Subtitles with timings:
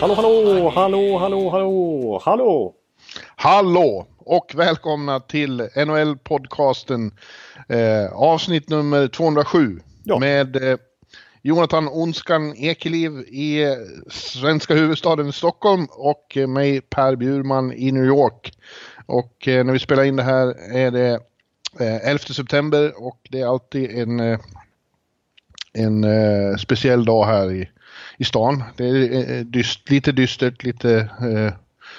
[0.00, 2.74] Hallå, hallå, hallå, hallå, hallå, hallå!
[3.36, 7.10] Hallå och välkomna till NHL-podcasten
[7.68, 10.18] eh, avsnitt nummer 207 Ja.
[10.18, 10.76] med eh,
[11.42, 13.70] Jonathan Onskan Ekeliv i eh,
[14.10, 18.52] svenska huvudstaden Stockholm och eh, mig Per Bjurman i New York.
[19.06, 21.12] Och eh, när vi spelar in det här är det
[21.80, 24.38] eh, 11 september och det är alltid en,
[25.74, 27.68] en eh, speciell dag här i,
[28.18, 28.62] i stan.
[28.76, 31.52] Det är eh, dyst, lite dystert, lite eh,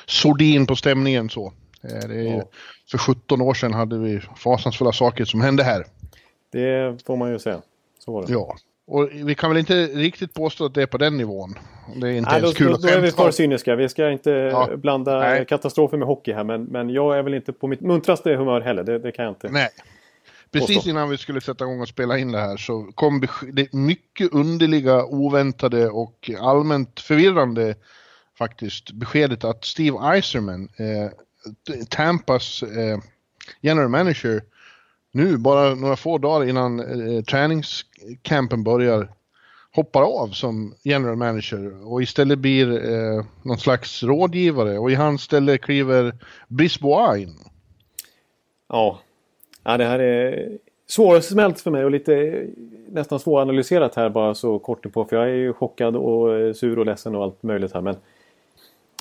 [0.06, 1.54] sordin på stämningen så.
[1.84, 2.44] Eh, Det är, Ja.
[2.92, 5.86] För 17 år sedan hade vi fasansfulla saker som hände här.
[6.52, 7.62] Det får man ju säga.
[8.00, 8.34] Så var det.
[8.34, 8.56] Ja.
[8.88, 11.56] Och vi kan väl inte riktigt påstå att det är på den nivån.
[12.02, 13.76] Det är inte Nej, då, ens kul då, då är vi för cyniska.
[13.76, 14.70] Vi ska inte Ja.
[14.78, 15.45] blanda Nej.
[15.45, 16.44] katastrofer med hockey här.
[16.44, 18.84] Men, men jag är väl inte på mitt muntraste humör heller.
[18.84, 19.50] Det, det kan jag inte.
[19.52, 19.70] Nej.
[20.52, 24.34] Precis innan vi skulle sätta igång och spela in det här så kom det mycket
[24.34, 27.76] underliga, oväntade och allmänt förvirrande
[28.38, 31.10] faktiskt beskedet att Steve Eiserman, eh,
[31.90, 33.00] Tampas eh,
[33.62, 34.44] general manager,
[35.12, 39.12] nu bara några få dagar innan eh, träningscampen börjar
[39.76, 45.22] hoppar av som general manager och istället blir eh, någon slags rådgivare och i hans
[45.22, 46.16] ställe kliver
[46.48, 47.40] Brisbois in.
[48.70, 49.00] Ja.
[49.66, 50.49] Ja, det här är
[50.88, 52.45] svårsmält för mig och lite
[52.91, 55.05] nästan svåranalyserat här bara så kort på.
[55.05, 57.81] För jag är ju chockad och eh, sur och ledsen och allt möjligt här.
[57.81, 57.95] Men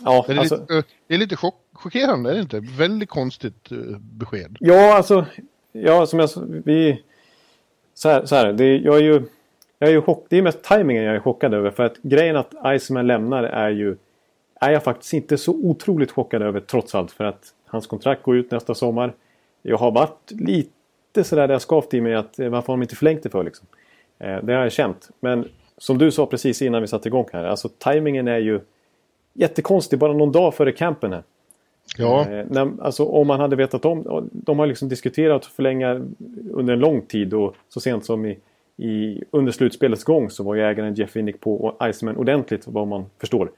[0.04, 2.60] ja, Det är, alltså, lite, det är lite chock, chockerande, är det inte?
[2.78, 4.56] Väldigt konstigt eh, besked.
[4.60, 5.26] Ja, alltså.
[5.72, 6.30] Ja, som jag
[6.64, 7.02] vi...
[7.94, 9.22] Så här, så här det, jag är ju...
[9.78, 11.70] Jag är ju chock, det är mest tajmingen jag är chockad över.
[11.70, 13.96] För att grejen att Iceman lämnar är ju...
[14.60, 17.12] Är jag faktiskt inte så otroligt chockad över trots allt.
[17.12, 19.14] För att hans kontrakt går ut nästa sommar.
[19.66, 22.82] Jag har varit lite sådär där jag skavt i mig att eh, varför har de
[22.82, 23.66] inte förlängt det för liksom.
[24.18, 25.10] Eh, det har jag känt.
[25.20, 25.48] Men
[25.78, 27.44] som du sa precis innan vi satte igång här.
[27.44, 28.60] Alltså tajmingen är ju
[29.32, 31.22] jättekonstig bara någon dag före campen här.
[31.98, 34.28] Ja, Eh, när, alltså, om man hade vetat om...
[34.32, 36.00] De har liksom diskuterat att förlänga
[36.50, 38.38] under en lång tid och så sent som i,
[38.76, 43.04] i, under slutspelets gång så var ju ägaren Jeff Winnick på Iceman ordentligt vad man
[43.20, 43.50] förstår.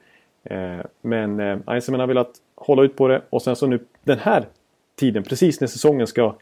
[1.01, 4.45] Men Iceman har velat hålla ut på det och sen så nu den här
[4.97, 6.35] tiden, precis när säsongen ska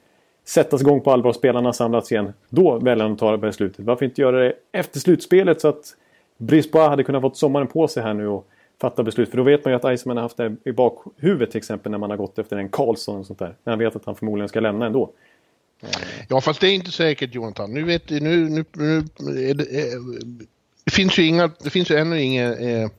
[0.45, 2.33] sättas igång på allvar och spelarna samlats igen.
[2.49, 3.85] Då väljer han att ta beslutet.
[3.85, 5.95] Varför inte göra det efter slutspelet så att
[6.38, 8.47] Brisbois hade kunnat fått sommaren på sig här nu och
[8.81, 9.29] fatta beslut.
[9.29, 11.97] För då vet man ju att Iceman har haft det i bakhuvudet till exempel när
[11.97, 13.55] man har gått efter en Karlsson och sånt där.
[13.63, 15.11] När han vet att han förmodligen ska lämna ändå.
[15.83, 15.89] Eh.
[16.29, 17.73] ja, fast det är inte säkert Jonathan.
[17.73, 18.97] Nu vet nu, nu, nu
[19.49, 19.99] är det, eh,
[20.83, 22.89] det finns ju inga, det finns ju ännu inga, eh,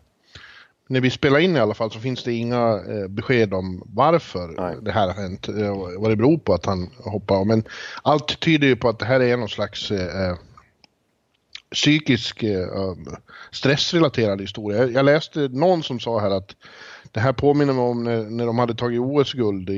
[0.88, 4.54] när vi spelar in i alla fall så finns det inga eh, besked om varför
[4.58, 4.76] Nej.
[4.82, 7.46] det här har hänt, eh, vad det beror på att han hoppar av.
[7.46, 7.64] Men
[8.02, 10.36] allt tyder ju på att det här är någon slags eh,
[11.74, 12.68] psykisk eh,
[13.50, 14.86] stressrelaterad historia.
[14.86, 16.56] Jag, läste någon som sa här att
[17.12, 19.70] det här påminner mig om när, när de hade tagit OS-guld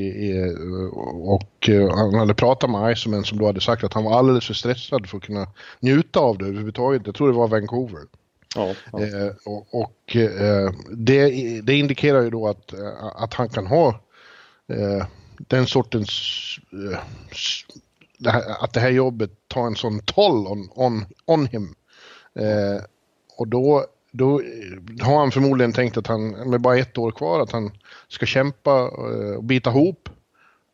[1.23, 4.47] och eh, han hade pratat med Iceman som då hade sagt att han var alldeles
[4.47, 5.47] för stressad för att kunna
[5.81, 7.03] njuta av det överhuvudtaget.
[7.07, 8.01] Jag tror det var Vancouver.
[8.55, 9.03] Ja, ja.
[9.03, 13.89] Eh, och och eh, det, det indikerar ju då att, eh, att han kan ha
[14.69, 15.07] eh,
[15.39, 16.11] den sortens...
[16.73, 16.99] Eh,
[18.19, 21.75] det här, att det här jobbet tar en sån toll on, on, on him.
[22.35, 22.83] Eh,
[23.37, 24.43] och då, då
[25.01, 27.71] har han förmodligen tänkt att han, med bara ett år kvar, att han
[28.09, 30.08] ska kämpa eh, och bita ihop.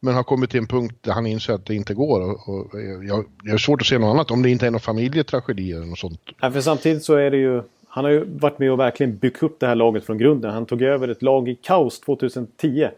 [0.05, 2.21] Men har kommit till en punkt där han inser att det inte går.
[2.21, 4.81] Och, och jag, jag har svårt att se något annat, om det inte är någon
[4.81, 6.21] familjetragedi eller något sånt.
[6.41, 7.63] Ja, för samtidigt så är det ju...
[7.89, 10.51] Han har ju varit med och verkligen byggt upp det här laget från grunden.
[10.51, 12.83] Han tog över ett lag i kaos 2010.
[12.83, 12.91] Eh,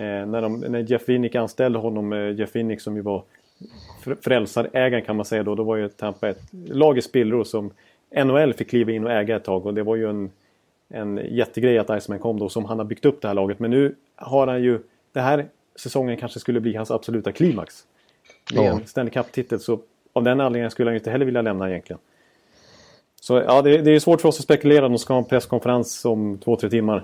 [0.00, 2.12] när, de, när Jeff Winnick anställde honom.
[2.12, 3.22] Eh, Jeff Winnick som ju var
[4.20, 5.54] frälsarägaren kan man säga då.
[5.54, 7.70] Då var ju Tampa ett lag i spillror som
[8.24, 9.66] NHL fick kliva in och äga ett tag.
[9.66, 10.30] Och det var ju en,
[10.88, 13.58] en jättegrej att Iceman kom då som han har byggt upp det här laget.
[13.58, 14.78] Men nu har han ju...
[15.12, 15.46] Det här
[15.76, 17.84] säsongen kanske skulle bli hans absoluta klimax.
[18.54, 18.70] Med Ja.
[18.72, 19.80] en Stanley Cup-titel så
[20.12, 22.00] av den anledningen skulle han ju inte heller vilja lämna egentligen.
[23.20, 24.88] Så ja, det, det är svårt för oss att spekulera.
[24.88, 26.96] De ska ha en presskonferens om två, tre timmar.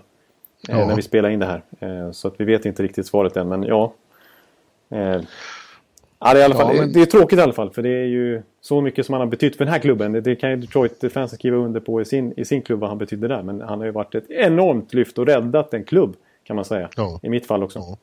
[0.69, 0.87] Eh, Ja.
[0.87, 1.63] när vi spelar in det här.
[1.81, 3.49] Eh, så att vi vet inte riktigt svaret än.
[3.49, 3.93] Men ja.
[4.91, 5.21] Eh,
[6.21, 6.93] Ja, det, är i alla fall, ja, men...
[6.93, 7.71] det är tråkigt i alla fall.
[7.71, 10.13] För det är ju så mycket som han har betytt för den här klubben.
[10.13, 12.99] Det, det kan ju Detroit-fansen skriva under på i sin, i sin klubb vad han
[12.99, 13.43] betydde där.
[13.43, 16.17] Men han har ju varit ett enormt lyft och räddat en klubb.
[16.45, 16.89] Kan man säga.
[16.97, 17.21] Ja.
[17.23, 17.99] I mitt fall också.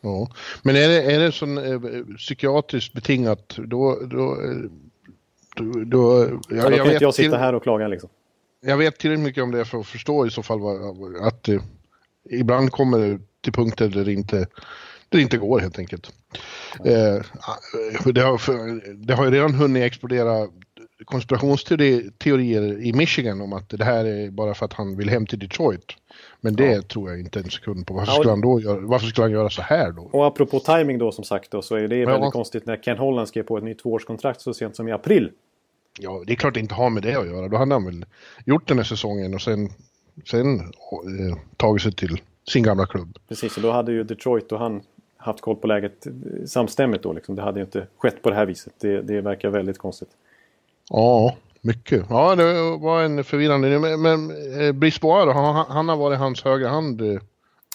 [0.00, 0.30] Ja.
[0.62, 3.98] Men är det, är det sån, eh, psykiatriskt betingat då...
[4.10, 4.38] då,
[5.56, 8.10] då, då jag, ja, då kan inte jag sitta till, här och klaga liksom.
[8.60, 11.62] Jag vet tillräckligt mycket om det för att förstå i så fall vad, att eh,
[12.30, 14.46] ibland kommer det till punkter där det inte
[15.10, 16.12] det inte går helt enkelt.
[16.84, 17.24] Eh,
[18.04, 20.48] det, har, det har ju redan hunnit explodera
[21.04, 25.38] konspirationsteorier i Michigan om att det här är bara för att han vill hem till
[25.38, 25.92] Detroit.
[26.40, 26.82] Men det ja.
[26.82, 27.94] tror jag inte en sekund på.
[27.94, 30.02] Varför, ja, skulle han då göra, varför skulle han göra så här då?
[30.02, 32.10] Och apropå timing då som sagt då, så är det ja.
[32.10, 35.30] väldigt konstigt när Ken Holland skrev på ett nytt tvåårskontrakt så sent som i april.
[35.98, 37.48] Ja, det är klart det inte har med det att göra.
[37.48, 38.06] Då hade han väl
[38.44, 39.68] gjort den här säsongen och sen,
[40.30, 43.18] sen eh, tagit sig till sin gamla klubb.
[43.28, 44.82] Precis, och då hade ju Detroit och han
[45.16, 46.06] haft koll på läget
[46.46, 47.12] samstämmigt då.
[47.12, 47.36] Liksom.
[47.36, 48.72] Det hade ju inte skett på det här viset.
[48.78, 50.10] Det, det verkar väldigt konstigt.
[50.90, 52.06] Ja, mycket.
[52.10, 53.78] Ja, det var en förvirrande...
[53.78, 54.30] Men, men
[54.60, 55.34] eh, Brisbois?
[55.34, 57.20] Han, han, har varit hans högra hand eh,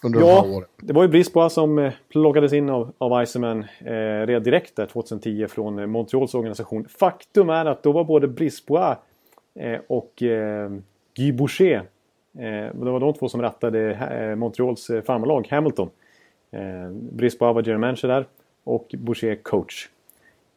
[0.03, 0.69] under ja, de här åren.
[0.81, 4.85] det var ju Brisbois som eh, plockades in av, av Iceman eh, redan direkt där
[4.85, 6.87] 2010 från eh, Montreals organisation.
[6.99, 8.97] Faktum är att då var både Brisbois
[9.59, 10.69] eh, och eh,
[11.15, 11.83] Guy Boucher
[12.37, 15.89] det var de två som rattade Montreals farmarlag Hamilton.
[16.51, 18.25] Eh, Brisbois var general manager där
[18.63, 19.89] och Boucher coach.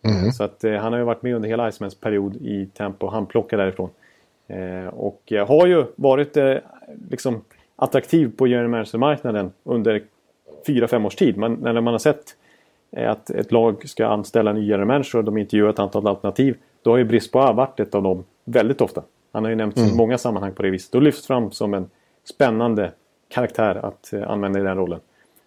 [0.02, 0.32] Mm.
[0.32, 3.12] Så att eh, han har ju varit med under hela Icemans period i Tampa och
[3.12, 3.90] han plockar därifrån.
[4.46, 6.36] Eh, och eh, har ju varit
[7.10, 7.44] liksom
[7.76, 10.02] attraktiv på general manager-marknaden under
[10.66, 11.36] 4-5 års tid.
[11.36, 12.36] Man, när man har sett
[12.96, 16.56] att ett lag ska anställa en ny general manager och de intervjuar ett antal alternativ.
[16.82, 19.02] Då har ju Brisbois varit ett av dem väldigt ofta.
[19.32, 19.90] Han har ju nämnts mm.
[19.90, 21.90] i många sammanhang på det viset och lyfts fram som en
[22.24, 22.92] spännande
[23.28, 25.00] karaktär att använda i den rollen.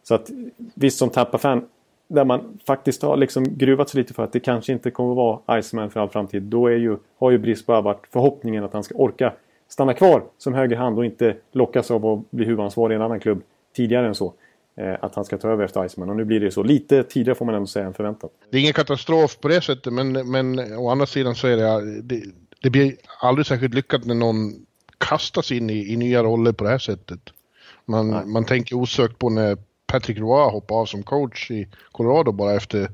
[0.04, 0.30] Så att
[0.76, 1.66] visst som Tappa-fan
[2.14, 5.18] där man faktiskt har liksom gruvat sig lite för att det kanske inte kommer att
[5.48, 6.44] vara Iceman för all framtid.
[6.44, 9.34] Då är ju, har ju Brisbane varit förhoppningen att han ska orka
[9.68, 13.42] stanna kvar som högerhand och inte lockas av att bli huvudansvarig i en annan klubb
[13.76, 14.34] tidigare än så.
[14.76, 16.10] Eh, att han ska ta över efter Iceman.
[16.10, 16.64] Och nu blir det så.
[16.64, 18.32] Lite tidigare får man ändå säga än förväntat.
[18.50, 22.02] Det är ingen katastrof på det sättet men, men å andra sidan så är det,
[22.02, 22.24] det,
[22.62, 24.66] det blir aldrig särskilt lyckat när någon
[24.98, 27.20] kastas in i, i nya roller på det här sättet.
[27.86, 29.58] Man, man tänker osökt på när
[29.92, 32.90] Patrick Roy hoppade av som coach i Colorado bara efter,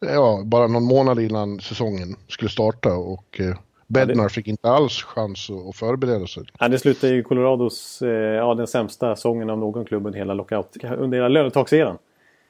[0.00, 5.50] ja, bara någon månad innan säsongen skulle starta och eh, Bednar fick inte alls chans
[5.68, 6.42] att förbereda sig.
[6.58, 10.34] Ja, det slutade i Colorados, eh, ja den sämsta säsongen av någon klubb under hela
[10.34, 11.98] lockout, under hela lönetagseran.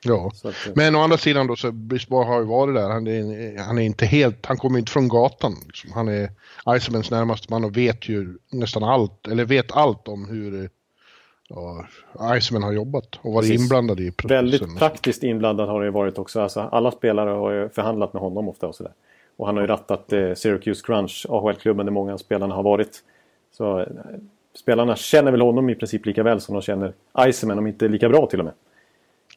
[0.05, 2.91] Ja, att, eh, men å andra sidan då så Brisbane har ju varit där.
[2.91, 5.55] Han är, han är inte helt, han kommer inte från gatan.
[5.67, 5.93] Liksom.
[5.93, 6.31] Han är
[6.77, 10.71] Icemans närmaste man och vet ju nästan allt, eller vet allt om hur
[12.39, 13.63] Iceman har jobbat och varit Precis.
[13.63, 14.45] inblandad i processen.
[14.45, 16.41] Väldigt praktiskt inblandad har det varit också.
[16.41, 18.93] Alltså, alla spelare har ju förhandlat med honom ofta och sådär.
[19.37, 23.03] Och han har ju rattat eh, Syracuse Crunch, AHL-klubben där många av spelarna har varit.
[23.53, 23.87] Så eh,
[24.55, 26.93] spelarna känner väl honom i princip lika väl som de känner
[27.29, 28.55] Iceman, om inte lika bra till och med.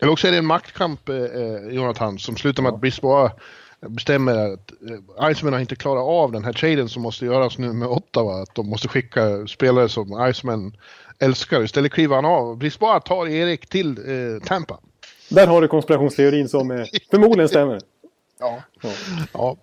[0.02, 2.76] Eller också är det en maktkamp, eh, eh Jonathan, som slutar med ja.
[2.76, 3.32] att Brisbane
[3.80, 7.74] bestämmer att eh, Iceman har inte klarat av den här traden som måste göras nu
[7.74, 8.42] med Ottawa.
[8.42, 10.78] Att de måste skicka spelare som Iceman
[11.20, 11.64] älskar.
[11.64, 12.58] Istället kliver han av.
[12.58, 14.80] Brisbane tar Erik till eh, Tampa.
[15.30, 17.82] Där har du konspirationsteorin som eh, förmodligen stämmer.
[18.40, 18.62] Ja.
[18.82, 18.90] Ja.
[19.34, 19.58] ja.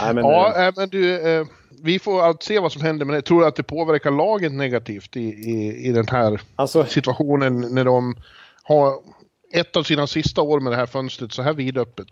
[0.00, 1.46] Nej, men, ja, äh, men du, eh,
[1.82, 5.16] vi får allt se vad som händer, men jag tror att det påverkar laget negativt
[5.16, 8.16] i, i, i den här alltså, situationen när de
[8.62, 8.94] har
[9.52, 12.08] ett av sina sista år med det här fönstret så här vidöppet.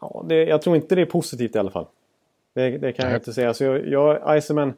[0.00, 1.86] Ja, det, jag tror inte det är positivt i alla fall.
[2.54, 3.12] Det, det kan Nej.
[3.12, 3.54] jag inte säga.
[3.54, 4.74] Så jag, jag Iceman,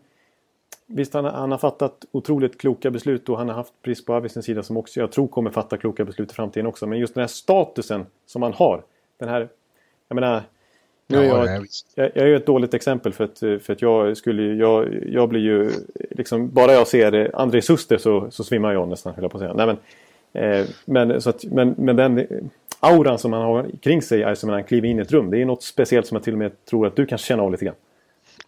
[0.90, 4.44] Visst, han, han, har fattat otroligt kloka beslut och han har haft pris på Avis
[4.44, 6.86] sida som också jag tror kommer fatta kloka beslut i framtiden också.
[6.86, 8.82] Men just den här statusen som han har.
[9.18, 9.48] Den här,
[10.08, 10.42] jag menar,
[11.06, 14.16] nu är jag, jag, jag är ju ett dåligt exempel för att, för att jag
[14.16, 15.70] skulle jag, jag blir ju
[16.10, 19.42] liksom, bara jag ser André Suster så, så svimmar jag nästan, höll jag på att
[19.42, 19.54] säga.
[19.54, 19.66] Nej,
[20.32, 22.26] men, eh, men, så att, men, men den
[22.80, 25.42] auran som han har kring sig, alltså när han kliver in i ett rum, det
[25.42, 27.64] är något speciellt som jag till och med tror att du kan känna av lite
[27.64, 27.74] grann.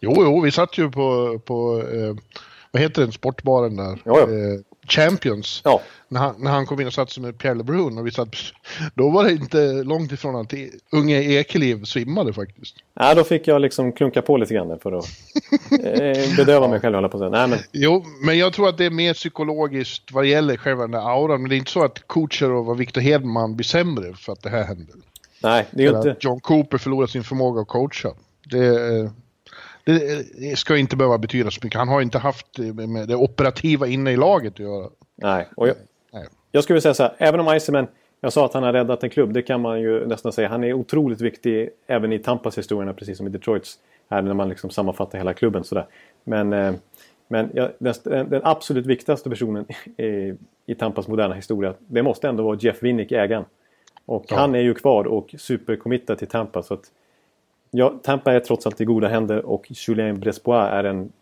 [0.00, 2.14] Jo, jo, vi satt ju på, på eh,
[2.71, 4.02] vad heter den, sportbaren där?
[4.04, 4.23] Ja, ja.
[4.23, 5.61] Eh, Champions.
[5.64, 5.80] Ja.
[6.09, 8.37] När, han, när han kom in och satt sig med Pierre LeBrun och vi satt,
[8.95, 10.54] då var det inte långt ifrån att
[10.92, 12.76] unge Ekeliv svimmade faktiskt.
[12.95, 15.09] Nej, då fick jag liksom klunka på lite grann för att
[15.85, 17.59] eh, bedöva mig själv, på att Nej, men...
[17.73, 21.42] Jo, men jag tror att det är mer psykologiskt vad gäller själva den där auran.
[21.42, 24.50] Men det är inte så att coacher och Victor Hedman blir sämre för att det
[24.50, 24.97] här händer.
[25.42, 26.16] Nej, det är ju inte...
[26.21, 28.09] John Cooper förlorar sin förmåga att coacha.
[28.50, 29.11] Det,
[29.84, 31.78] det ska inte behöva betyda så mycket.
[31.78, 32.58] Han har inte haft
[32.88, 34.88] med det operativa inne i laget att göra.
[35.16, 35.76] Nej, och jag,
[36.12, 36.26] Nej.
[36.52, 37.87] jag skulle säga så här, även om Iceman
[38.20, 40.49] Jag sa att han har räddat en klubb, det kan man ju nästan säga.
[40.49, 43.78] Han är otroligt viktig även i Tampas historierna, precis som i Detroits.
[44.10, 45.87] Här när man liksom sammanfattar hela klubben sådär.
[46.25, 46.75] Men, eh,
[47.28, 50.34] men ja, den, den, absolut viktigaste personen i,
[50.66, 53.44] i Tampas moderna historia, det måste ändå vara Jeff Winnick, ägaren.
[54.06, 54.37] Och ja.
[54.37, 56.62] han är ju kvar och supercommittad till Tampa.
[56.62, 56.84] Så att,
[57.70, 61.12] ja, Tampa är trots allt i goda händer och Julien Brespois är en,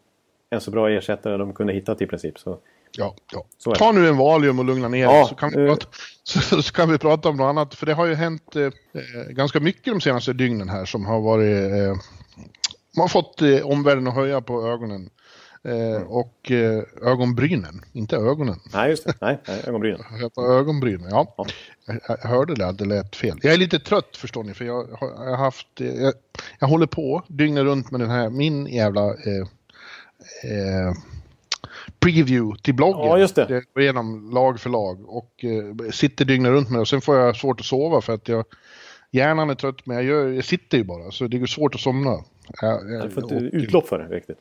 [0.51, 2.39] en så bra ersättare de kunde hitta i princip.
[2.39, 2.59] Så,
[2.93, 3.75] ja, ja.
[3.75, 5.87] Ta nu en Valium och lugna ner ja, så, kan vi uh, prata,
[6.23, 7.75] så, så, kan vi prata om något annat.
[7.75, 8.71] För det har ju hänt eh, eh,
[9.31, 11.73] ganska mycket de senaste dygnen här som har varit...
[11.73, 11.97] Eh,
[12.97, 15.11] man har fått eh, omvärlden att höja på ögonen.
[15.65, 16.09] Eh, mm.
[16.09, 18.61] Och eh, ögonbrynen, inte ögonen.
[18.73, 19.15] Nej, just det.
[19.21, 20.01] Nej, ögonbrynen.
[20.35, 21.35] På ögonbrynen, ja.
[21.37, 21.47] ja.
[21.87, 23.39] Jag, jag hörde det, det lät fel.
[23.43, 25.69] Jag är lite trött förstår ni, för jag har haft...
[25.77, 26.15] Jag,
[26.59, 29.03] jag håller på dygnet runt med den här, min jävla...
[29.07, 29.47] Eh,
[30.45, 30.93] eh,
[32.01, 33.07] preview till bloggen.
[33.07, 33.47] Ja, just det.
[33.49, 36.81] Jag går igenom lag för lag och eh, sitter dygnet runt med det.
[36.81, 38.45] Och sen får jag svårt att sova för att jag...
[39.11, 41.81] Hjärnan är trött, men jag, gör, jag sitter ju bara, så det är svårt att
[41.81, 42.19] somna.
[42.61, 44.39] Jag, jag, får inte utlopp för det riktigt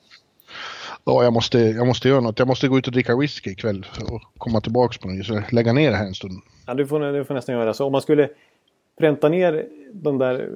[1.07, 2.39] ja, jag måste, jag måste göra något.
[2.39, 5.19] Jag måste gå ut och dricka whisky ikväll och komma tillbaka på något.
[5.19, 5.51] vis.
[5.51, 6.41] lägga ner det här en stund.
[6.67, 7.85] Ja, du får, du får nästan göra så.
[7.85, 8.29] Om man skulle
[8.99, 10.49] pränta ner de där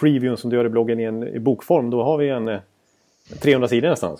[0.00, 2.60] previewn som du gör i bloggen i, en, i bokform, då har vi en eh,
[3.40, 4.16] 300 sidor nästan.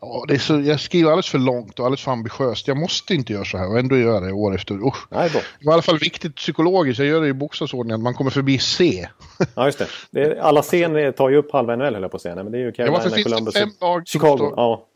[0.00, 2.68] Ja, det är så, jag skriver alldeles för långt och alldeles för ambitiöst.
[2.68, 4.96] Jag måste inte göra så här och ändå gör jag det år efter år.
[5.08, 5.38] Nej, då.
[5.38, 6.98] Det var i alla fall viktigt psykologiskt.
[6.98, 9.08] Jag gör det i bokstavsordning att man kommer förbi C.
[9.54, 9.86] Ja, just det.
[10.10, 12.34] det är, alla C tar ju upp halva NHL höll jag på att säga.
[12.34, 14.52] men det är ju Carolina, ja, Columbus, fem lag Chicago.
[14.56, 14.86] Ja.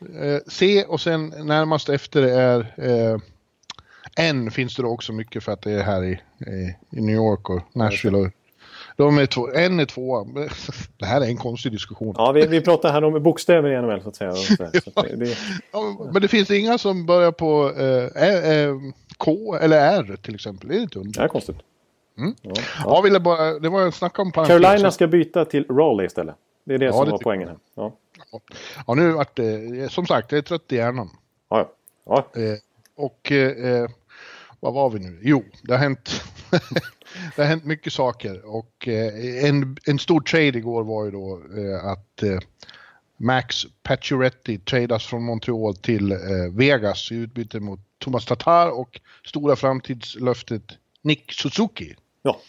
[0.00, 3.18] Eh, C och sen närmast efter är eh,
[4.18, 6.12] N finns det då också mycket för att det är här i,
[6.46, 8.30] i, i New York och Nashville och
[8.96, 10.24] de är två, en är två.
[10.98, 12.14] Det här är en konstig diskussion.
[12.18, 14.32] Ja, vi, vi pratar här om bokstäver i NHL så att säga.
[14.34, 15.38] Så det, det...
[15.72, 18.74] Ja, men det finns inga som börjar på eh, eh,
[19.16, 20.68] K eller R till exempel.
[20.68, 21.56] Det är inte Det är konstigt.
[22.18, 22.34] Mm.
[22.42, 22.52] Ja,
[22.84, 23.00] ja.
[23.00, 26.34] ville bara, det var en snack om Carolina ska byta till Raleigh istället.
[26.64, 27.56] Det är det ja, som det var poängen här.
[27.74, 27.92] Ja.
[28.86, 31.10] ja, nu vart det, som sagt, jag är trött i hjärnan.
[31.50, 31.70] Ja,
[32.06, 32.16] ja.
[32.16, 32.58] Eh,
[32.96, 33.90] och eh,
[34.60, 35.18] vad var vi nu?
[35.22, 36.22] Jo, det har hänt
[37.36, 41.40] det har hänt mycket saker och eh, en, en stor trade igår var ju då
[41.56, 42.38] eh, att eh,
[43.16, 46.18] Max Pacioretty tradas från Montreal till
[46.52, 50.62] Vegas i utbyte mot Thomas Tatar och stora framtidslöftet
[51.02, 51.94] Nick Suzuki.
[52.22, 52.40] Ja.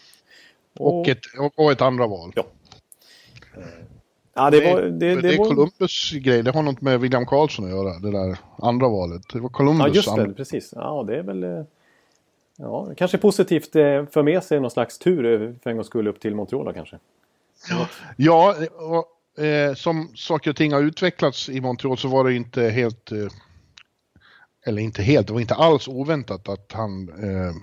[0.78, 1.20] Och, och ett,
[1.56, 2.32] och ett andra val.
[2.36, 2.46] Ja.
[4.34, 5.44] Ja, det, var, det, det, det är var...
[5.44, 9.22] Columbus grej, det har något med William Karlsson att göra, det där andra valet.
[9.32, 9.86] Det var Columbus.
[9.86, 10.72] Ja, just det, precis.
[10.76, 11.64] Ja, det är väl...
[12.60, 16.08] Ja, kanske positivt eh, för med sig någon slags tur eh, för en gångs skull
[16.08, 16.98] upp till Montreal kanske.
[17.70, 22.34] Ja, ja och, eh, som saker och ting har utvecklats i Montreal så var det
[22.34, 23.28] inte helt eh,
[24.66, 27.54] eller inte helt, det var inte alls oväntat att han eh,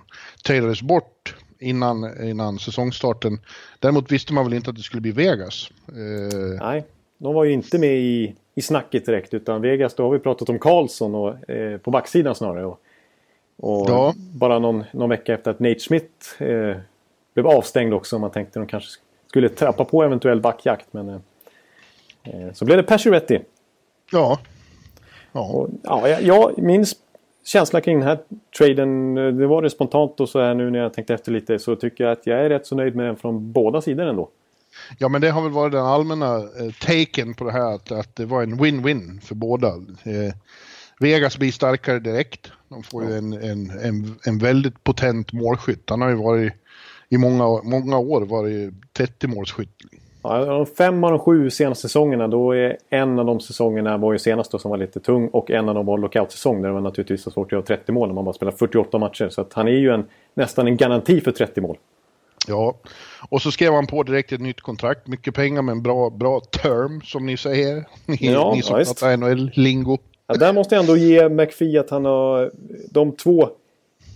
[0.46, 3.40] tradades bort innan, innan säsongstarten.
[3.80, 5.72] Däremot visste man väl inte att det skulle bli Vegas.
[5.88, 6.86] Eh, Nej,
[7.18, 10.50] de var ju inte med i, i snacket direkt utan Vegas, då har vi pratat
[10.50, 12.66] om Karlsson och, eh, på backsidan snarare.
[12.66, 12.80] Och
[13.58, 14.14] och ja.
[14.18, 16.78] bara någon, någon vecka efter att Nate Smith eh,
[17.34, 18.20] blev avstängd också.
[18.20, 18.90] Man tänkte att de kanske
[19.28, 20.86] skulle trappa på eventuell backjakt.
[20.92, 21.20] Men eh,
[22.24, 23.40] eh så blev det Pacioretty.
[24.12, 24.40] Ja.
[25.32, 25.42] Ja.
[25.42, 26.86] Och, ja, jag, min
[27.46, 28.20] känsla kring den här
[28.58, 31.60] traden, eh, det var det spontant och så här nu när jag tänkte efter lite
[31.60, 34.30] så tycker jag att jag är rätt så nöjd med den från båda sidor ändå.
[34.98, 38.16] Ja men det har väl varit den allmänna eh, taken på det här att, att
[38.16, 39.68] det var en win-win för båda.
[40.04, 40.34] Eh,
[41.00, 42.52] Vegas blir starkare direkt.
[42.70, 45.90] De får ju en, en, en, en väldigt potent målskytt.
[45.90, 46.54] Han har ju varit
[47.10, 49.70] i många, många år varit 30 målskytt.
[50.22, 54.14] Ja, de fem av de sju senaste säsongerna, då är en av de säsongerna var
[54.14, 56.74] ju senast då som var lite tung och en av dem var lockout-säsong där det
[56.74, 59.30] var naturligtvis så svårt att göra 30 mål när man bara spelar 48 matcher.
[59.30, 61.78] Så att han är ju en, nästan en garanti för 30 mål.
[62.48, 62.76] Ja,
[63.30, 65.08] och så skrev han på direkt ett nytt kontrakt.
[65.08, 67.86] Mycket pengar med en bra, bra term som ni säger.
[68.06, 69.98] Ni, ja, ni som ja, pratar NHL-lingo.
[70.28, 72.52] Ja, där måste jag ändå ge McPhee att han har...
[72.92, 73.50] De två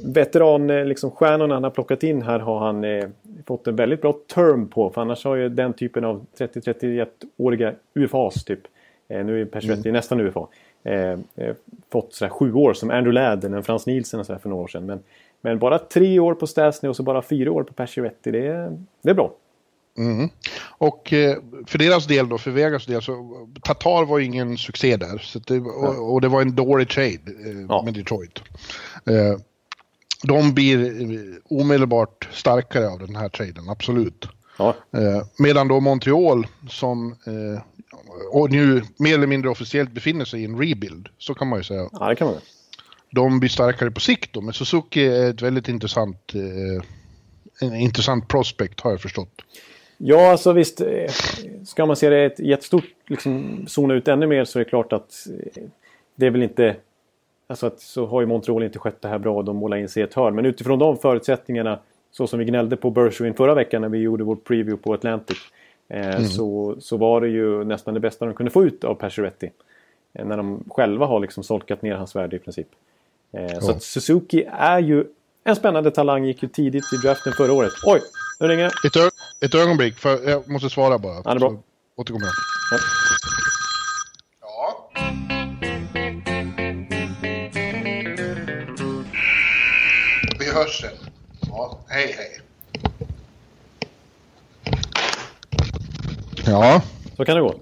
[0.04, 3.10] veteranstjärnorna liksom, han har plockat in här har han eh,
[3.46, 4.90] fått en väldigt bra term på.
[4.90, 8.60] För annars har ju den typen av 30-31-åriga UFAs typ.
[9.08, 9.94] Eh, nu är Persuetti mm.
[9.94, 10.48] nästan UFA.
[10.84, 11.56] Eh, eh,
[11.92, 14.86] fått sådär sju år som Andrew Ladden, en Frans Nielsen sådär för några år sedan.
[14.86, 15.00] Men,
[15.42, 18.32] men bara tre år på Stasny och så bara fyra år på Persuetti.
[18.32, 19.32] Det, det är bra.
[20.00, 20.30] Mm.
[20.68, 25.18] Och eh, för deras del då, för Vegas del, så Tatar var ingen succé där.
[25.18, 27.10] Så det, och, och, det var en dålig trade
[27.46, 27.82] eh, ja.
[27.86, 28.40] med Detroit.
[29.06, 29.40] Eh,
[30.24, 30.94] de blir
[31.50, 34.28] omedelbart starkare av den här traden, absolut.
[34.58, 34.76] Ja.
[35.38, 37.16] medan då Montreal som
[38.32, 41.64] och nu mer eller mindre officiellt befinner sig i en rebuild, så kan man ju
[41.64, 41.90] säga.
[41.92, 42.38] Ja, det kan man
[43.12, 44.42] de blir starkare på sikt då.
[44.42, 46.34] Men Suzuki är ett väldigt intressant,
[47.62, 49.42] en intressant prospect har jag förstått.
[50.02, 50.82] Ja, alltså visst.
[50.82, 51.12] eh,
[51.66, 54.70] Ska man se det i ett jättestort, liksom zona ut ännu mer så är det
[54.70, 55.64] klart att eh,
[56.16, 56.76] det är väl inte...
[57.48, 59.42] Alltså att så har ju Montreal inte skött det här bra.
[59.42, 60.36] De målar in sig i ett hörn.
[60.36, 61.80] Men utifrån de förutsättningarna,
[62.12, 65.38] så som vi gnällde på Bergevin förra veckan när vi gjorde vår preview på Atlantic.
[65.88, 69.50] Eh, så, så var det ju nästan det bästa de kunde få ut av Pacioretty.
[70.14, 72.68] När de själva har liksom solkat ner hans värde i princip.
[73.62, 75.06] Så att Suzuki är ju
[75.44, 76.26] en spännande talang.
[76.26, 77.72] Gick ju tidigt i draften förra året.
[77.86, 78.00] Oj,
[78.40, 78.88] nu ringer det.
[78.88, 79.10] Ett, ö-
[79.46, 81.16] ett ögonblick, för jag måste svara bara.
[81.16, 81.50] Ja, det är bra.
[81.50, 81.62] Så
[81.96, 82.34] återkommer jag.
[82.72, 82.80] Ja.
[84.42, 84.90] Ja.
[90.40, 90.96] Vi hörs sen.
[91.42, 92.40] Ja, hej hej.
[96.46, 96.82] Ja,
[97.18, 97.54] Så kan det gå.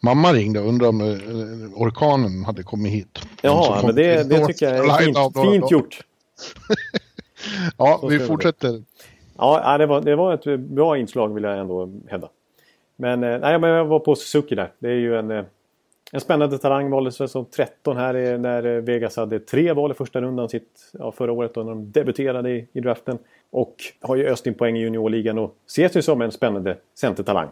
[0.00, 3.18] mamma ringde och undrade om eh, orkanen hade kommit hit.
[3.42, 5.18] Jaha, kom men det, det tycker jag är fint,
[5.52, 6.00] fint gjort.
[7.78, 8.82] Ja, Så vi fortsätter.
[9.38, 12.28] Ja, det var, det var ett bra inslag vill jag ändå hävda.
[12.96, 14.72] Men, eh, nej, men jag var på Suzuki där.
[14.78, 15.44] Det är ju en, eh,
[16.12, 16.90] en spännande talang.
[16.90, 21.12] Valdes som 13 här när eh, Vegas hade tre val i första rundan sitt, ja,
[21.12, 23.18] förra året då, när de debuterade i, i draften.
[23.50, 27.48] Och har ju öst in poäng i juniorligan och ses ju som en spännande centertalang.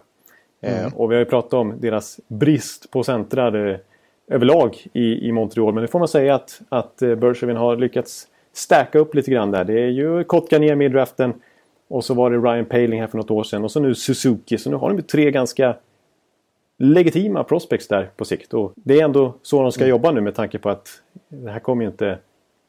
[0.60, 3.76] Eh, och vi har ju pratat om deras brist på centrar eh,
[4.28, 5.74] överlag i, i Montreal.
[5.74, 9.50] Men nu får man säga att, att eh, Bergevin har lyckats stärka upp lite grann
[9.50, 9.64] där.
[9.64, 11.34] Det är ju Kotkaniemi i draften.
[11.88, 13.64] Och så var det Ryan Paling här för något år sedan.
[13.64, 14.58] Och så nu Suzuki.
[14.58, 15.76] Så nu har de tre ganska
[16.78, 18.54] legitima prospects där på sikt.
[18.54, 20.88] Och det är ändå så de ska jobba nu med tanke på att
[21.28, 22.18] det här kommer ju inte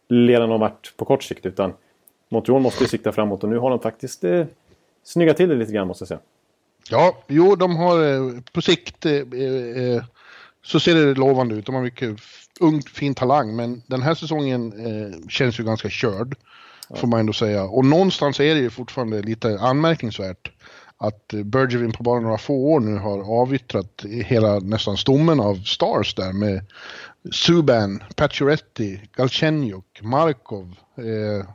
[0.09, 1.45] leda någon vart på kort sikt.
[1.45, 1.73] Utan
[2.29, 4.45] Montreal måste ju sikta framåt och nu har de faktiskt eh,
[5.03, 6.19] snyggat till det lite grann måste jag säga.
[6.89, 10.03] Ja, jo, de har eh, på sikt eh, eh,
[10.63, 11.65] så ser det lovande ut.
[11.65, 15.89] De har mycket f- ung, fin talang, men den här säsongen eh, känns ju ganska
[15.89, 16.35] körd.
[16.95, 17.63] Får man ändå säga.
[17.63, 20.51] Och någonstans är det ju fortfarande lite anmärkningsvärt
[20.97, 26.15] att Bergevin på bara några få år nu har avyttrat hela nästan stommen av stars
[26.15, 26.65] där med
[27.31, 31.45] Subban, Pacioretty, Galchenyuk, Markov, eh,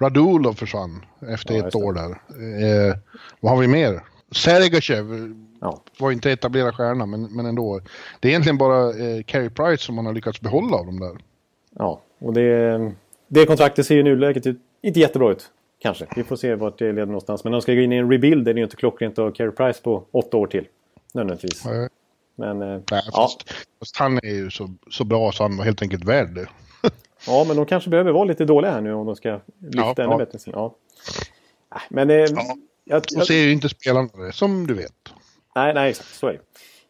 [0.00, 2.10] Radulov försvann efter Ja, ett år där.
[2.10, 2.96] Eh,
[3.40, 4.04] vad har vi mer?
[4.32, 7.80] Sergachev Ja, var inte etablerad stjärna, men, men ändå.
[8.20, 11.18] Det är egentligen bara eh, Carey Price som man har lyckats behålla av dem där.
[11.78, 12.00] ja.
[12.18, 12.92] och det,
[13.28, 15.50] det kontraktet ser ju i nuläget ut, inte jättebra ut.
[15.82, 16.06] Kanske.
[16.16, 17.44] Vi får se vart det leder någonstans.
[17.44, 18.44] Men de ska gå in i en rebuild.
[18.44, 20.66] Det är ju inte klockrent att ha Carey Price på åtta år till.
[21.14, 21.66] Nödvändigtvis.
[21.66, 21.88] Eh,
[22.36, 23.02] Men, eh, Nej, ja.
[23.14, 26.48] fast, fast han är ju så, så bra så han var helt enkelt värd det.
[27.26, 29.94] ja, men de kanske behöver vara lite dåliga här nu om de ska lyfta Ja,
[29.98, 30.18] ännu ja.
[30.18, 30.38] bättre.
[30.44, 30.74] Ja.
[31.74, 32.10] Nej, Men...
[32.10, 32.56] Eh, Ja.
[32.84, 34.92] jag, Och jag, ser ju inte spelarna det, som du vet.
[35.56, 36.08] Nej, nej, exakt.
[36.14, 36.38] Så är det.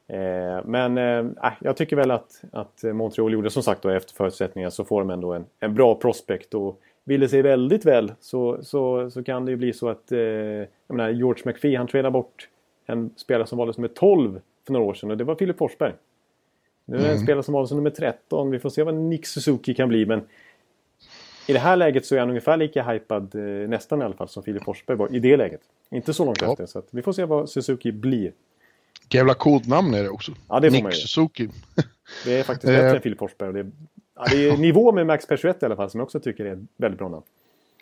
[0.09, 4.15] Eh, men eh, nej, jag tycker väl att, att Montreal gjorde som sagt då efter
[4.15, 6.55] förutsättningar så får de ändå en, en bra prospect.
[6.55, 10.13] Och vill det sig väldigt väl så, så, så kan det ju bli så att
[10.13, 12.49] eh, jag menar, George McPhee han tradar bort
[12.87, 15.93] en spelare som valdes nummer 12 för några år sedan och det var Filip Forsberg.
[16.85, 18.51] Nu är det en spelare som valdes nummer 13.
[18.51, 20.21] Vi får se vad Nick Suzuki kan bli men
[21.49, 24.29] i det här läget så är han ungefär lika hypad, eh, nästan i alla fall,
[24.29, 25.61] som Filip Forsberg var i det läget.
[25.91, 26.51] Inte så långt Ja.
[26.53, 28.33] efter, så att vi får se vad Suzuki blir.
[29.11, 30.33] Jävla coolt namn är det också.
[30.49, 30.99] Ja, det får Nick man ju.
[30.99, 31.49] Suzuki.
[32.25, 32.77] Det är faktiskt Eh.
[32.77, 33.53] bättre än Filip Forsberg.
[33.53, 33.71] Det,
[34.17, 36.59] ja, det är nivå med Max Pacioretty i alla fall, som jag också tycker är
[36.77, 37.23] väldigt bra namn.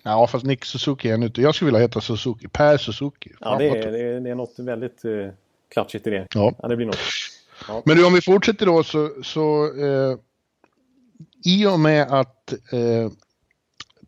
[0.02, 1.42] Ja, fast Nick Suzuki är ännu inte.
[1.42, 2.48] Jag skulle vilja heta Suzuki.
[2.48, 3.32] Per Suzuki.
[3.40, 5.28] Ja, det är, det är, det är något väldigt uh,
[5.68, 6.26] klatschigt i det.
[6.34, 6.54] Ja.
[6.62, 6.96] Ja, det blir något.
[7.84, 10.18] Men du, om vi fortsätter då så, så eh,
[11.44, 13.10] i och med att eh,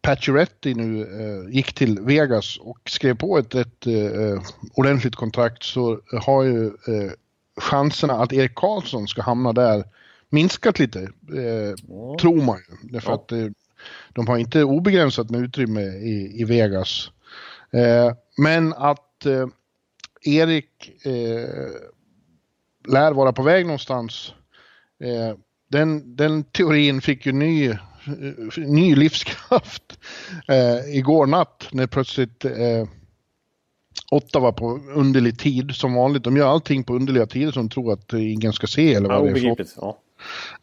[0.03, 4.43] Pacioretty nu eh, gick till Vegas och skrev på ett, ett eh,
[4.75, 7.13] ordentligt kontrakt så har ju eh,
[7.61, 9.85] chanserna att Erik Karlsson ska hamna där
[10.29, 11.75] minskat lite, eh,
[12.21, 12.89] tror man ju.
[12.93, 13.15] Därför Ja.
[13.15, 13.47] att eh,
[14.13, 17.11] de har inte obegränsat med utrymme i, i Vegas.
[17.71, 19.27] Eh, men att
[20.23, 20.91] Erik
[22.89, 24.33] lär vara på väg någonstans.
[25.69, 27.75] Den, den teorin fick ju ny,
[28.57, 29.99] ny livskraft
[30.49, 32.89] eh, igår natt när plötsligt eh,
[34.11, 36.25] Ottawa på underlig tid som vanligt.
[36.25, 39.35] De gör allting på underliga tider som tror att ingen ska se eller Ja, vad
[39.35, 39.55] det är.
[39.55, 39.67] för-.
[39.77, 39.99] Ja.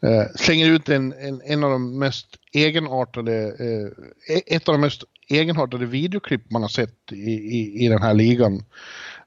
[0.00, 5.04] Eh, slänger ut en, en, en av de mest egenartade, eh, ett av de mest
[5.28, 8.64] egenartade videoklipp man har sett i, i, i den här ligan.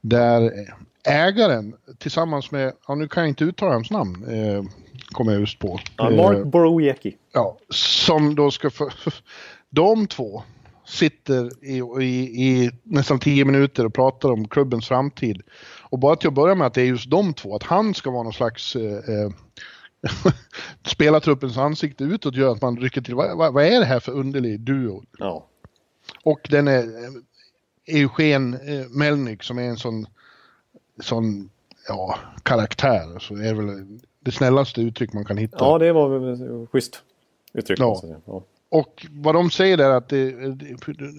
[0.02, 0.52] Där
[1.08, 4.64] ägaren tillsammans med, ja nu kan jag inte uttala hans namn, eh,
[5.12, 5.80] kommer jag just på.
[5.98, 7.18] Ja, Eh, Mark Borowiecki.
[7.34, 8.90] ja, som då ska få,
[9.70, 10.44] de två
[10.86, 15.42] sitter i, i, i nästan tio minuter och pratar om klubbens framtid.
[15.82, 18.12] Och bara till att börja med att det är just de två, att han ska
[18.12, 19.32] vara någon slags eh, eh,
[20.86, 23.16] spelartruppens ansikte utåt gör att man rycker till.
[23.16, 25.04] Vad, vad, vad är det här för underlig duo?
[25.18, 25.46] Ja.
[26.24, 26.90] Och den är
[27.88, 30.06] Eugen eh, Melnyk som är en sån,
[31.02, 31.50] sån
[31.88, 33.20] ja, karaktär.
[33.20, 35.58] Så är väl det snällaste uttryck man kan hitta.
[35.60, 37.02] Ja, det var väl schysst
[37.54, 37.80] uttryck.
[37.80, 38.02] Ja.
[38.26, 38.44] Ja.
[38.72, 40.34] Och vad de säger är att det,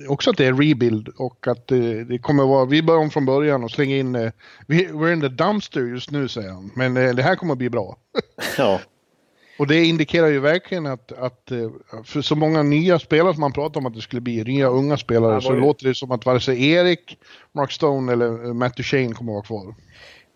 [0.08, 3.26] också att det är rebuild och att det, det kommer vara, vi börjar om från
[3.26, 4.32] början och slänger in, eh,
[4.66, 7.58] vi, we're in the dumpster just nu säger han, men eh, det här kommer att
[7.58, 7.96] bli bra.
[8.58, 8.80] ja.
[9.58, 11.70] Och det indikerar ju verkligen att, att eh,
[12.04, 14.96] för så många nya spelare som man pratar om att det skulle bli, nya unga
[14.96, 17.18] spelare, så det- låter det som att vare sig Erik,
[17.52, 19.74] Mark Stone eller Matt Duchene kommer att vara kvar.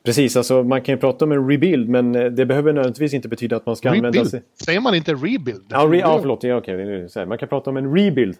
[0.04, 3.28] Precis, alltså man kan ju prata om en rebuild men eh, det behöver nödvändigtvis inte
[3.28, 4.38] betyda att man ska använda sig...
[4.38, 4.44] Rebuild?
[4.64, 5.64] Säger man inte rebuild?
[5.68, 6.42] Ja, re, ja förlåt.
[6.42, 7.26] Ja, säger.
[7.26, 8.36] Man kan prata om en rebuild.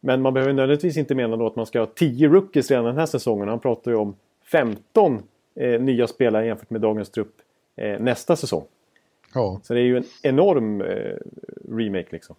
[0.00, 2.96] Men man behöver nödvändigtvis inte mena då att man ska ha 10 rookies redan den
[2.96, 3.48] här säsongen.
[3.48, 5.22] Han pratar ju om 15
[5.54, 7.34] eh, nya spelare jämfört med dagens trupp
[7.76, 8.64] eh, nästa säsong.
[9.34, 9.60] Ja.
[9.62, 11.16] Så det är ju en enorm eh,
[11.70, 12.36] remake liksom.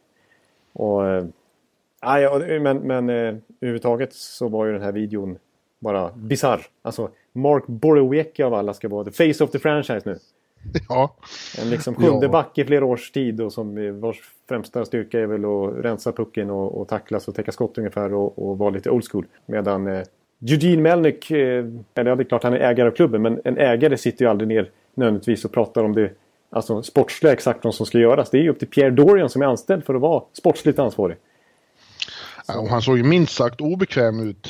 [0.74, 1.26] Och, eh,
[2.02, 5.38] ja, men men eh, överhuvudtaget så var ju den här videon
[5.82, 6.62] bara bizarr.
[6.82, 10.18] Alltså Mark Borowiecki av alla ska vara the face of the franchise nu.
[10.90, 11.16] ja.
[11.62, 12.32] En liksom sjunde Ja.
[12.32, 14.18] back i flera års tid och som vars
[14.50, 18.50] främsta styrka är väl att rensa pucken och, och tacklas och täcka skott ungefär och,
[18.50, 19.26] och vara lite old school.
[19.46, 20.04] Medan eh,
[20.50, 21.66] Eugene Melnyk, eh,
[21.96, 24.32] eller ja, det är klart han är ägare av klubben men en ägare sitter ju
[24.32, 26.12] aldrig ner nödvändigtvis och pratar om det
[26.50, 28.30] alltså sportsliga exakt vad som ska göras.
[28.30, 31.18] Det är ju upp till Pierre Dorian som är anställd för att vara sportsligt ansvarig.
[32.48, 34.50] Ja, han såg ju minst sagt obekväm ut.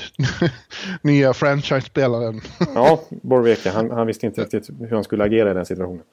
[1.01, 2.41] Nya franchise-spelaren.
[2.75, 6.04] Ja, Borowiecki, han, han visste inte riktigt hur han skulle agera i den situationen.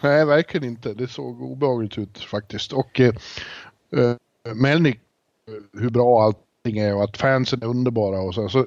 [0.00, 0.94] Nej, verkligen inte.
[0.94, 2.72] Det såg obehagligt ut faktiskt.
[2.72, 3.14] Och eh,
[3.92, 4.14] eh,
[4.54, 5.00] Melnick,
[5.48, 8.48] eh, hur bra allting är och att fansen är underbara och så.
[8.48, 8.66] så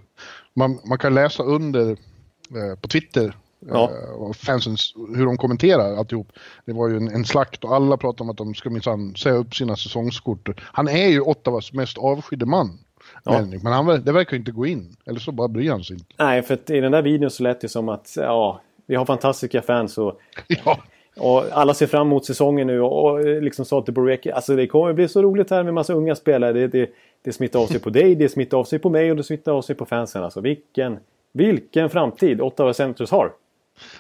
[0.53, 3.34] man, man kan läsa under eh, på Twitter
[3.67, 3.91] Ja.
[3.91, 6.31] eh, och fansens, hur de kommenterar alltihop.
[6.65, 9.35] Det var ju en, en slakt och alla pratar om att de ska minsann säga
[9.35, 10.49] upp sina säsongskort.
[10.61, 12.79] Han är ju Ottawas mest avskydde man.
[13.23, 13.41] Ja.
[13.63, 14.95] Men han, det verkar ju inte gå in.
[15.05, 16.13] Eller så bara bryr han sig inte.
[16.17, 19.05] Nej, för att i den där videon så lät det som att ja, vi har
[19.05, 20.19] fantastiska fans och
[20.65, 20.79] Ja,
[21.19, 24.67] Och alla ser fram emot säsongen nu och, och liksom sa till Boreki, alltså det
[24.67, 26.53] kommer bli så roligt här med massa unga spelare.
[26.53, 26.89] Det, det,
[27.21, 29.51] det smittar av sig på dig, det smittar av sig på mig och det smittar
[29.51, 30.23] av sig på fansen.
[30.23, 30.99] Alltså vilken,
[31.31, 33.31] vilken framtid Ottawa Senators har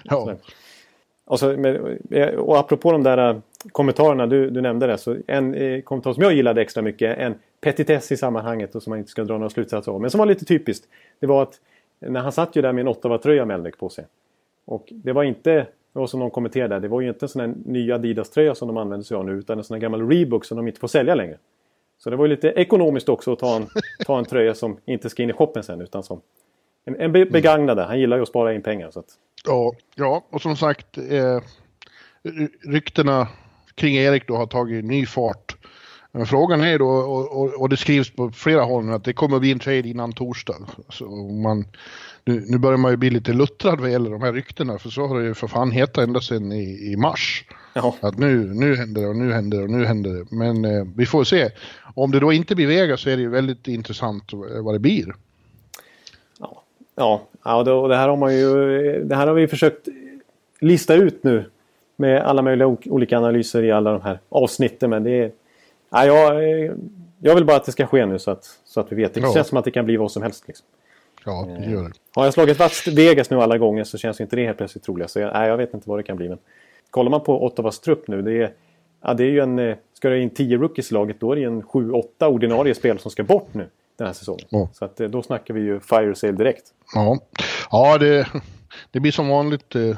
[0.03, 0.15] ja.
[0.15, 0.47] Alltså, alltså,
[1.25, 3.37] och, så, eh, och apropå de där eh,
[3.71, 4.97] kommentarerna, du, du nämnde det.
[4.97, 8.91] Så en eh, kommentar som jag gillade extra mycket, en petitess i sammanhanget och som
[8.91, 10.01] man inte ska dra några slutsatser av.
[10.01, 10.87] Men som var lite typiskt.
[11.19, 11.59] Det var att
[11.99, 14.05] när han satt ju där med en Ottawa-tröja Melnick på sig.
[14.65, 15.51] Och det var inte,
[15.93, 18.67] det var som någon kommenterade, det var ju inte en sån här ny Adidas-tröja som
[18.67, 20.87] de använder sig av nu utan en sån här gammal Reebok som de inte får
[20.87, 21.37] sälja längre.
[21.97, 23.67] Så det var ju lite ekonomiskt också att ta en,
[24.05, 26.21] ta en tröja som inte ska in i shoppen sen utan som
[26.85, 27.83] en, en be- begagnade.
[27.83, 28.91] Han gillar ju att spara in pengar.
[28.91, 29.05] Så att,
[29.45, 31.03] Ja, ja, och som sagt, eh,
[32.23, 33.27] ry- ryktena
[33.75, 35.55] kring Erik då har tagit ny fart.
[36.11, 39.39] Men frågan är då, och, och, och det skrivs på flera håll att det kommer
[39.39, 40.55] bli en trade innan torsdag.
[40.89, 41.05] Så
[41.43, 41.65] man,
[42.25, 45.07] nu, nu börjar man ju bli lite luttrad vad gäller de här ryktena, för så
[45.07, 47.45] har det ju för fan hetat ända sedan i, i mars.
[47.73, 47.95] ja.
[48.01, 50.25] Att nu, nu händer det och nu händer det och nu händer det.
[50.35, 51.49] Men eh, vi får se.
[51.95, 54.23] Om det då inte blir Vegas så är det ju väldigt intressant
[54.63, 55.15] vad det blir.
[57.43, 59.87] Ja, och det, och det här har man ju det här har vi försökt
[60.59, 61.45] lista ut nu
[61.95, 64.89] med alla möjliga olika analyser i alla de här avsnitten.
[64.89, 65.31] Men det är,
[65.89, 66.71] ja, jag, eh,
[67.19, 69.13] jag vill bara att det ska ske nu så att, så att vi vet.
[69.13, 69.33] Det Ja.
[69.33, 70.47] känns som att det kan bli vad som helst.
[70.47, 70.65] Liksom.
[71.25, 71.91] Ja, det gör det.
[72.15, 75.09] Har jag slagit fast Vegas nu alla gånger så känns inte det helt plötsligt troligt.
[75.09, 76.29] Så jag, nej, jag vet inte vad det kan bli.
[76.29, 76.37] Men
[76.89, 78.21] kollar man på Ottawas trupp nu.
[78.21, 78.51] Det är,
[79.01, 81.35] ja, det är ju en, eh, ska det in 10 rookies i laget då är
[81.35, 83.65] det ju en 7-8 ordinarie spel som ska bort nu
[83.99, 84.45] den här säsongen.
[84.49, 84.69] Ja.
[84.73, 86.73] Så att, eh, då snackar vi ju fire sale direkt.
[86.93, 87.19] Ja,
[87.71, 88.27] ja det,
[88.91, 89.97] det blir som vanligt eh,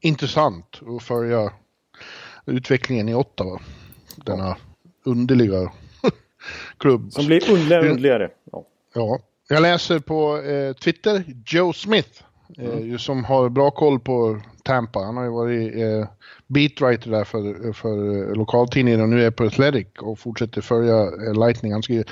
[0.00, 1.52] intressant att följa
[2.46, 3.60] utvecklingen i Ottawa.
[4.16, 4.56] Denna
[5.04, 5.72] underliga
[6.78, 7.12] klubb.
[7.12, 8.30] Som blir underligare och underligare.
[8.52, 8.64] Ja.
[8.94, 12.22] Ja, jag läser på eh, Twitter, Joe Smith,
[12.58, 14.98] eh, ju som har bra koll på Tampa.
[15.00, 16.08] Han har ju varit eh,
[16.46, 21.46] beatwriter där för, för eh, lokaltidningen och nu är på Athletic och fortsätter följa eh,
[21.46, 21.72] Lightning.
[21.72, 22.04] Han skriver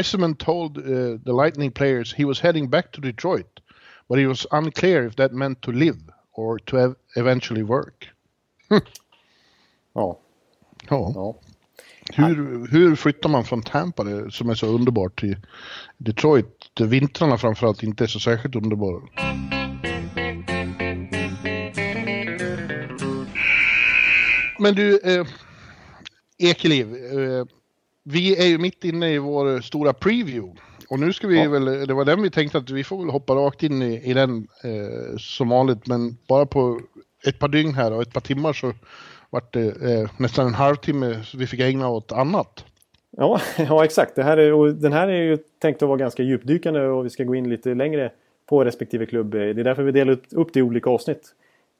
[0.00, 3.60] Iceman told eh, the Lightning players he was heading back to Detroit
[4.08, 5.98] but he was unclear if that meant to live
[6.32, 8.10] or to ev- eventually work.
[9.96, 10.18] Ja.
[10.88, 11.12] Ja.
[11.14, 11.34] Ja.
[12.12, 15.36] Hur, hur flyttar man från Tampa, det, som är så underbart, till
[15.98, 19.00] Detroit, där vintrarna framförallt inte är så särskilt underbara?
[24.64, 25.26] Men du, eh,
[26.38, 27.44] Ekeliv, eh,
[28.02, 30.60] vi är ju mitt inne i vår stora preview.
[30.88, 31.50] Och nu ska vi Ja.
[31.50, 34.14] väl, det var den vi tänkte att vi får väl hoppa rakt in i, i
[34.14, 36.80] den eh, som vanligt, men bara på
[37.26, 38.72] ett par dygn här och ett par timmar så
[39.30, 42.64] vart det eh, nästan en halvtimme vi fick ägna åt annat.
[43.10, 44.14] Ja, ja exakt.
[44.16, 47.24] Det här är, den här är ju tänkt att vara ganska djupdykande och vi ska
[47.24, 48.12] gå in lite längre
[48.46, 49.30] på respektive klubb.
[49.30, 51.34] Det är därför vi delar upp det i olika avsnitt.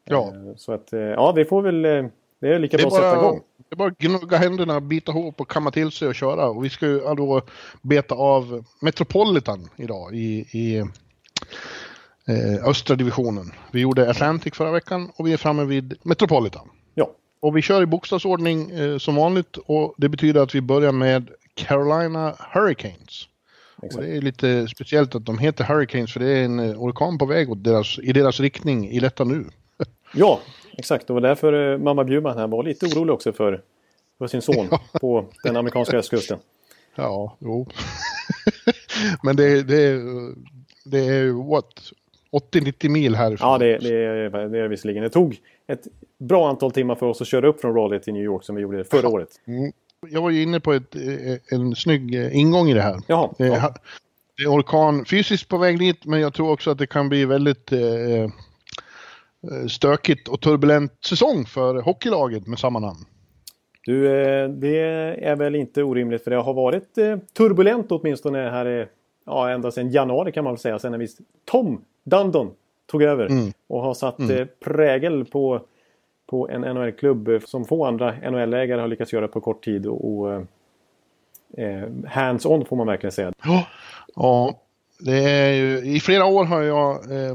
[0.05, 0.33] Ja.
[0.35, 2.11] Eh, så att, eh, ja, vi får väl...
[2.45, 3.41] Det är lika bra att sätta igång.
[3.59, 6.49] Det är bara att gnugga händerna, bita ihop och kamma till sig och köra.
[6.49, 7.43] Och vi ska ju då
[7.83, 10.77] beta av Metropolitan idag i, i
[12.29, 13.53] eh, östra divisionen.
[13.73, 16.69] Vi gjorde Atlantic förra veckan och vi är framme vid Metropolitan.
[16.95, 17.11] Ja.
[17.41, 21.31] Och vi kör i bokstavsordning eh, som vanligt och det betyder att vi börjar med
[21.55, 23.29] Carolina Hurricanes.
[23.77, 27.19] Och det är lite speciellt att de heter Hurricanes för det är en eh, orkan
[27.19, 29.45] på väg åt deras, i deras riktning i detta nu.
[30.15, 30.41] Ja,
[30.73, 31.11] exakt.
[31.11, 33.63] Och därför eh, mamma Bjurman här var lite orolig också för,
[34.19, 34.69] för sin son
[35.01, 36.39] på den amerikanska östkusten.
[36.95, 37.67] Ja, jo.
[39.23, 40.03] Men det, det,
[40.85, 41.93] det är what?
[42.53, 43.49] 80-90 mil härifrån.
[43.51, 45.03] Ja, det, det, är, det är visserligen.
[45.03, 45.87] Det tog ett
[46.19, 48.63] bra antal timmar för oss att köra upp från Raleigh till New York som vi
[48.63, 49.29] gjorde förra året.
[49.47, 49.73] Mm.
[50.11, 53.01] Jag var ju inne på ett, eh, en snygg eh, ingång i det här.
[53.07, 53.75] Jaha, ja.
[54.37, 57.25] Det är orkan fysiskt på väg dit, men jag tror också att det kan bli
[57.25, 58.29] väldigt eh,
[59.69, 62.99] stökigt och turbulent säsong för hockeylaget med samma namn.
[63.87, 64.03] Du,
[64.49, 64.79] det
[65.23, 66.95] är väl inte orimligt för det har varit
[67.37, 68.89] turbulent åtminstone här
[69.27, 70.79] ja, ända sedan januari kan man väl säga.
[70.79, 71.09] Sen när vi
[71.45, 72.51] Tom Dundon
[72.87, 73.53] tog över mm.
[73.67, 74.49] och har satt mm.
[74.65, 75.61] prägel på
[76.27, 79.87] på en NHL-klubb som få andra NHL-ägare har lyckats göra på kort tid.
[79.87, 80.33] Och, och
[81.59, 83.33] eh, hands-on får man verkligen säga.
[83.45, 83.67] Ja,
[84.15, 84.61] ja
[84.99, 87.35] det är ju, i flera år har jag eh,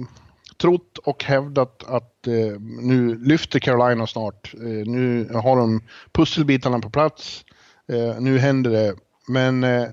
[0.62, 4.54] trott och hävdat att eh, nu lyfter Carolina snart.
[4.54, 7.46] Eh, nu har de pusselbitarna på plats.
[7.88, 8.96] Eh, nu händer det.
[9.28, 9.88] Men eh,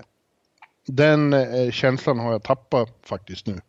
[0.87, 1.35] den
[1.71, 3.61] känslan har jag tappat faktiskt nu.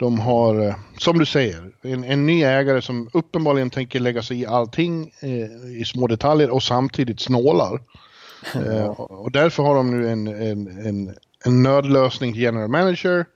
[0.00, 4.40] De har, eh, som du säger, en, en ny ägare som uppenbarligen tänker lägga sig
[4.40, 7.82] i allting eh, i små detaljer och samtidigt snålar.
[8.54, 11.14] eh, och därför har de nu en, en, en,
[11.44, 13.26] en nödlösning till general manager.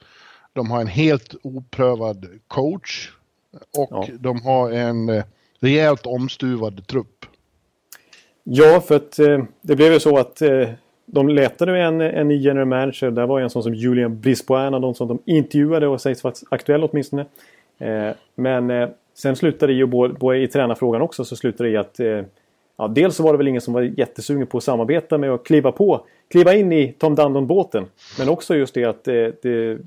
[0.54, 3.10] De har en helt oprövad coach.
[3.76, 4.06] Och ja.
[4.18, 5.24] de har en eh,
[5.60, 7.26] rejält omstuvad trupp.
[8.42, 10.68] Ja, för att eh, det blev ju så att eh,
[11.06, 13.10] de letade en, en ny general manager.
[13.10, 16.84] Där var en sån som Julian Brisbois, någon som de intervjuade och sägs vara aktuell
[16.84, 17.26] åtminstone.
[17.78, 21.76] Eh, men eh, sen slutade det ju, både i tränarfrågan också, så slutade det i
[21.76, 22.22] att eh,
[22.76, 25.46] ja, dels så var det väl ingen som var jättesugen på att samarbeta med och
[25.46, 27.86] kliva på, kliva in i Tom Dundon-båten.
[28.18, 29.78] Men också just det att eh, det,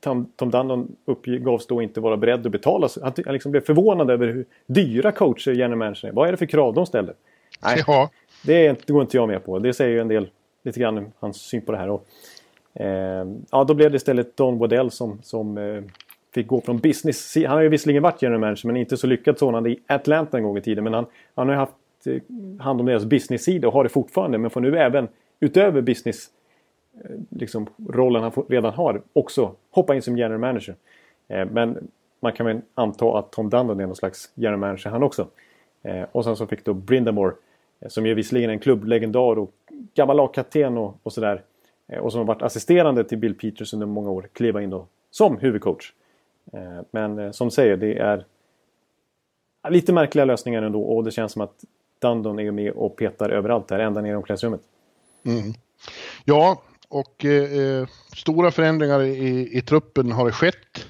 [0.00, 2.88] Tom, Tom Dundon uppgavs då inte vara beredd att betala.
[3.02, 6.12] Han, han liksom blev förvånad över hur dyra coacher general manager är.
[6.12, 7.14] Vad är det för krav de ställer?
[7.62, 8.10] Nej, ja.
[8.44, 9.58] det, det går inte jag med på.
[9.58, 10.28] Det säger ju en del
[10.62, 11.88] lite grann hans syn på det här.
[11.88, 12.06] Och,
[12.74, 15.82] eh, ja, då blev det istället Don Waddell som, som eh,
[16.34, 17.36] fick gå från business.
[17.36, 20.42] Han har ju visserligen varit general manager men inte så lyckad sådan i Atlanta en
[20.42, 20.84] gång i tiden.
[20.84, 21.74] Men han, han har ju haft
[22.06, 22.22] eh,
[22.60, 24.38] hand om deras business-sida och har det fortfarande.
[24.38, 25.08] Men får nu även
[25.40, 26.30] utöver business
[27.04, 30.74] eh, liksom, rollen han redan har också hoppa in som general manager.
[31.28, 31.88] Eh, men
[32.20, 35.26] man kan väl anta att Tom Dundon är någon slags general manager han också.
[35.82, 37.34] Eh, och sen så fick då Brindamore
[37.86, 39.52] som är visserligen en klubblegendar och
[39.94, 41.42] gammal lagkapten och, och sådär.
[42.00, 44.28] Och som har varit assisterande till Bill Peters under många år.
[44.32, 45.92] Kliva in då som huvudcoach.
[46.90, 48.24] Men som säger, det är
[49.68, 50.82] lite märkliga lösningar ändå.
[50.82, 51.64] Och det känns som att
[51.98, 54.60] Dundon är med och petar överallt här, ända ner i omklädningsrummet.
[55.24, 55.54] Mm.
[56.24, 60.86] Ja, och eh, stora förändringar i, i truppen har det skett.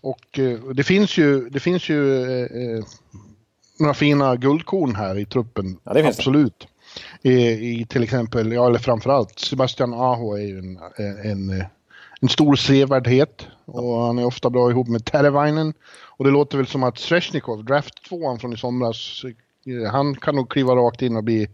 [0.00, 2.84] Och eh, det finns ju, det finns ju eh,
[3.78, 5.78] några fina guldkorn här i truppen.
[5.84, 6.66] Ja, det Absolut.
[7.22, 7.32] I,
[7.80, 10.78] I, till exempel, ja eller framförallt Sebastian Aho är ju en,
[11.24, 11.64] en,
[12.20, 15.74] en stor sevärdhet och han är ofta bra ihop med Terevainen.
[15.90, 19.24] Och det låter väl som att Sveshnikov, draft tvåan från i somras,
[19.90, 21.48] han kan nog kliva rakt in och bli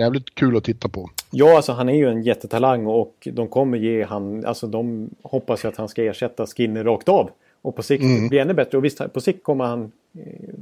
[0.00, 1.10] jävligt kul att titta på.
[1.30, 5.64] Ja, alltså han är ju en jättetalang och de kommer ge han, alltså de hoppas
[5.64, 7.30] ju att han ska ersätta Skinner rakt av.
[7.62, 8.28] Och på sikt mm.
[8.28, 8.78] bli ännu bättre.
[8.78, 10.54] Och visst, på sikt kommer han, eh,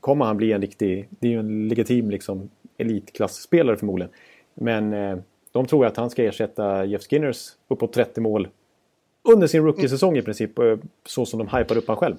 [0.00, 1.08] kommer han bli en riktig...
[1.10, 4.12] Det är ju en legitim liksom, elitklasspelare förmodligen.
[4.54, 5.18] Men eh,
[5.52, 8.48] de tror att han ska ersätta Jeff Skinners uppåt 30 mål
[9.22, 10.58] under sin rookie-säsong i princip.
[10.58, 12.16] Eh, så som de hypar upp han själv.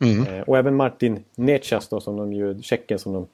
[0.00, 0.26] Mm.
[0.26, 3.26] Eh, och även Martin Nechas då, som de ju, tjecken som de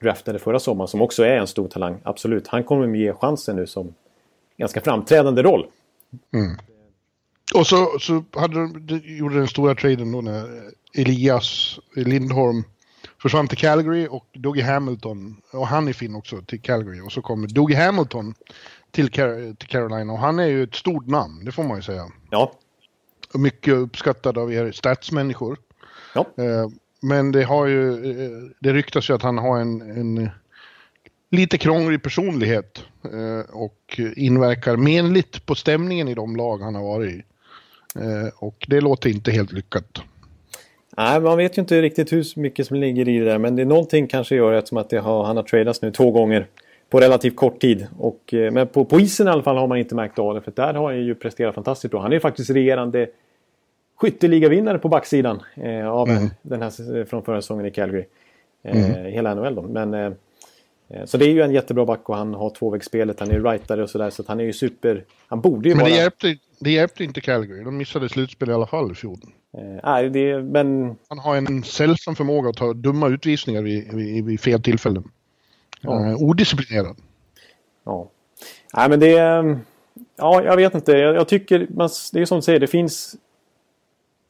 [0.00, 0.88] draftade förra sommaren.
[0.88, 2.00] Som också är en stor talang.
[2.04, 2.48] Absolut.
[2.48, 3.94] Han kommer ge chansen nu som
[4.56, 5.66] ganska framträdande roll.
[6.34, 6.56] Mm.
[7.54, 12.64] Och så, så hade de, gjorde den stora traden då när Elias Lindholm
[13.22, 17.00] försvann till Calgary och Dougie Hamilton, och han är fin också, till Calgary.
[17.00, 18.34] Och så kommer Dougie Hamilton
[18.90, 21.82] till, Car till Carolina och han är ju ett stort namn, det får man ju
[21.82, 22.06] säga.
[22.30, 22.52] Ja.
[23.34, 25.58] Mycket uppskattad av er statsmänniskor.
[26.14, 26.26] Ja.
[26.36, 26.68] Eh,
[27.00, 30.28] men det har ju, eh, det ryktas ju att han har en, en eh,
[31.30, 37.14] lite krånglig personlighet eh, och inverkar menligt på stämningen i de lag han har varit
[37.14, 37.22] i.
[38.34, 40.02] Och det låter inte helt lyckat.
[40.96, 43.38] Nej, man vet ju inte riktigt hur mycket som ligger i det där.
[43.38, 46.10] Men det är någonting kanske gör eftersom att det har, han har tradats nu två
[46.10, 46.46] gånger
[46.90, 47.86] på relativt kort tid.
[47.98, 50.40] Och, men på, på isen i alla fall har man inte märkt av det.
[50.40, 52.00] För där har han ju presterat fantastiskt bra.
[52.00, 53.06] Han är ju faktiskt regerande
[53.98, 56.30] skytteligavinnare på backsidan eh, av mm.
[56.42, 58.04] den här från förra säsongen i Calgary.
[58.62, 59.12] Eh, mm.
[59.12, 59.62] Hela NHL då.
[59.62, 60.12] Men, eh,
[60.88, 63.20] eh, så det är ju en jättebra back och han har tvåvägsspelet.
[63.20, 64.10] Han är rightare och sådär.
[64.10, 65.04] Så att han är ju super...
[65.26, 65.90] Han borde ju Men vara...
[65.90, 67.64] det hjälpte, det hjälpte inte Calgary.
[67.64, 69.18] De missade slutspel i alla fall i fjol.
[69.58, 70.96] Eh, nej, det, men...
[71.08, 75.04] Han har en sällsam förmåga att ta dumma utvisningar vid, vid, vid fel tillfällen.
[75.80, 76.16] Ja.
[76.16, 76.96] Odisciplinerad.
[77.84, 78.10] Ja.
[78.76, 79.12] Nej, men det...
[80.16, 80.92] Ja, jag vet inte.
[80.92, 81.66] Jag, jag tycker...
[81.70, 83.16] Man, det är som du säger, det finns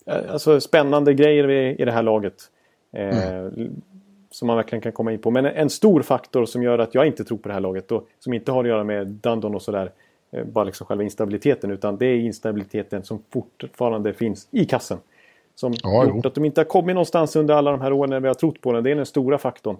[0.08, 2.34] alltså, spännande grejer i, i det här laget.
[2.92, 3.82] Eh, mm.
[4.30, 5.30] Som man verkligen kan komma in på.
[5.30, 8.08] Men en stor faktor som gör att jag inte tror på det här laget och
[8.18, 9.90] som inte har att göra med Dundon och sådär.
[10.30, 14.98] Eh, bara liksom själva instabiliteten utan det är instabiliteten som fortfarande finns i kassen.
[15.54, 18.20] Som ja, gjort att de inte har kommit någonstans under alla de här åren när
[18.20, 18.80] vi har trott på det.
[18.80, 19.76] Det är den stora faktorn.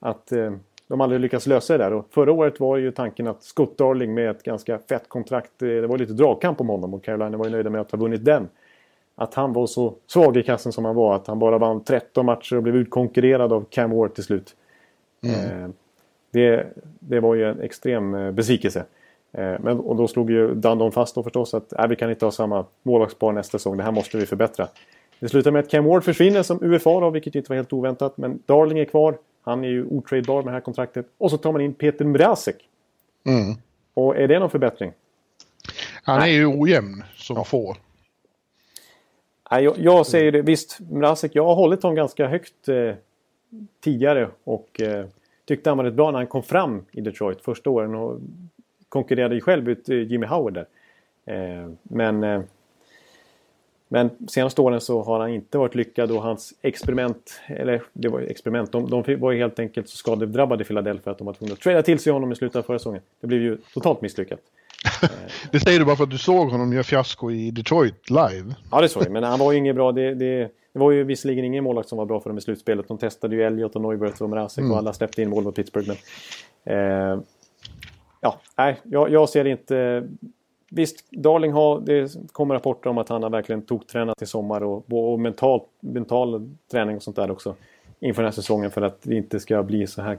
[0.00, 0.52] Att eh,
[0.88, 1.92] de aldrig lyckats lösa det där.
[1.92, 5.62] Och förra året var ju tanken att Scott Darling med ett ganska fett kontrakt.
[5.62, 7.98] Eh, det var lite dragkamp om honom och Carolina var ju nöjda med att ha
[7.98, 8.48] vunnit den.
[9.14, 11.16] Att han var så svag i kassen som han var.
[11.16, 14.54] Att han bara vann 13 matcher och blev utkonkurrerad av Cam Ward till slut.
[15.22, 15.62] Mm.
[15.64, 15.70] Eh,
[16.30, 16.66] det,
[17.00, 18.84] det var ju en extrem eh, besvikelse.
[19.32, 22.26] Eh, men, och då slog ju Dundon fast då förstås att äh, vi kan inte
[22.26, 23.76] ha samma målvaktspar nästa säsong.
[23.76, 24.68] Det här måste vi förbättra.
[25.20, 28.16] Det slutar med att Cam Ward försvinner som UFA då, vilket inte var helt oväntat.
[28.16, 29.18] Men Darling är kvar.
[29.42, 31.06] Han är ju otradebar med det här kontraktet.
[31.18, 32.56] Och så tar man in Peter Mrazek.
[33.24, 33.54] Mm.
[33.94, 34.92] Och är det någon förbättring?
[36.02, 37.44] Han är ju ojämn som ja.
[37.44, 37.76] få.
[39.52, 40.42] Nej, jag, jag säger det.
[40.42, 42.94] Visst, Mrazek, jag har hållit honom ganska högt eh,
[43.80, 44.28] tidigare.
[44.44, 45.06] Och eh,
[45.44, 47.94] tyckte han var rätt bra när han kom fram i Detroit första åren.
[47.94, 48.18] Och
[48.88, 50.66] konkurrerade ju själv ut eh, Jimmy Howard där.
[51.24, 52.42] Eh, men, eh,
[53.88, 58.20] men senaste åren så har han inte varit lyckad och hans experiment, eller det var
[58.20, 61.52] experiment, de, de var ju helt enkelt så skadedrabbade i Philadelphia att de var tvungna
[61.52, 63.02] att trada till sig honom i slutet av förra säsongen.
[63.20, 64.40] Det blev ju totalt misslyckat.
[65.50, 68.54] det säger du bara för att du såg honom göra fiasko i Detroit live.
[68.70, 69.12] Ja, det såg jag.
[69.12, 69.92] Men han var ju inget bra.
[69.92, 72.88] Det, det, det var ju visserligen ingen målvakt som var bra för dem i slutspelet.
[72.88, 74.72] De testade ju Elliot och Neuberth och Mrazek mm.
[74.72, 75.88] och alla släppte in mål mot Pittsburgh.
[75.88, 75.96] Men,
[76.76, 77.20] eh,
[78.20, 80.08] ja, nej, jag, jag ser inte...
[80.74, 85.12] Visst, Darling har, det kommer rapporter om att han har verkligen toktränat i sommar och,
[85.12, 87.54] och mental, mental träning och sånt där också.
[88.00, 90.18] Inför den här säsongen för att det inte ska bli så här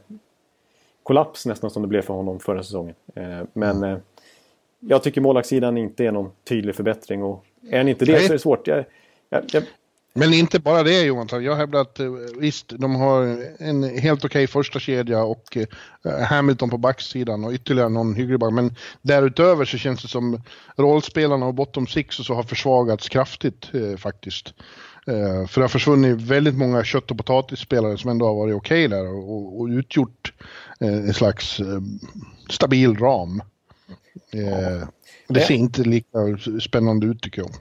[1.04, 2.96] kollaps nästan som det blev för honom förra säsongen.
[3.16, 4.00] Eh, men mm.
[4.84, 8.22] Eh, jag tycker målvaktssidan inte är någon tydlig förbättring och är han inte det Nej.
[8.22, 8.68] så är det svårt.
[8.68, 8.86] Jag,
[9.30, 9.64] jag, jag,
[10.16, 14.44] men inte bara det Johan, jag hävdar att eh, visst, de har en helt okej
[14.44, 18.54] okay första kedja och uh, Hamilton på backsidan och ytterligare någon hygglig back.
[18.54, 20.42] Men därutöver så känns det som
[20.78, 24.54] rollspelarna och bottom six och så har försvagats kraftigt uh, faktiskt.
[25.08, 28.86] Uh, för det har försvunnit väldigt många kött och potatisspelare som ändå har varit okej
[28.86, 30.34] okay där och, och utgjort
[30.80, 31.60] en slags
[32.50, 33.42] stabil ram.
[34.32, 34.88] Ja.
[35.28, 36.18] Det ser inte lika
[36.62, 37.52] spännande ut tycker jag.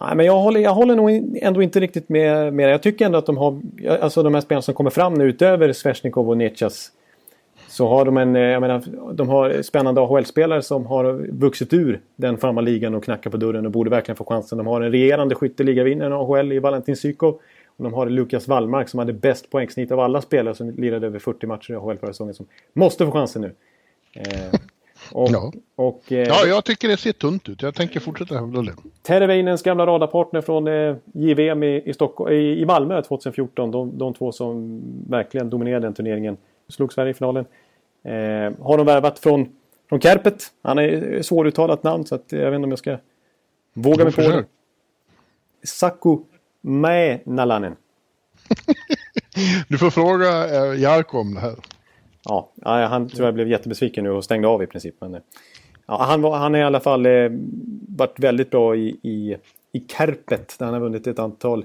[0.00, 3.18] Nej, men jag håller, jag håller nog ändå inte riktigt med, med Jag tycker ändå
[3.18, 3.60] att de har,
[4.00, 6.92] alltså de här spelarna som kommer fram nu utöver Svesjnikov och Nechas.
[7.68, 12.36] Så har de en, jag menar, de har spännande AHL-spelare som har vuxit ur den
[12.38, 14.58] farmarligan och knackar på dörren och borde verkligen få chansen.
[14.58, 17.40] De har en regerande skytteligavinnare i AHL i Valentin Sykov.
[17.76, 21.18] Och de har Lukas Wallmark som hade bäst poängsnitt av alla spelare som lirade över
[21.18, 22.34] 40 matcher i AHL förra säsongen.
[22.34, 23.52] Som måste få chansen nu.
[24.14, 24.60] Eh,
[25.12, 25.52] och, ja.
[25.76, 27.62] Och, eh, ja, jag tycker det ser tunt ut.
[27.62, 28.74] Jag tänker fortsätta hävda det.
[29.02, 33.70] Terveinens gamla radarpartner från eh, JVM i, i, Stockholm, i, i Malmö 2014.
[33.70, 36.36] De, de två som verkligen dominerade den turneringen.
[36.68, 37.44] Slog Sverige i finalen.
[38.04, 38.12] Eh,
[38.60, 39.48] har de värvat från,
[39.88, 40.42] från Kärpet.
[40.62, 42.98] Han är svåruttalat namn så att jag vet inte om jag ska
[43.74, 44.44] våga mig på det.
[45.64, 46.18] Saku
[46.60, 47.76] Mäenalanen.
[49.68, 51.54] du får fråga eh, Jarko om det här.
[52.28, 54.94] Ja, han tror jag blev jättebesviken nu och stängde av i princip.
[54.98, 55.20] Men, eh,
[55.86, 57.30] ja, han, var, han har i alla fall eh,
[57.88, 59.36] varit väldigt bra i, i,
[59.72, 61.64] i Kärpet där han har vunnit ett antal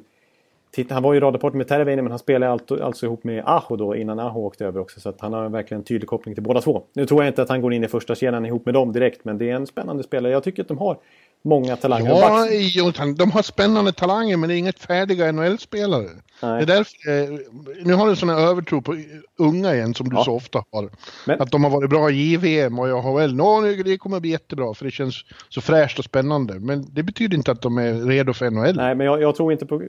[0.71, 0.93] titlar.
[0.93, 3.95] han var ju radarpartner med Terveinen men han spelade alltså, alltså ihop med Aho då
[3.95, 4.99] innan Aho åkte över också.
[4.99, 6.83] Så att han har verkligen en tydlig koppling till båda två.
[6.93, 9.25] Nu tror jag inte att han går in i första kedjan ihop med dem direkt
[9.25, 10.33] men det är en spännande spelare.
[10.33, 10.97] Jag tycker att de har
[11.41, 12.09] många talanger.
[12.09, 16.09] Ja, Jonathan, de har spännande talanger men det är inget färdiga NHL-spelare.
[16.41, 17.39] Det är därför, eh,
[17.83, 18.95] nu har du en sån här övertro på
[19.37, 20.23] unga igen som du ja.
[20.23, 20.89] så ofta har.
[21.27, 21.41] Men...
[21.41, 23.35] Att de har varit bra i JVM och i AHL.
[23.35, 26.59] Nå, det kommer bli jättebra för det känns så fräscht och spännande.
[26.59, 28.75] Men det betyder inte att de är redo för NHL.
[28.75, 29.81] Nej, men jag, jag tror inte på,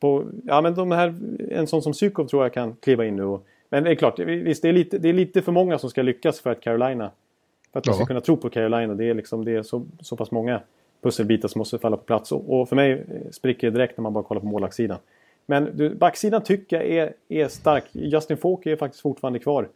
[0.00, 0.24] på...
[0.44, 1.14] Ja, men de här,
[1.50, 4.18] en sån som Sykov tror jag kan kliva in nu och Men det är klart,
[4.18, 7.10] visst det är, lite, det är lite för många som ska lyckas för att Carolina...
[7.72, 8.94] För att man ska kunna tro på Carolina.
[8.94, 10.60] Det är, liksom, det är så, så pass många
[11.02, 12.32] pusselbitar som måste falla på plats.
[12.32, 14.98] Och, för mig spricker det direkt när man bara kollar på målvaktssidan.
[15.46, 17.84] Men du, backsidan tycker jag är, är stark.
[17.92, 19.68] Justin Falk är faktiskt fortfarande kvar.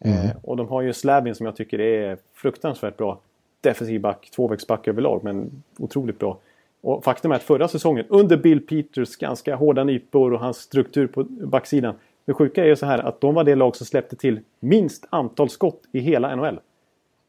[0.00, 0.24] Mm.
[0.24, 3.18] Eh, och de har ju Slabin som jag tycker är fruktansvärt bra.
[3.60, 6.38] Defensiv back, tvåvägsback överlag, men otroligt bra.
[6.80, 11.06] Och faktum är att förra säsongen, under Bill Peters ganska hårda nypor och hans struktur
[11.06, 11.94] på backsidan.
[12.24, 15.06] Det sjuka är ju så här att de var det lag som släppte till minst
[15.10, 16.60] antal skott i hela NHL.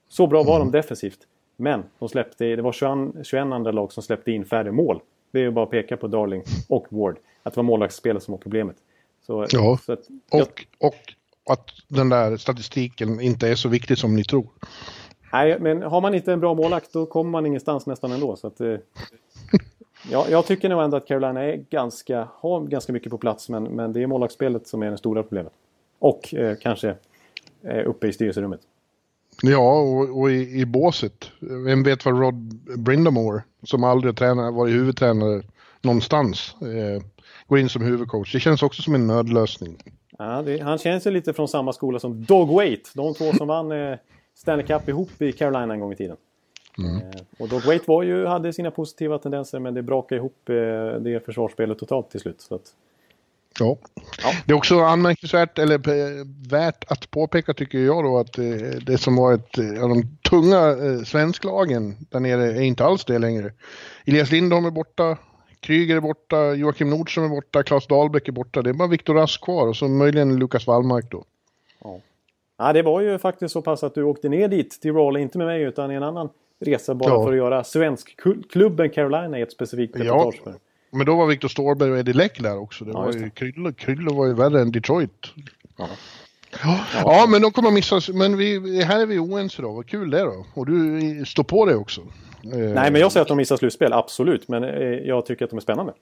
[0.08, 0.72] Så bra var mm.
[0.72, 1.20] de defensivt.
[1.60, 5.02] Men de släppte, det var 21, 21 andra lag som släppte in färre mål.
[5.32, 7.18] Det är ju bara att peka på Darling och Ward.
[7.44, 8.76] Att det var målvaktsspelet som var problemet.
[9.26, 10.42] Så, ja, så att, jag...
[10.42, 11.14] och, och
[11.54, 14.48] att den där statistiken inte är så viktig som ni tror.
[15.34, 18.36] Nej, men har man inte en bra målvakt då kommer man ingenstans nästan ändå.
[18.36, 18.68] Så att, eh,
[20.12, 23.64] ja, jag tycker nog ändå att Carolina är ganska, har ganska mycket på plats men,
[23.64, 25.54] men det är målvaktsspelet som är det stora problemet.
[26.00, 26.96] Och eh, kanske
[27.64, 28.62] eh, uppe i styrelserummet.
[29.42, 31.32] Ja, och, och i, i båset.
[31.40, 32.36] Vem vet vad Rod
[32.80, 35.44] Brindamore, som aldrig tränat, varit huvudtränare
[35.82, 37.04] någonstans, eh,
[37.48, 38.34] går in som huvudcoach.
[38.34, 39.78] Det känns också som en nödlösning.
[40.18, 42.92] Ja, det, han känns ju lite från samma skola som Dog Wait.
[42.96, 43.98] De två som vann eh,
[44.36, 46.18] Stanley Cup ihop i Carolina en gång i tiden.
[46.78, 46.96] Mm.
[46.96, 50.56] Eh, och Dog Wait var ju, hade sina positiva tendenser men det brakade ihop eh,
[51.02, 52.42] det försvarsspelet totalt till slut.
[52.42, 52.74] Så att,
[53.60, 53.78] Ja.
[54.24, 54.32] ja.
[54.46, 58.46] Det är också anmärkningsvärt, eller eh, värt att påpeka tycker jag då att eh,
[58.86, 63.20] det som var ett eh, av de tunga svensklagen där nere är inte alls det
[63.20, 63.54] längre.
[64.06, 65.18] Elias Lindholm är borta,
[65.60, 68.62] Kryger är borta, Joakim Nordström är borta, Claes Dahlbäck är borta.
[68.62, 71.24] Det är bara Viktor Rask kvar och så möjligen Lukas Wallmark då.
[71.84, 72.00] Ja.
[72.58, 75.38] ja, det var ju faktiskt så pass att du åkte ner dit till Raleigh, inte
[75.38, 76.30] med mig utan i en annan
[76.60, 77.24] resa bara ja.
[77.24, 80.42] för att göra svensk-klubben Carolina i ett specifikt reportage.
[80.46, 80.52] Ja.
[80.92, 82.86] Men då var Viktor Ståhlberg och Eddie Läck där också.
[82.86, 85.28] Det ja, var ju, Krylle, Krylle var ju värre än Detroit.
[85.78, 85.88] Ja.
[86.64, 88.02] Ja, ja, men de kommer att missa.
[88.14, 89.72] Men vi, här är vi oense då.
[89.72, 90.46] Vad kul det då.
[90.54, 92.02] Och du står på det också.
[92.42, 94.48] Nej, men jag säger att de missar slutspel, absolut.
[94.48, 95.94] Men eh, jag tycker att de är spännande.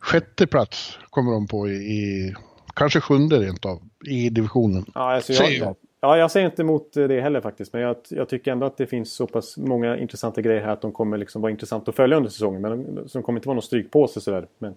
[0.00, 2.34] Sjätte plats kommer de på i, i
[2.74, 4.84] kanske sjunde rent av, i divisionen.
[4.94, 5.76] Ja, alltså jag.
[6.00, 7.72] Ja, jag säger inte emot det heller faktiskt.
[7.72, 10.82] Men jag, jag, tycker ändå att det finns så pass många intressanta grejer här att
[10.82, 12.60] de kommer liksom vara intressant att följa under säsongen.
[12.60, 14.46] Men de, de kommer inte vara någon strykpåse sådär.
[14.58, 14.74] Men,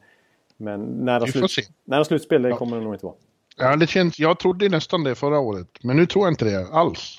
[0.58, 2.58] men nära, slut, nära slutspel, det ja.
[2.58, 3.16] kommer de nog inte vara.
[3.58, 5.68] Ja, det känns, jag trodde nästan det förra året.
[5.82, 7.18] Men nu tror jag inte det alls.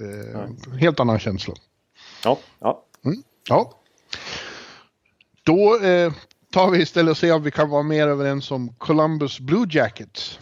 [0.00, 1.54] Eh, helt annan känsla.
[2.24, 2.84] Ja, ja.
[3.04, 3.72] Mm, ja.
[5.42, 6.12] Då eh,
[6.52, 10.38] tar vi istället och ser om vi kan vara mer överens om Columbus Blue Jackets.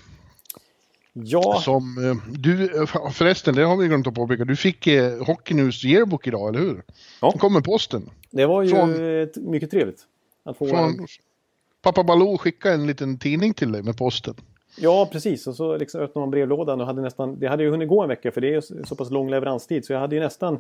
[1.13, 1.61] Ja.
[1.65, 4.45] Som eh, du, eh, förresten, det har vi glömt att påpeka.
[4.45, 6.83] Du fick eh, Hockey News Yearbook idag, eller hur?
[7.21, 7.31] Ja.
[7.31, 8.11] Den kom med posten.
[8.31, 10.01] Det var ju från, mycket trevligt.
[10.45, 11.07] Att få från.
[11.83, 14.35] Pappa Baloo skickade en liten tidning till dig med posten.
[14.79, 15.47] Ja, precis.
[15.47, 17.39] Och så liksom öppnade man brevlådan och hade nästan...
[17.39, 19.85] Det hade ju hunnit gå en vecka för det är så pass lång leveranstid.
[19.85, 20.59] Så jag hade ju nästan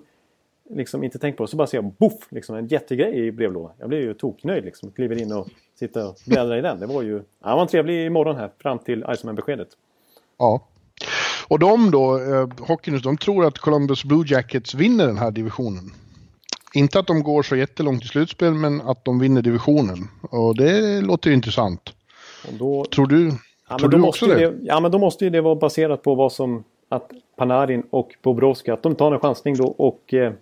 [0.70, 1.48] liksom inte tänkt på det.
[1.48, 3.72] Så bara ser jag boff, liksom en jättegrej i brevlådan.
[3.78, 4.90] Jag blev ju toknöjd liksom.
[4.90, 5.48] Kliver in och
[5.78, 6.80] sitter och bläddrar i den.
[6.80, 7.14] Det var ju...
[7.14, 9.68] Ja, det var en trevlig morgon här fram till Iceman-beskedet.
[10.38, 10.68] Ja.
[11.48, 15.92] Och de då, eh, Hockeynews, de tror att Columbus Blue Jackets vinner den här divisionen.
[16.74, 20.08] Inte att de går så jättelångt i slutspel, men att de vinner divisionen.
[20.20, 21.94] Och det låter ju intressant.
[22.50, 23.32] Då, tror du,
[23.68, 24.34] ja, tror du också det?
[24.34, 24.58] det?
[24.62, 26.64] Ja, men då måste ju det vara baserat på vad som...
[26.88, 30.32] Att Panarin och Bobrovski, att de tar en chansning då och eh,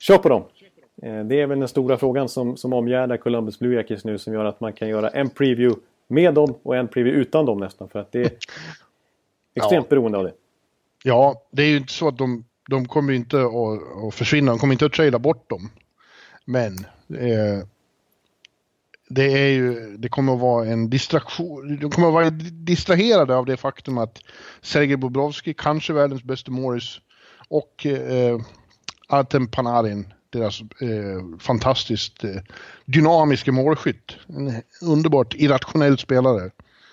[0.00, 0.42] kör på dem.
[1.02, 4.32] Eh, det är väl den stora frågan som, som omgärdar Columbus Blue Jackets nu som
[4.32, 7.88] gör att man kan göra en preview med dem och en preview utan dem nästan.
[7.88, 8.46] För att det,
[9.54, 9.90] Extremt ja.
[9.90, 10.32] beroende av det.
[11.02, 14.58] Ja, det är ju inte så att de, de kommer inte att, att försvinna, de
[14.58, 15.70] kommer inte att trada bort dem.
[16.44, 16.78] Men
[17.18, 17.66] eh,
[19.08, 21.78] det, är ju, det kommer att vara en distraktion.
[21.80, 24.18] De kommer att vara distraherade av det faktum att
[24.62, 27.00] Sergej Bobrovski, kanske världens bästa Morris,
[27.48, 28.40] och eh,
[29.08, 32.36] Artem Panarin, deras eh, fantastiskt eh,
[32.84, 34.16] dynamiska målskytt.
[34.28, 36.50] En underbart irrationell spelare.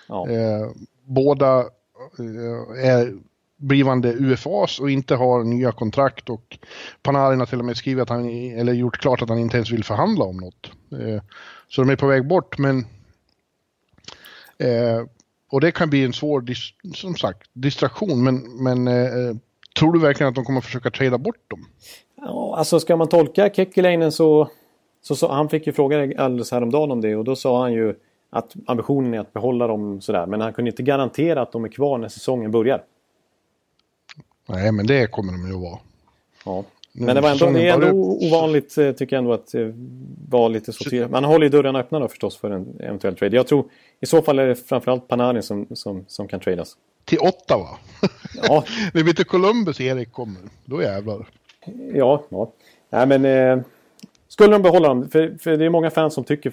[0.08, 0.28] Ja.
[0.28, 0.70] Eh,
[1.04, 1.64] båda
[2.18, 3.14] Eh, är
[3.56, 6.58] blivande UFAs och inte har nya kontrakt och
[7.02, 9.70] Panarin har till och med skrivit att han, eller gjort klart att han inte ens
[9.70, 10.70] vill förhandla om något.
[10.92, 11.22] Eh,
[11.68, 12.78] så de är på väg bort men
[14.58, 15.04] eh,
[15.50, 16.44] och det kan bli en svår,
[16.94, 18.88] som sagt, distraktion men, men
[19.78, 21.66] tror du verkligen att de kommer försöka trada bort dem?
[22.16, 24.50] Ja, alltså ska man tolka Kekkeläinen så,
[25.02, 27.94] så, så, han fick ju frågan alldeles häromdagen om det och då sa han ju
[28.30, 30.26] att ambitionen är att behålla dem sådär.
[30.26, 32.82] Men han kunde inte garantera att de är kvar när säsongen börjar.
[34.48, 35.78] Nej, men det kommer de ju att vara.
[36.44, 36.64] Ja.
[36.92, 39.68] Men det, var ändå, det är ändå ovanligt eh, tycker jag ändå att eh,
[40.28, 43.36] vara lite så Man håller ju dörrarna öppna då förstås för en eventuell trade.
[43.36, 43.64] Jag tror
[44.00, 46.76] i så fall är det framförallt Panarin som, som, som kan tradas.
[47.04, 47.78] Till åtta va?
[48.42, 48.64] Ja.
[48.94, 51.26] När vi till Columbus Erik kommer, då jävlar.
[51.94, 52.52] Ja, ja.
[52.90, 53.24] Nej men...
[53.24, 53.64] Eh,
[54.28, 55.08] skulle de behålla dem?
[55.08, 56.52] För, för det är många fans som tycker,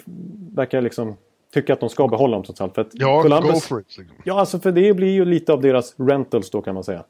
[0.56, 1.16] verkar liksom
[1.54, 2.76] tycker att de ska behålla dem trots allt.
[2.76, 3.98] För att ja, Columbus, go for it.
[3.98, 4.18] Liksom.
[4.24, 7.04] Ja, alltså för det blir ju lite av deras rentals då kan man säga.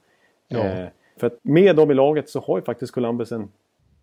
[0.47, 0.59] Ja.
[0.59, 0.87] Eh,
[1.19, 3.49] för att med dem i laget så har ju faktiskt Columbus en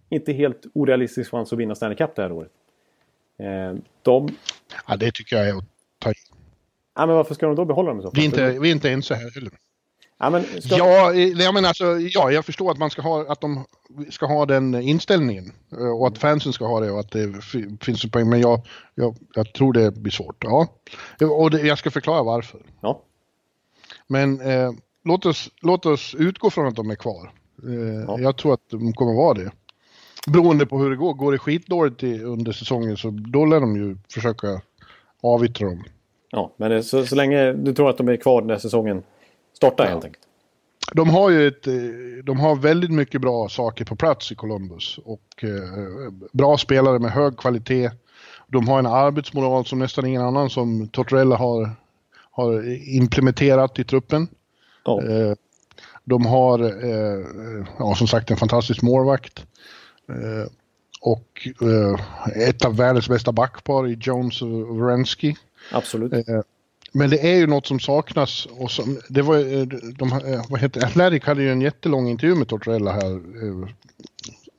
[0.09, 2.51] inte helt orealistisk chans att vinna Stanley Cup det här året.
[3.39, 4.29] Eh, de...
[4.87, 5.65] Ja, det tycker jag är att
[5.99, 6.15] ta i.
[6.97, 8.15] Ja, men varför ska de då behålla dem i så fall?
[8.15, 9.53] Vi är inte, vi är inte ense här heller.
[10.25, 10.79] Ja, men ska...
[10.79, 13.65] ja, jag menar alltså, ja, jag förstår att man ska ha, att de
[14.11, 17.45] ska ha den inställningen eh, och att fansen ska ha det och att det
[17.81, 18.29] finns en poäng.
[18.29, 18.61] Men jag,
[18.95, 20.45] jag, jag tror det blir svårt.
[20.45, 20.69] Ja,
[21.21, 22.61] och det, jag ska förklara varför.
[22.81, 23.01] Ja.
[24.07, 24.73] Men eh,
[25.05, 27.33] låt, oss, låt oss utgå från att de är kvar.
[27.63, 28.21] Eh, ja.
[28.21, 29.51] Jag tror att de kommer vara det.
[30.27, 31.15] Beroende på hur det går.
[31.15, 34.61] Går det skitdåligt under säsongen så då lär de ju försöka
[35.23, 35.85] avyttra dem.
[36.31, 39.03] Ja, men det, så, så länge du tror att de är kvar när säsongen
[39.57, 39.91] startar ja.
[39.91, 40.25] helt enkelt.
[40.93, 41.75] De har ju ett, eh,
[42.25, 47.11] de har väldigt mycket bra saker på plats i Columbus och eh, bra spelare med
[47.11, 47.91] hög kvalitet.
[48.47, 51.71] De har en arbetsmoral som nästan ingen annan som Tortorella har,
[52.31, 54.29] har implementerat i truppen.
[54.85, 55.03] Ja.
[55.03, 55.35] Eh,
[56.05, 57.27] de har, eh,
[57.79, 59.47] ja, som sagt, en fantastisk målvakt.
[60.09, 60.51] Eh,
[61.01, 65.35] och eh, ett av världens bästa backpar i Jones och Wrensky.
[65.73, 66.13] Absolut.
[66.97, 68.47] Men det är ju något som saknas.
[68.51, 69.67] Och som, det var,
[69.99, 73.21] de, vad heter Athletic hade ju en jättelång intervju med Tortorella här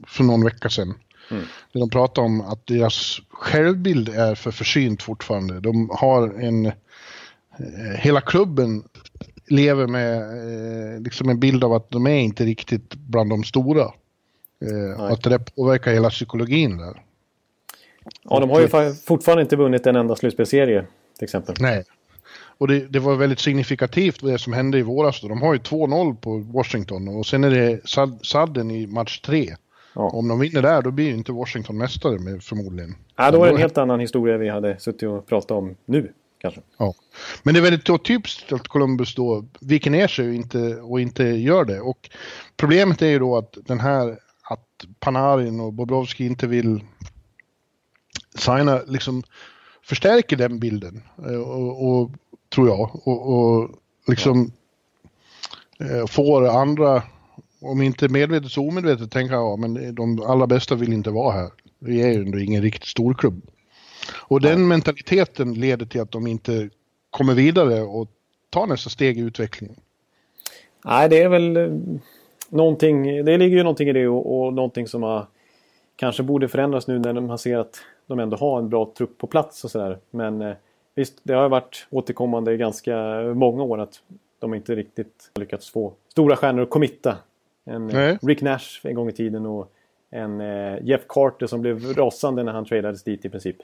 [0.08, 0.94] för någon vecka sedan.
[1.32, 1.44] Mm.
[1.72, 5.60] Där de pratade om att deras självbild är för försynt fortfarande.
[5.60, 6.72] De har en...
[7.98, 8.84] Hela klubben
[9.48, 13.92] lever med eh, liksom en bild av att de är inte riktigt bland de stora.
[14.62, 17.02] Eh, och att det påverkar hela psykologin där.
[18.24, 20.86] Ja, de har ju fortfarande inte vunnit en enda slutspelserie
[21.18, 21.56] till exempel.
[21.60, 21.84] Nej.
[22.58, 25.22] Och det, det, var väldigt signifikativt det som hände i våras.
[25.22, 27.80] De har ju 2-0 på Washington och sen är det
[28.22, 29.56] sadden i match 3.
[29.94, 30.10] Ja.
[30.10, 32.96] Om de vinner där då blir ju inte Washington mästare med, förmodligen.
[33.16, 36.12] Ja, då är det en helt annan historia vi hade suttit och pratat om nu
[36.42, 36.62] kanske.
[36.78, 36.94] Ja.
[37.44, 41.24] Men det är väldigt typiskt att Columbus då viker ner sig och inte, och inte
[41.24, 41.80] gör det.
[41.80, 42.10] Och
[42.58, 44.18] problemet är ju då att den här
[44.50, 46.84] att Panarin och Bobrovski inte vill
[48.36, 49.24] signa, liksom
[49.84, 51.04] förstärker den bilden.
[51.18, 52.12] Eh, och, och
[52.50, 53.08] tror jag.
[53.08, 53.70] Och, och
[54.08, 54.52] liksom
[55.78, 56.08] ja.
[56.08, 57.04] får andra,
[57.62, 61.50] om inte medvetet så omedvetet, tänka ja men de allra bästa vill inte vara här.
[61.80, 63.42] Vi är ju ändå ingen riktigt stor klubb.
[64.14, 66.70] Och den mentaliteten leder till att de inte
[67.10, 68.08] kommer vidare och
[68.50, 69.76] tar nästa steg i utvecklingen.
[70.86, 71.70] Nej, det är väl eh,
[72.50, 75.28] någonting, det ligger ju någonting i det och, och någonting som har,
[75.96, 77.76] kanske borde förändras nu när man ser att
[78.08, 80.00] de ändå har en bra trupp på plats och sådär.
[80.12, 80.56] Men eh,
[80.96, 84.02] visst, det har varit återkommande i ganska många år att
[84.40, 87.18] de inte riktigt lyckats få stora stjärnor att committa.
[87.66, 88.18] En eh, Nej.
[88.22, 89.72] Rick Nash en gång i tiden och
[90.10, 90.40] en
[90.88, 93.58] Jeff Carter som blev rasande när han tradades dit i princip.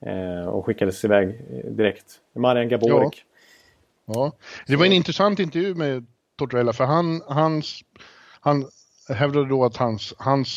[0.00, 2.20] Eh, och skickades iväg eh, direkt.
[2.32, 3.24] Marian Gaborik.
[4.04, 4.14] Ja.
[4.14, 4.32] ja.
[4.66, 6.06] Det var en intressant intervju med
[6.36, 7.80] Tortorella för han, hans,
[8.40, 8.64] han
[9.08, 10.48] hävdade då att hans, hans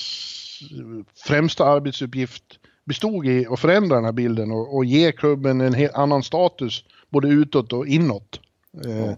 [1.28, 2.60] främsta arbetsuppgift
[2.92, 6.84] bestod i att förändra den här bilden och, och ge klubben en helt annan status
[7.10, 8.40] både utåt och inåt.
[8.86, 9.14] Eh,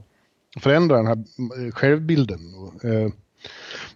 [0.59, 2.39] förändra den här eh, självbilden.
[2.83, 3.13] Eh,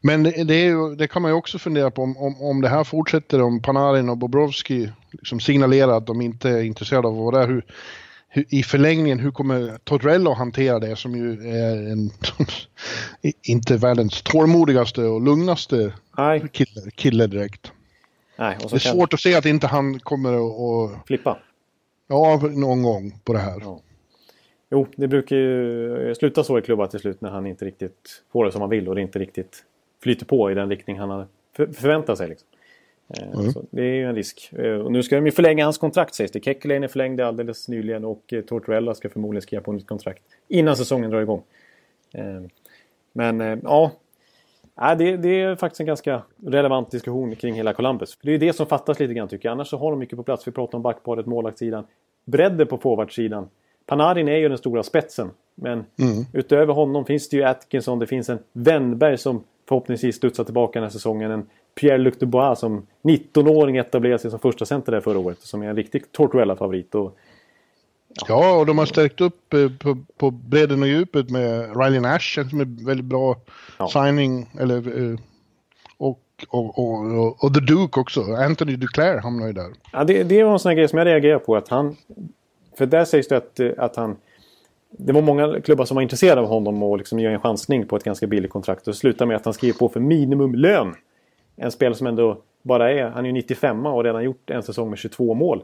[0.02, 2.70] men det, det, ju, det, kan man ju också fundera på om, om, om det
[2.70, 7.20] här fortsätter, om Panarin och Bobrovski liksom signalerar att de inte är intresserade av att
[7.20, 7.48] vara där.
[7.48, 7.66] Hur,
[8.28, 12.12] hur, I förlängningen, hur kommer Torrello hantera det som ju är en,
[13.44, 15.94] inte världens tålmodigaste och lugnaste
[16.52, 17.72] kille, kille direkt.
[18.38, 18.80] Nej, det är kan...
[18.80, 21.08] svårt att se att inte han kommer att...
[21.08, 21.40] Flippa?
[22.08, 23.60] Ja, någon gång på det här.
[23.62, 23.82] Ja.
[24.70, 28.46] Jo, det brukar ju sluta så i klubbar till slut när han inte riktigt får
[28.46, 29.64] det som han vill och det inte riktigt
[30.04, 32.30] flyter på i den riktning han har förväntat sig.
[32.30, 32.48] Liksom.
[33.10, 33.52] Eh, mm.
[33.52, 34.54] Så det är ju en risk.
[34.54, 36.44] Eh, och nu ska de ju förlänga hans kontrakt sägs det.
[36.44, 41.12] Kekkeläinen förlängde alldeles nyligen och eh, Tortorella ska förmodligen skriva på nytt kontrakt innan säsongen
[41.12, 41.44] drar igång.
[43.14, 43.92] Men ja,
[44.98, 48.18] det, det är faktiskt en ganska relevant diskussion kring hela Columbus.
[48.22, 49.54] Det är det som fattas lite grann tycker jag.
[49.54, 50.48] Annars så har de mycket på plats.
[50.48, 51.84] Vi pratar om backparet, målvaktssidan.
[52.26, 53.48] Bredden på forwardsidan.
[53.86, 55.30] Panarin är ju den stora spetsen.
[55.56, 56.26] Men mm.
[56.34, 60.84] utöver honom finns det ju Atkinson, det finns en Wennberg som förhoppningsvis studsar tillbaka den
[60.84, 61.32] här säsongen.
[61.32, 61.46] En
[61.82, 65.42] Pierre-Luc Dubois som 19-åring etablerade sig som första center där förra året.
[65.42, 66.96] Som är en riktig Tortuella-favorit.
[68.28, 68.44] Ja.
[68.44, 68.60] ja.
[68.60, 72.60] och de har stärkt upp eh, på, på bredden och djupet med Riley Nash som
[72.60, 73.36] är väldigt bra
[73.80, 73.88] ja.
[73.88, 74.50] signing.
[74.60, 75.20] Eller, eh,
[75.98, 78.22] och och, och, och, The Duke också.
[78.22, 79.74] Anthony Duclair hamnar ju där.
[79.92, 81.56] Ja, det, det var en sån grej som jag reagerar på.
[81.56, 81.96] Att han,
[82.78, 84.16] för där sägs det att, att han...
[84.90, 87.96] Det var många klubbar som var intresserade av honom och liksom ge en chansning på
[87.96, 88.88] ett ganska billigt kontrakt.
[88.88, 90.96] Och slutar med att han skriver på för minimumlön.
[91.56, 93.10] En spelare som ändå bara är...
[93.10, 95.62] Han är ju 95 och redan gjort en säsong med 22 mål.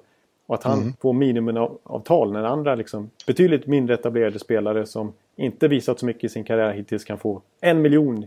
[0.54, 0.93] Och att han mm.
[1.01, 6.30] får minimumavtal när andra liksom, betydligt mindre etablerade spelare som inte visat så mycket i
[6.30, 8.26] sin karriär hittills kan få en miljon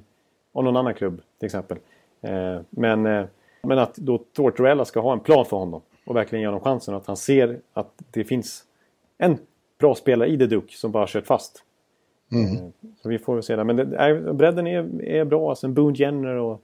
[0.52, 1.78] av någon annan klubb till exempel.
[2.20, 3.24] Eh, men, eh,
[3.62, 6.94] men att då Tortorella ska ha en plan för honom och verkligen ge honom chansen
[6.94, 8.64] och att han ser att det finns
[9.18, 9.38] en
[9.78, 11.64] bra spelare i The Duke som bara kört fast.
[12.32, 12.56] Mm.
[12.56, 12.70] Eh,
[13.02, 13.64] så vi får väl se det.
[13.64, 15.50] Men det, bredden är, är bra.
[15.50, 16.62] Alltså Boone Jenner och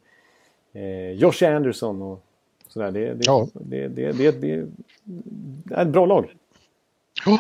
[0.73, 2.25] eh, Josh Anderson och
[2.73, 2.91] sådär.
[2.91, 3.49] Det, det, ja.
[3.55, 4.53] det, det, det, det,
[5.71, 6.33] är ett bra lag.
[7.27, 7.39] Ja,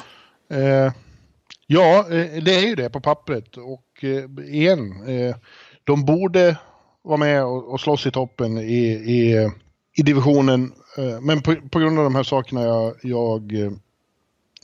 [0.56, 0.92] eh,
[1.66, 2.06] ja,
[2.44, 3.56] det är ju det på pappret.
[3.56, 5.36] Och eh, igen, eh,
[5.84, 6.56] de borde
[7.02, 9.50] vara med och, och slåss i toppen i, i,
[9.96, 10.72] i divisionen.
[10.98, 13.72] Eh, men på, på, grund av de här sakerna jag, jag eh,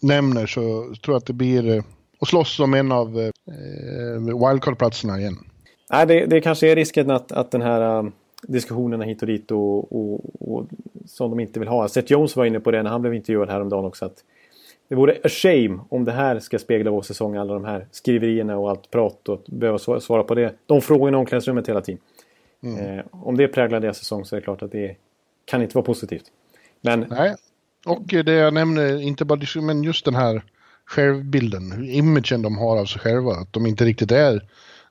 [0.02, 0.60] nämner så
[1.02, 1.82] tror jag att det blir eh,
[2.20, 3.32] att slåss om en av
[4.22, 5.36] wildcard-platserna igen.
[5.90, 8.12] Nej, det, det kanske är risken att, att den här
[8.43, 10.66] diskussionerna hit och dit och, och, och,
[11.07, 11.89] som de inte vill ha.
[11.89, 14.05] Seth Jones var inne på det när han blev intervjuad häromdagen också.
[14.05, 14.24] Att
[14.89, 17.36] det vore a shame om det här ska spegla vår säsong.
[17.36, 20.55] Alla de här skriverierna och allt prat och behöva svara på det.
[20.66, 22.01] De frågorna i omklädningsrummet hela tiden.
[22.62, 22.99] Mm.
[22.99, 24.97] Eh, om det präglar deras säsong så är det klart att det
[25.45, 26.24] kan inte vara positivt.
[26.80, 27.07] Men...
[27.11, 27.34] Nej,
[27.86, 30.43] och det jag nämner, inte bara men just den här
[30.84, 33.32] självbilden, imagen de har av sig själva.
[33.32, 34.34] Att de inte riktigt är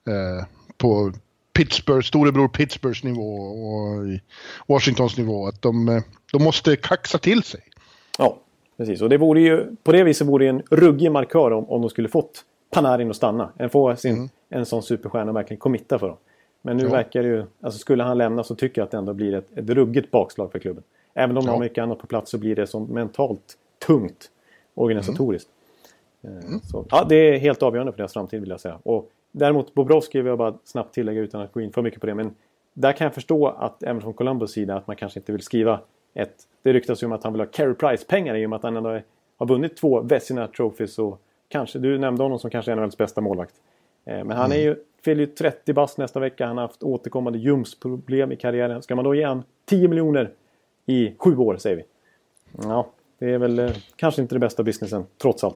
[0.07, 0.45] eh,
[0.77, 1.13] på
[1.57, 4.19] Pittsburgh, storebror Pittsburghs nivå och
[4.67, 5.47] Washingtons nivå.
[5.47, 6.01] Att de, eh,
[6.31, 7.61] de måste kaxa till sig.
[8.17, 8.37] Ja,
[8.77, 9.01] precis.
[9.01, 11.89] Och det vore ju, på det viset vore det en ruggig markör om, om de
[11.89, 13.49] skulle fått Panarin att stanna.
[13.57, 14.29] En få sin, mm.
[14.49, 16.17] en sån superstjärna verkligen committa för dem.
[16.61, 16.89] Men nu ja.
[16.89, 19.57] verkar det ju, alltså skulle han lämna så tycker jag att det ändå blir ett,
[19.57, 20.83] ett ruggigt bakslag för klubben.
[21.13, 21.53] Även om de ja.
[21.53, 24.29] har mycket annat på plats så blir det som mentalt tungt
[24.73, 25.49] organisatoriskt.
[26.23, 26.37] Mm.
[26.37, 26.59] Mm.
[26.59, 28.79] Så, ja, det är helt avgörande för deras framtid vill jag säga.
[28.83, 32.07] Och däremot Bobrovski vill jag bara snabbt tillägga utan att gå in för mycket på
[32.07, 32.15] det.
[32.15, 32.35] Men
[32.73, 35.79] där kan jag förstå att även från Columbus sida att man kanske inte vill skriva
[36.13, 36.35] ett...
[36.61, 38.77] Det ryktas ju om att han vill ha Carey Price-pengar i och med att han
[38.77, 38.99] ändå
[39.37, 43.53] har vunnit två Vessina Trophies och kanske, du nämnde honom som kanske NHLs bästa målvakt.
[44.05, 46.45] Eh, men han är ju fyller ju 30 bast nästa vecka.
[46.45, 48.81] Han har haft återkommande ljumsproblem i karriären.
[48.81, 50.31] Ska man då ge han 10 miljoner
[50.85, 51.83] i sju år, säger vi.
[52.63, 52.87] Ja,
[53.19, 55.55] det är väl eh, kanske inte det bästa businessen, trots allt.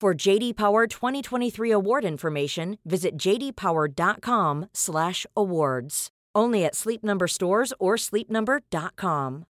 [0.00, 6.10] For JD Power 2023 award information, visit jdpower.com/awards.
[6.38, 9.44] Only at Sleep Number stores or sleepnumber.com.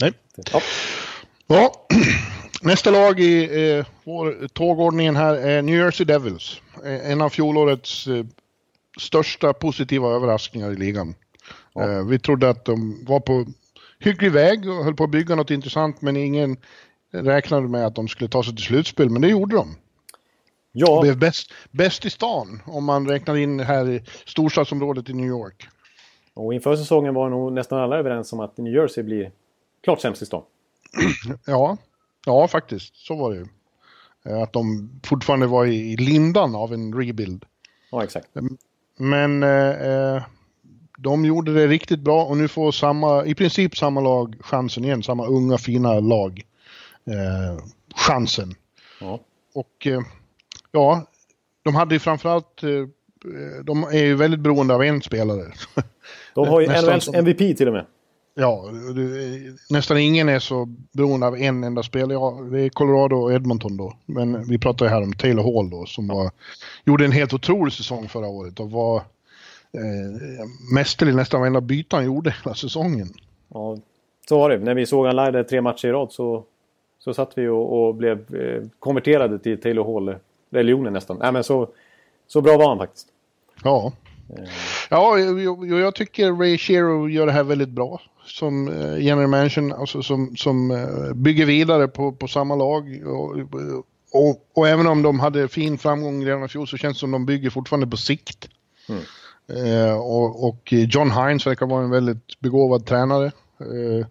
[0.00, 0.12] Nej.
[0.52, 0.60] Ja.
[1.46, 1.72] ja.
[2.62, 6.60] Nästa lag i eh, vår tågordningen här är New Jersey Devils.
[6.84, 8.24] Eh, en av fjolårets eh,
[9.00, 11.14] största positiva överraskningar i ligan.
[11.72, 11.92] Ja.
[11.92, 13.46] Eh, vi trodde att de var på
[13.98, 16.56] hygglig väg och höll på att bygga något intressant men ingen
[17.10, 19.76] räknade med att de skulle ta sig till slutspel, men det gjorde de.
[20.72, 21.00] Ja.
[21.00, 25.68] Blev bäst, bäst i stan om man räknar in här i storstadsområdet i New York.
[26.34, 29.30] Och inför säsongen var nog nästan alla överens om att New Jersey blir
[29.84, 30.42] klart sämst i stan.
[31.46, 31.76] ja,
[32.26, 32.96] ja faktiskt.
[32.96, 33.46] Så var det ju.
[34.24, 37.44] Eh, att de fortfarande var i lindan av en rebuild.
[37.90, 38.28] Ja, exakt.
[38.96, 40.22] Men eh, eh,
[40.98, 45.02] de gjorde det riktigt bra och nu får samma, i princip samma lag chansen igen.
[45.02, 46.42] Samma unga fina lag
[47.08, 48.54] eh, chansen.
[49.00, 49.20] Ja.
[49.54, 50.00] Och eh,
[50.72, 51.06] ja,
[51.62, 52.70] de hade ju framförallt, eh,
[53.64, 55.52] de är ju väldigt beroende av en spelare.
[56.34, 57.86] De har ju NHLs MVP till och med.
[58.34, 58.64] Ja,
[59.70, 62.12] nästan ingen är så beroende av en enda spelare.
[62.12, 63.92] Ja, det är Colorado och Edmonton då.
[64.06, 66.30] Men vi pratar ju här om Taylor Hall då som var,
[66.84, 68.96] gjorde en helt otrolig säsong förra året och var
[69.72, 73.08] eh, mästerlig nästan varenda byte han gjorde hela säsongen.
[73.48, 73.78] Ja,
[74.28, 74.58] så var det.
[74.58, 76.44] När vi såg han live tre matcher i rad så
[76.98, 81.16] så satt vi och, och blev eh, konverterade till Taylor Hall-religionen nästan.
[81.20, 81.68] Nej, men så,
[82.26, 83.08] så bra var han faktiskt.
[83.64, 83.92] Ja.
[84.36, 84.44] Eh.
[84.90, 89.80] Ja, jag, jag, tycker Ray Shero gör det här väldigt bra som eh, general manager,
[89.80, 93.36] alltså som, som bygger vidare på, på samma lag och,
[94.12, 97.10] och, och, även om de hade fin framgång redan i fjol så känns det som
[97.10, 98.48] de bygger fortfarande på sikt.
[98.88, 99.02] Mm.
[99.48, 103.26] Eh, och, och, John Hines verkar vara en väldigt begåvad tränare.
[103.60, 104.06] Eh,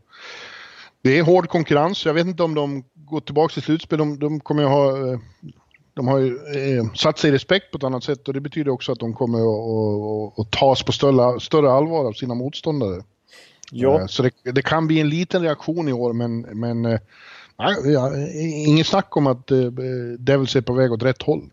[1.04, 2.06] det är hård konkurrens.
[2.06, 4.00] Jag vet inte om de går tillbaka till slutspel.
[4.00, 5.12] De, de kommer ju ha...
[5.12, 5.20] Eh,
[5.94, 8.72] de har ju eh, satt sig i respekt på ett annat sätt och det betyder
[8.72, 9.40] också att de kommer
[10.42, 13.04] att, tas på större, större allvar av sina motståndare.
[13.72, 14.00] Ja.
[14.00, 17.00] Eh, så det, det, kan bli en liten reaktion i år men, men eh,
[17.60, 19.48] nej, inget snack om att
[20.20, 21.50] Devils är på väg åt rätt håll.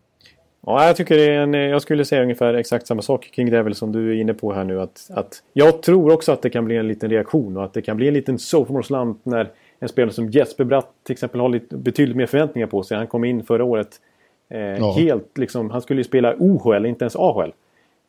[0.65, 3.77] Ja, jag tycker det är en, jag skulle säga ungefär exakt samma sak kring Devils
[3.77, 4.81] som du är inne på här nu.
[4.81, 7.81] Att, att jag tror också att det kan bli en liten reaktion och att det
[7.81, 9.49] kan bli en liten sophomore när
[9.79, 12.97] en spelare som Jesper Bratt till exempel har lite, betydligt mer förväntningar på sig.
[12.97, 14.01] Han kom in förra året
[14.49, 14.91] eh, ja.
[14.91, 17.53] helt liksom, han skulle ju spela OHL, inte ens AHL.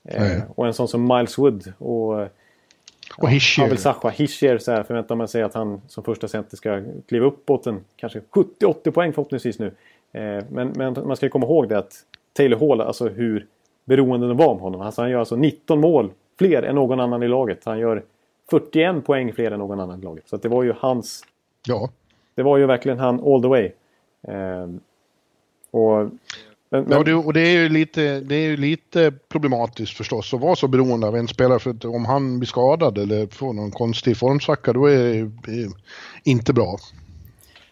[0.08, 2.28] Eh, och en sån som Miles Wood och
[3.18, 3.64] och Hischier.
[3.64, 7.26] Pavel Sacha, Hischier så här förväntar man sig att han som första center ska kliva
[7.26, 8.20] uppåt en kanske
[8.60, 9.66] 70-80 poäng förhoppningsvis nu.
[10.12, 11.92] Eh, men, men man ska komma ihåg det att
[12.36, 13.46] Taylor Hall, alltså hur
[13.84, 14.80] beroende de var om honom.
[14.80, 17.64] Alltså han gör alltså 19 mål fler än någon annan i laget.
[17.64, 18.04] Han gör
[18.50, 20.28] 41 poäng fler än någon annan i laget.
[20.28, 21.24] Så det var ju hans...
[21.66, 21.90] Ja.
[22.34, 23.70] Det var ju verkligen han all the way.
[24.28, 24.68] Eh,
[25.70, 26.10] och,
[26.70, 26.90] men, men...
[26.90, 30.56] Ja, det, och det är, ju lite, det är ju lite problematiskt förstås att vara
[30.56, 31.58] så beroende av en spelare.
[31.58, 35.70] För att om han blir skadad eller får någon konstig formsvacka då är det
[36.24, 36.76] inte bra.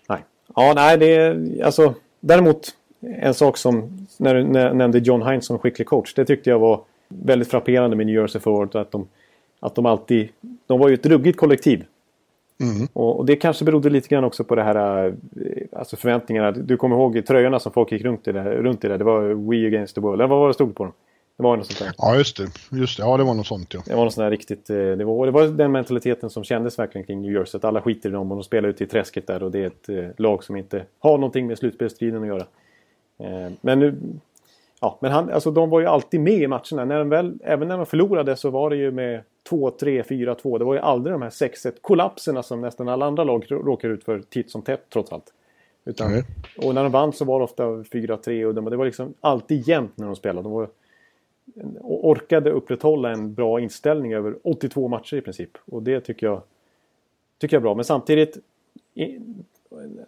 [0.09, 0.25] Nej,
[0.57, 2.75] ja, nej det är alltså däremot
[3.19, 4.45] en sak som, när du
[4.75, 8.41] nämnde John Hines som skicklig coach, det tyckte jag var väldigt frapperande med New Jersey
[8.41, 8.77] Forward.
[8.77, 9.09] Att de,
[9.61, 10.29] att de alltid,
[10.67, 11.85] de var ju ett ruggigt kollektiv.
[12.61, 12.89] Mm.
[12.93, 15.13] Och, och, det kanske berodde lite grann också på det här, eh,
[15.73, 16.53] alltså förväntningarna.
[16.53, 18.99] Du kommer ihåg tröjorna som folk gick runt i det, runt i det.
[18.99, 20.93] det var We Against the World, eller vad var det stod på dem?
[21.37, 21.93] Det var något sånt där.
[21.99, 22.77] Ja, just det.
[22.79, 23.03] Just det.
[23.03, 23.83] Ja, det var något sånt ja.
[23.87, 24.71] Det var något sånt där riktigt...
[24.71, 27.59] Eh, det var, det var den mentaliteten som kändes verkligen kring New Jersey.
[27.59, 29.67] Att alla skiter i dem och de spelar ute i träsket där och det är
[29.67, 32.47] ett eh, lag som inte har någonting med slutspelsstriden att göra.
[33.19, 33.99] Eh, men nu...
[34.81, 36.85] Ja, men han, alltså de var ju alltid med i matcherna.
[36.85, 40.59] När de väl, även när de förlorade så var det ju med 2-3, 4-2.
[40.59, 44.05] Det var ju aldrig de här 6-1 kollapserna som nästan alla andra lag råkar ut
[44.05, 45.33] för titt som tätt trots allt.
[45.85, 46.25] Utan, mm.
[46.59, 49.99] Och när de vann så var det ofta 4-3 och det var liksom alltid jämnt
[49.99, 50.43] när de spelade.
[50.43, 50.69] De var,
[51.83, 55.51] orkade upprätthålla en bra inställning över 82 matcher i princip.
[55.65, 56.43] Och det tycker jag,
[57.39, 57.75] tycker jag är bra.
[57.75, 58.39] Men samtidigt,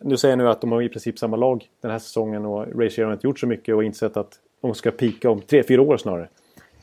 [0.00, 2.80] nu säger jag nu att de har i princip samma lag den här säsongen och
[2.80, 5.96] Ray har inte gjort så mycket och insett att de ska pika om 3-4 år
[5.96, 6.28] snarare.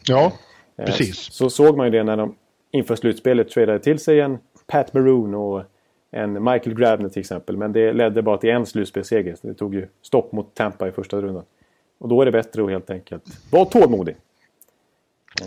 [0.08, 0.34] Ja,
[0.78, 1.18] eh, precis.
[1.18, 2.36] Så såg man ju det när de
[2.72, 5.64] inför slutspelet tradade till sig en Pat Maroon och
[6.12, 7.58] en Michael Grabner till exempel.
[7.58, 9.36] Men det ledde bara till en slutspelsseger.
[9.42, 11.44] Det tog ju stopp mot Tampa i första rundan.
[11.98, 14.16] Och då är det bättre att helt enkelt vara tålmodig.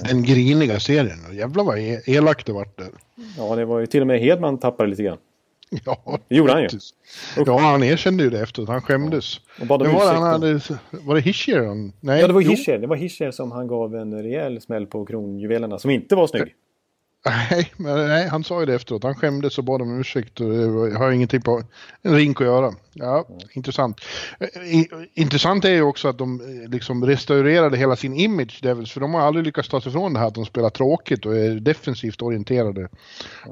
[0.08, 1.18] Den griniga serien.
[1.32, 2.88] Jävlar vad e- elakt det vart där.
[3.38, 5.18] Ja, det var ju till och med Hedman tappade lite grann.
[5.84, 6.68] Ja, det gjorde han ju.
[7.46, 8.68] Ja, han erkände ju det efteråt.
[8.68, 9.40] Han skämdes.
[9.56, 9.62] Ja.
[9.62, 10.60] Och var, det han hade,
[10.90, 11.92] var det Hischier?
[12.00, 12.78] Nej, ja, det var Hischier.
[12.78, 16.54] Det var Hischier som han gav en rejäl smäll på kronjuvelerna som inte var snygg.
[17.50, 19.02] Nej, men, nej, han sa ju det efteråt.
[19.02, 20.46] Han skämdes och bad om ursäkt och
[20.92, 21.62] har ingenting på
[22.02, 22.74] en rink att göra.
[22.92, 23.40] Ja, mm.
[23.52, 24.00] intressant.
[25.14, 29.14] Intressant är ju också att de eh, liksom restaurerade hela sin image, Devils, för de
[29.14, 32.22] har aldrig lyckats ta sig ifrån det här att de spelar tråkigt och är defensivt
[32.22, 32.80] orienterade.
[32.80, 32.90] Mm.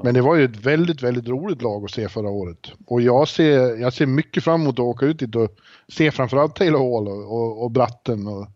[0.03, 2.71] Men det var ju ett väldigt, väldigt roligt lag att se förra året.
[2.87, 5.49] Och jag ser, jag ser mycket fram emot att åka ut dit och
[5.87, 8.47] se framförallt Taylor Hall och, och, och Bratten och,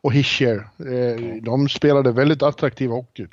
[0.00, 0.68] och Hischer.
[0.78, 3.26] Eh, de spelade väldigt attraktiv hockey.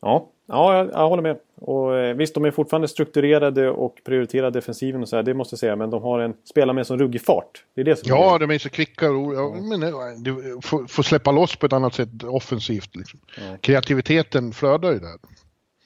[0.00, 1.38] Ja, Ja, jag, jag, håller med.
[1.54, 5.54] Och, eh, visst, de är fortfarande strukturerade och prioriterar defensiven och så här, det måste
[5.54, 5.76] jag säga.
[5.76, 7.64] Men de har en spelar med sån ruggig fart.
[7.74, 9.54] Det är det som Ja, är de är så kvicka och ja.
[9.54, 9.88] men, eh,
[10.18, 12.96] du får, får, släppa loss på ett annat sätt offensivt.
[12.96, 13.20] Liksom.
[13.36, 13.56] Ja.
[13.60, 15.18] Kreativiteten flödar ju där.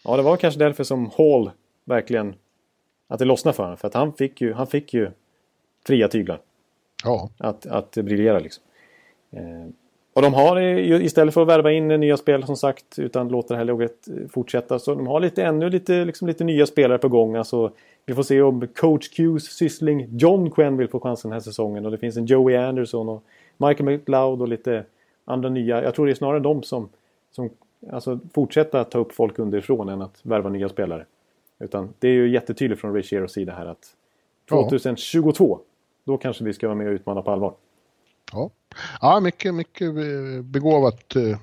[0.04, 1.50] Ja, det var kanske därför som Hall
[1.84, 2.34] verkligen...
[3.09, 3.76] Att det lossnade för honom.
[3.78, 5.11] För att han fick ju, han fick ju
[5.86, 6.40] fria tyglar.
[7.04, 7.30] Ja.
[7.38, 8.64] Att, att briljera liksom.
[9.32, 9.66] Eh,
[10.16, 10.60] och de har
[11.02, 14.78] istället för att värva in nya spelare som sagt utan låta det här laget fortsätta
[14.78, 17.36] så de har lite, ännu lite, liksom lite nya spelare på gång.
[17.36, 17.72] Alltså,
[18.06, 21.84] vi får se om coach Qs syssling John Quinn vill få chansen den här säsongen
[21.84, 23.24] och det finns en Joey Anderson och
[23.56, 24.84] Michael McLeod och lite
[25.24, 25.82] andra nya.
[25.82, 26.88] Jag tror det är snarare de som,
[27.30, 27.50] som
[27.92, 31.04] alltså, fortsätter att ta upp folk underifrån än att värva nya spelare.
[31.58, 33.94] Utan det är ju jättetydligt från Ray sida här att
[34.48, 35.58] 2022
[36.04, 37.54] då kanske vi ska vara med och utmana på allvar.
[38.32, 38.50] Ja,
[39.00, 39.94] ja mycket, mycket
[40.44, 41.38] begåvat eh,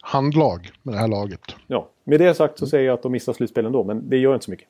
[0.00, 1.40] handlag med det här laget.
[1.66, 4.34] Ja, med det sagt så säger jag att de missar slutspelen då, men det gör
[4.34, 4.68] inte så mycket.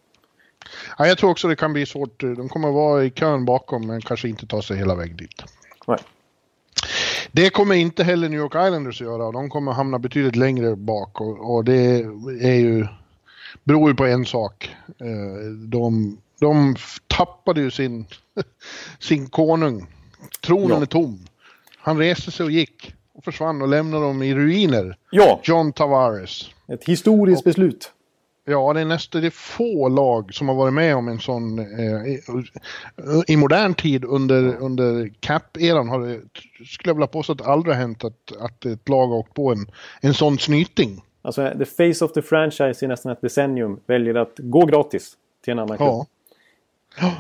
[0.98, 2.20] Ja, jag tror också det kan bli svårt.
[2.20, 5.42] De kommer att vara i kön bakom, men kanske inte ta sig hela vägen dit.
[5.86, 5.98] Nej.
[7.32, 9.32] Det kommer inte heller New York Islanders att göra.
[9.32, 11.96] De kommer hamna betydligt längre bak och, och det
[12.40, 12.86] är ju,
[13.64, 14.70] beror ju på en sak.
[15.00, 18.06] Eh, de, de tappade ju sin,
[18.98, 19.86] sin konung
[20.46, 20.82] Tronen Ja.
[20.82, 21.18] är tom.
[21.84, 24.96] Han reste sig och gick och försvann och lämnade dem i ruiner.
[25.10, 26.50] Ja, John Tavares.
[26.68, 27.92] ett historiskt beslut.
[28.44, 31.58] Ja, det är nästan det är få lag som har varit med om en sån
[31.58, 32.20] eh, i,
[33.26, 36.20] i modern tid under, under cap-eran har det,
[36.66, 39.34] skulle jag vilja påstå att det aldrig har hänt att, att ett lag har åkt
[39.34, 39.66] på en,
[40.00, 41.02] en sån snyting.
[41.22, 45.12] Alltså, the face of the franchise i nästan ett decennium väljer att gå gratis
[45.44, 45.88] till en annan klubb.
[45.88, 46.06] Ja.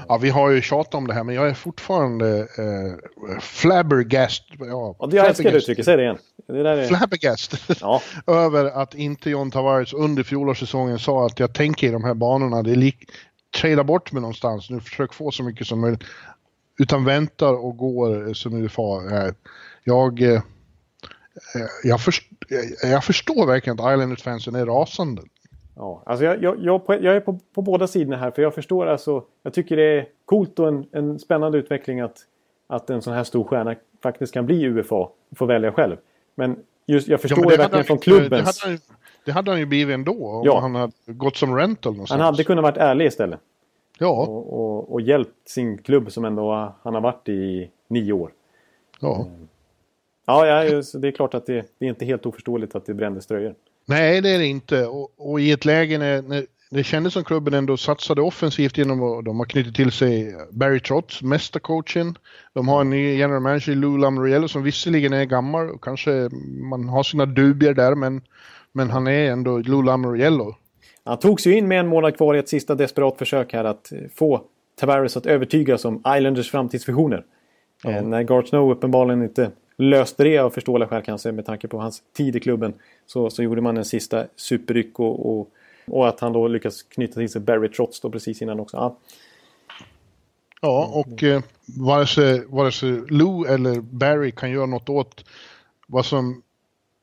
[0.08, 4.42] Ja, vi har ju tjatat om det här men jag är fortfarande eh, flabbergast.
[4.58, 6.18] Ja, Ja, det jag älskar det uttrycket, säg det igen.
[6.46, 6.86] Det där är...
[6.86, 7.54] Flabbergast.
[7.80, 12.14] Ja, över att inte John Tavares under fjolårssäsongen sa att jag tänker i de här
[12.14, 12.62] banorna.
[12.62, 13.10] Det är lik...
[13.60, 16.02] Trada bort mig någonstans nu, försök få så mycket som möjligt.
[16.78, 18.82] Utan väntar och går eh, som UFA.
[19.12, 19.34] Eh,
[19.84, 20.40] Jag, eh,
[21.82, 22.30] jag, först,
[22.82, 25.22] eh, jag förstår verkligen att Islanders-fansen är rasande.
[25.76, 26.02] Ja.
[26.06, 29.24] Alltså jag, jag, jag, jag är på, på båda sidorna här för jag förstår alltså.
[29.42, 32.18] Jag tycker det är coolt och en, en spännande utveckling att,
[32.66, 35.96] att en sån här stor stjärna faktiskt kan bli UFA och få välja själv.
[36.34, 36.56] Men
[36.86, 38.62] just, jag förstår ju det hade verkligen från ju- Det klubbens...
[38.64, 38.78] hade,
[39.24, 40.60] det hade han ju blivit ändå om Ja.
[40.60, 42.20] han hade gått som rental någonstans.
[42.20, 43.40] Han hade kunnat varit ärlig istället.
[43.98, 48.30] Ja, Och, och, och hjälpt sin klubb som ändå han har varit i nio år.
[49.00, 49.26] ja.
[50.26, 52.94] Ja, ja just- det är klart att det, det är inte helt oförståeligt att det
[52.94, 53.54] brändes tröjor.
[53.86, 54.86] Nej, det är det inte.
[54.86, 59.02] Och, och i ett läge när, när det kändes som klubben ändå satsade offensivt genom
[59.02, 62.18] att de har knutit till sig Barry Trotz, mästercoachen.
[62.52, 66.28] De har en ny general manager, Lou Lamoriello, som visserligen är gammal och kanske
[66.70, 68.22] man har sina dubier där, men,
[68.72, 70.54] men han är ändå Lou Lamoriello.
[71.04, 73.92] Han togs ju in med en månad kvar i ett sista desperat försök här att
[74.14, 74.44] få
[74.80, 77.24] Tavares att övertygas om Islanders framtidsvisioner.
[77.86, 81.78] Eh, när Garth Snow uppenbarligen inte löste det av förståeliga skäl kanske med tanke på
[81.78, 82.74] hans tid i klubben.
[83.06, 85.48] Så, så gjorde man en sista superryck och, och,
[85.86, 88.76] och att han då lyckas knyta till sig Barry Trotz då precis innan också.
[88.76, 88.96] Ja,
[90.64, 95.24] Ja, och eh, vare, sig, vare sig Lou eller Barry kan göra något åt
[95.86, 96.42] vad som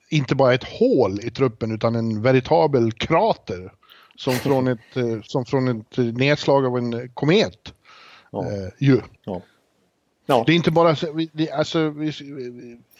[0.10, 3.74] inte bara är ett hål i truppen utan en veritabel krater.
[4.16, 7.74] Som från ett, eh, som från ett nedslag av en komet.
[8.32, 9.02] ja, Eh, ju.
[9.26, 9.42] ja.
[10.32, 10.44] Ja.
[10.46, 10.96] Det är inte bara,
[11.34, 11.94] det, alltså,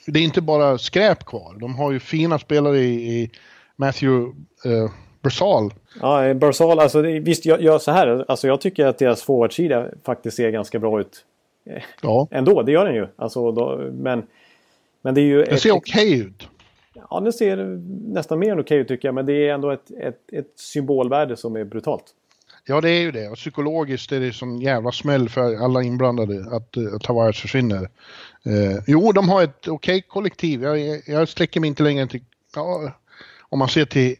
[0.06, 1.56] det är inte bara skräp kvar.
[1.60, 3.32] De har ju fina spelare i, i
[3.76, 4.32] Matthew
[4.66, 5.74] eh, Bersal.
[6.02, 9.88] Ja, Barzal, alltså det- visst, jag, jag, så här, alltså jag tycker att deras forwardsida
[10.04, 11.26] faktiskt ser ganska bra ut.
[12.02, 13.08] Ja, Ändå, det gör den ju.
[13.16, 14.24] Alltså, då, men,
[15.02, 15.44] men det är ju...
[15.44, 16.48] det ser okej ut.
[17.10, 17.58] Ja, den ser
[18.14, 19.16] nästan mer än okej ut tycker jag.
[19.16, 22.04] Men det är ändå ett, ett, ett symbolvärde som är brutalt.
[22.66, 23.30] Ja, det är ju det.
[23.30, 27.90] Och psykologiskt är det som jävla smäll för alla inblandade att, uh, att Tavares försvinner.
[28.46, 30.64] Eh, jo, de har ett okej kollektiv.
[30.64, 32.24] Jag, jag sträcker mig inte längre till...
[32.56, 32.92] Ja,
[33.50, 34.16] om man ser till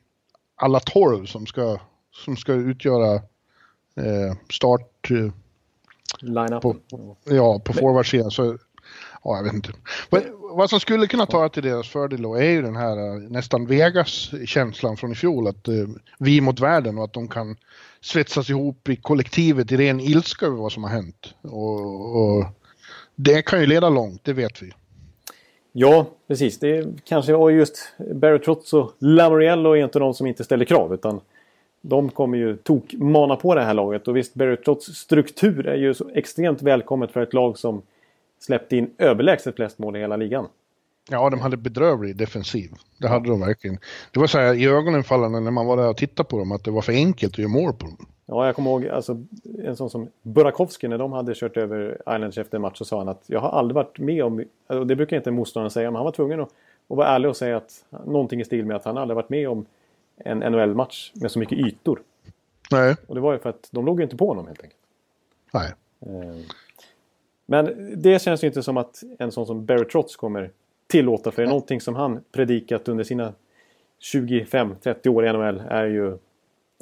[0.56, 1.80] alla tolv som ska,
[2.26, 3.14] som ska utgöra
[3.96, 5.12] eh, start...
[5.12, 5.32] Eh,
[6.20, 6.62] Line-up.
[6.62, 6.78] På-
[7.24, 8.58] Ja, på forwardsidan så...
[9.24, 9.74] Ja, jag vet inte.
[10.10, 10.24] Vad,
[10.54, 13.66] vad som skulle kunna ta till deras fördel då är ju den här eh, nästan
[13.66, 15.48] Vegas-känslan från i fjol.
[15.48, 15.74] Att eh,
[16.20, 17.56] vi mot världen och att de kan
[18.02, 21.36] svetsas ihop i kollektivet i ren ilska över vad som har hänt.
[21.42, 22.46] Och, och
[23.16, 24.72] det kan ju leda långt, det vet vi.
[25.72, 26.60] Ja, precis.
[26.60, 30.94] Det kanske var just Barry Trotz och Lamoriello är inte de som inte ställer krav.
[30.94, 31.22] Utan
[31.82, 34.08] de kommer ju tokmana på det här laget.
[34.08, 37.82] Och visst, Barry Trotz struktur är ju så extremt välkommet för ett lag som
[38.40, 40.48] släppte in överlägset flest mål i hela ligan.
[41.12, 42.72] Ja, de hade bedrövlig defensiv.
[42.98, 43.78] Det hade de verkligen.
[44.12, 46.52] Det var så här i ögonen fallande när man var där och tittade på dem
[46.52, 48.06] att det var för enkelt att göra mål på dem.
[48.26, 49.18] Ja, jag kommer ihåg alltså,
[49.64, 52.98] en sån som Burakovsky när de hade kört över Islanders efter en match så sa
[52.98, 55.96] han att jag har aldrig varit med om, och det brukar inte motståndaren säga, men
[55.96, 56.50] han var tvungen att,
[56.88, 59.50] att vara ärlig och säga att någonting i stil med att han aldrig varit med
[59.50, 59.66] om
[60.18, 62.02] en NHL-match med så mycket ytor.
[62.72, 64.80] Nej, Och det var ju för att de låg ju inte på honom helt enkelt.
[65.54, 65.74] nej.
[66.00, 66.42] Eh,
[67.46, 70.52] Men det känns ju inte som att en sån som Barry Trotz kommer
[70.92, 73.34] tillåta för det är någonting som han predikat under sina
[74.14, 76.18] 25-30 år i NHL är ju,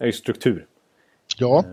[0.02, 0.66] är ju struktur.
[1.38, 1.64] Ja,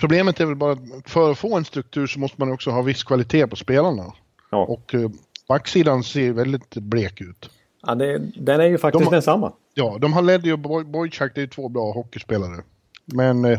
[0.00, 2.82] problemet är väl bara att för att få en struktur så måste man också ha
[2.82, 4.12] viss kvalitet på spelarna.
[4.50, 4.64] Ja.
[4.64, 5.10] Och eh,
[5.48, 7.50] backsidan ser väldigt blek ut.
[7.86, 9.52] Ja, det, den är ju faktiskt De- densamma.
[9.74, 12.62] Ja, de har Leddy och Boy- Boychuk, det är ju två bra hockeyspelare.
[13.04, 13.58] Men eh,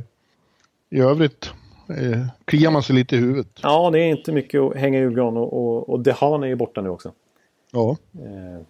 [0.90, 1.52] i övrigt
[1.90, 3.60] eh, kliar man sig lite i huvudet.
[3.64, 6.56] Ja, det är inte mycket att hänga i julgran och, och, och Dehan är ju
[6.56, 7.12] borta nu också.
[7.72, 8.62] Ja, Eh,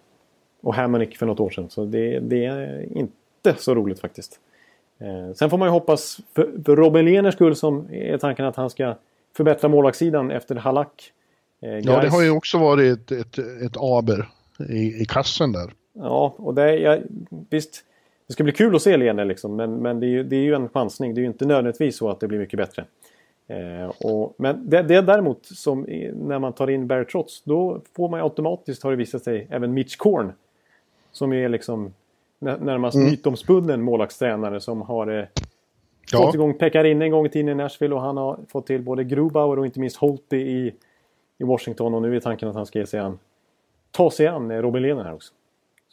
[0.60, 1.70] och Hamonic för något år sedan.
[1.70, 4.40] Så det, det är inte så roligt faktiskt.
[4.98, 8.56] Eh, sen får man ju hoppas för, för Robin Lehners skull som är tanken att
[8.56, 8.94] han ska
[9.36, 11.12] förbättra målvaktssidan efter Halak.
[11.62, 14.28] Eh, ja det har ju också varit ett, ett, ett aber
[14.68, 15.72] i, i kassen där.
[15.92, 17.02] Ja, och det är, jag,
[17.50, 17.84] visst.
[18.26, 19.56] Det ska bli kul att se Lehner liksom.
[19.56, 21.14] Men, men det, är ju, det är ju en chansning.
[21.14, 22.84] Det är ju inte nödvändigtvis så att det blir mycket bättre.
[23.48, 28.08] Eh, och, men det, det däremot som när man tar in Barry Trotz då får
[28.08, 30.32] man automatiskt, har det visat sig, även Mitch Korn.
[31.12, 31.94] Som är liksom
[32.38, 33.10] närmast mm.
[33.10, 35.24] mytomspunnen målvaktstränare som har eh,
[36.12, 36.18] ja.
[36.18, 39.04] fått igång Pekarinne en gång i tiden i Nashville och han har fått till både
[39.04, 40.74] Grubauer och inte minst Holtby i,
[41.38, 43.18] i Washington och nu är tanken att han ska ge sig an,
[43.90, 45.32] ta sig an eh, Robin Lehner här också.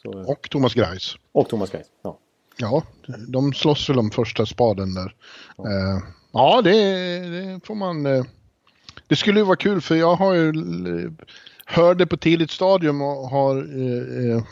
[0.02, 1.14] Så, eh, och Thomas Greis.
[1.32, 2.18] Och Thomas Greis, ja.
[2.58, 2.82] Ja,
[3.28, 5.14] de slåss väl om första spaden där.
[5.56, 6.02] Ja, eh,
[6.36, 6.72] ja det,
[7.20, 8.06] det, får man...
[8.06, 8.24] Eh,
[9.08, 10.52] det skulle ju vara kul för jag har ju
[11.66, 14.42] hörde på tidigt stadium och har eh, eh,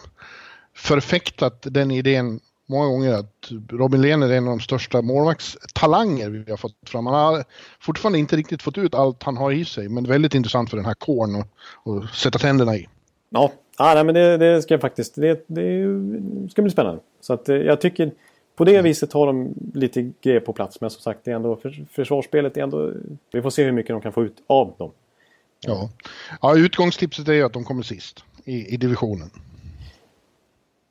[0.77, 6.51] förfäktat den idén många gånger att Robin Lehner är en av de största målvaktstalanger vi
[6.51, 7.07] har fått fram.
[7.07, 7.45] Han har
[7.81, 10.87] fortfarande inte riktigt fått ut allt han har i sig, men väldigt intressant för den
[10.87, 12.89] här kåren att sätta tänderna i.
[13.31, 15.85] Ja, ah, nej, men det, det ska faktiskt det, det
[16.51, 17.01] ska bli spännande.
[17.21, 18.13] Så att, eh, jag tycker
[18.57, 18.85] på det mm.
[18.85, 20.81] viset har de lite grejer på plats.
[20.81, 22.93] Men som sagt, det är ändå, för, försvarsspelet är ändå...
[23.33, 24.91] Vi får se hur mycket de kan få ut av dem.
[25.61, 25.91] Ja,
[26.43, 29.31] ja utgångstipset är ju att de kommer sist i, i divisionen.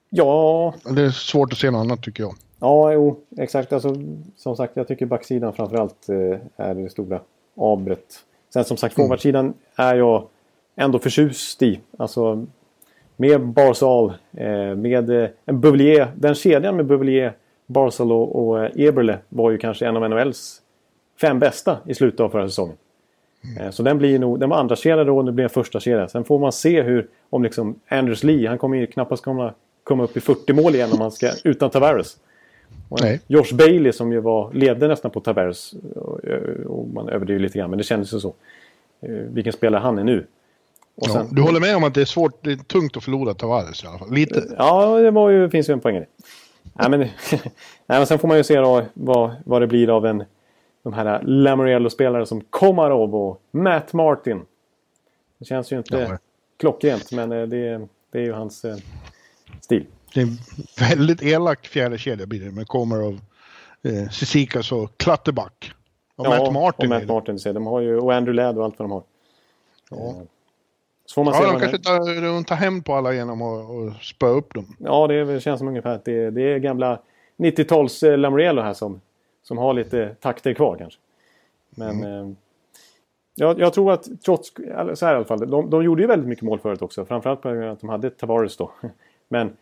[0.09, 0.73] Ja...
[0.95, 2.33] Det är svårt att se något annat tycker jag.
[2.59, 3.73] Ja, jo, exakt.
[3.73, 3.95] Alltså,
[4.37, 7.19] som sagt, jag tycker backsidan framförallt eh, är det stora
[7.55, 8.23] abret.
[8.53, 9.05] Sen som sagt, mm.
[9.05, 10.27] forwardsidan är jag
[10.75, 11.79] ändå förtjust i.
[11.97, 12.45] Alltså
[13.17, 16.11] med Barzal, eh, med eh, en Bouvier.
[16.15, 17.33] Den kedjan med Bouvier,
[17.73, 20.61] Barzal och, och eh, Eberle var ju kanske en av NHLs
[21.21, 22.75] fem bästa i slutet av förra säsongen.
[23.57, 23.71] Mm.
[23.71, 26.07] Så den blir nog, den var andra kedja då och det blir en första kedja.
[26.07, 29.53] Sen får man se hur, om liksom Anders Lee, han kommer ju knappast komma,
[29.83, 32.17] komma upp i 40 mål igen om man ska, utan Tavares.
[33.01, 33.21] Nej.
[33.27, 35.73] Josh Bailey som ju var, ledde nästan på Tavares.
[35.95, 36.19] Och,
[36.65, 38.33] och man överdriver lite grann, men det kändes ju så.
[39.29, 40.25] Vilken spelare han är nu.
[40.95, 43.33] Ja, sen, du håller med om att det är svårt, det är tungt att förlora
[43.33, 44.13] Tavares i alla fall?
[44.13, 44.43] Lite?
[44.57, 46.05] Ja, det var ju, finns ju en poäng i det.
[46.73, 47.09] Nej, men, nej,
[47.87, 50.23] men sen får man ju se då vad, vad det blir av en,
[50.83, 54.45] de här Lamoriello-spelare som Komarov och Matt Martin.
[55.37, 56.17] Det känns ju inte ja.
[56.59, 58.75] klockrent, men eh, det, det är ju hans eh,
[59.61, 59.85] stil.
[60.13, 60.37] Det är en
[60.89, 63.19] väldigt elak fjärde kedja blir det med Komarov,
[63.81, 65.71] eh, Sisikas och Klatterback.
[66.15, 66.91] Och ja, Matt Martin.
[66.91, 69.03] Och Matt Martin, de har ju, och Andrew Ladd och allt vad de har.
[69.89, 70.15] Ja.
[71.05, 74.29] Så får man ja, se de kanske tar, tar hem på alla genom att spöa
[74.29, 74.75] upp dem.
[74.79, 76.99] Ja, det känns som ungefär att det, det är gamla
[77.37, 79.01] 90-tals eh, Lamoriello här som,
[79.43, 80.99] som har lite takter kvar kanske.
[81.69, 82.29] Men mm.
[82.29, 82.35] eh,
[83.35, 84.53] jag, jag, tror att trots,
[84.93, 87.05] så här i alla fall, de, de gjorde ju väldigt mycket mål förut också.
[87.05, 88.71] Framförallt på grund av att de hade Tavares då.
[89.27, 89.57] Men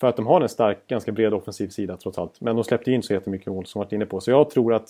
[0.00, 2.40] för att de har en stark, ganska bred offensiv sida trots allt.
[2.40, 4.20] Men de släppte in så jättemycket mål som varit inne på.
[4.20, 4.88] Så jag tror att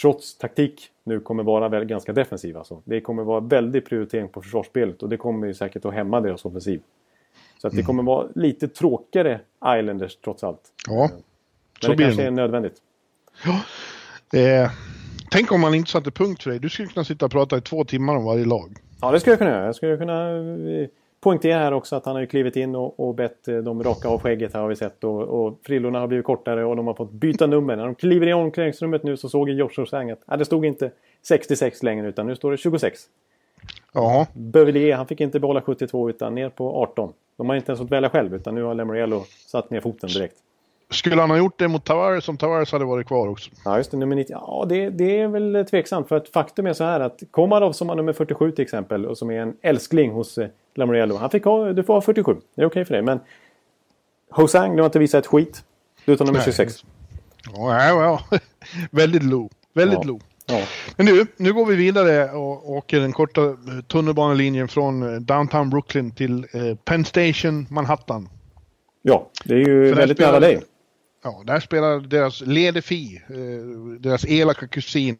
[0.00, 2.56] trots taktik nu kommer vara ganska defensiv.
[2.56, 2.82] Alltså.
[2.84, 6.44] Det kommer vara väldigt prioritering på försvarsspelet och det kommer ju säkert att hämma deras
[6.44, 6.80] offensiv.
[7.60, 7.86] Så att det mm.
[7.86, 9.40] kommer vara lite tråkigare
[9.78, 10.60] Islanders trots allt.
[10.86, 11.22] Ja, Men
[11.80, 12.26] så det kanske det.
[12.26, 12.76] är nödvändigt.
[13.44, 13.60] Ja.
[14.38, 14.70] Eh,
[15.30, 16.58] tänk om man inte satte punkt för dig.
[16.58, 18.76] Du skulle kunna sitta och prata i två timmar om varje lag.
[19.00, 19.66] Ja, det skulle jag kunna göra.
[19.66, 20.88] Jag skulle kunna eh,
[21.20, 24.08] poängtera här också att han har ju klivit in och, och bett eh, dem raka
[24.08, 25.04] av skägget här har vi sett.
[25.04, 27.76] Och, och frillorna har blivit kortare och de har fått byta nummer.
[27.76, 30.90] När de kliver i omklädningsrummet nu så såg Joshua Sang att äh, det stod inte
[31.22, 33.00] 66 längre utan nu står det 26.
[33.92, 34.26] Ja.
[34.32, 37.12] Bövelier, han fick inte behålla 72 utan ner på 18.
[37.36, 40.36] De har inte ens fått välja själv utan nu har Lemoriello satt ner foten direkt.
[40.90, 43.50] Skulle han ha gjort det mot Tavares om Tavares hade varit kvar också?
[43.64, 43.96] Ja, just det.
[43.96, 44.32] Nummer 90.
[44.32, 46.08] Ja, det, det är väl tveksamt.
[46.08, 49.18] För att faktum är så här att Komarov som har nummer 47 till exempel och
[49.18, 51.16] som är en älskling hos eh, Lamoriello.
[51.16, 52.32] Han fick ha, du får ha 47.
[52.32, 53.02] Det är okej okay för dig.
[53.02, 53.20] Men
[54.30, 55.64] Hosang, du har inte visat ett skit.
[56.04, 56.84] Du tar nummer 26.
[57.54, 58.38] Ja, ja, ja.
[58.90, 59.50] väldigt low.
[59.72, 60.08] Väldigt ja.
[60.08, 60.20] low.
[60.46, 60.62] Ja.
[60.96, 66.10] Men nu, nu går vi vidare och åker den korta tunnelbanelinjen från eh, downtown Brooklyn
[66.10, 68.28] till eh, Penn Station, Manhattan.
[69.02, 70.62] Ja, det är ju väldigt nära dig.
[71.28, 75.16] Ja, där spelar deras Ledefi, eh, deras elaka kusin,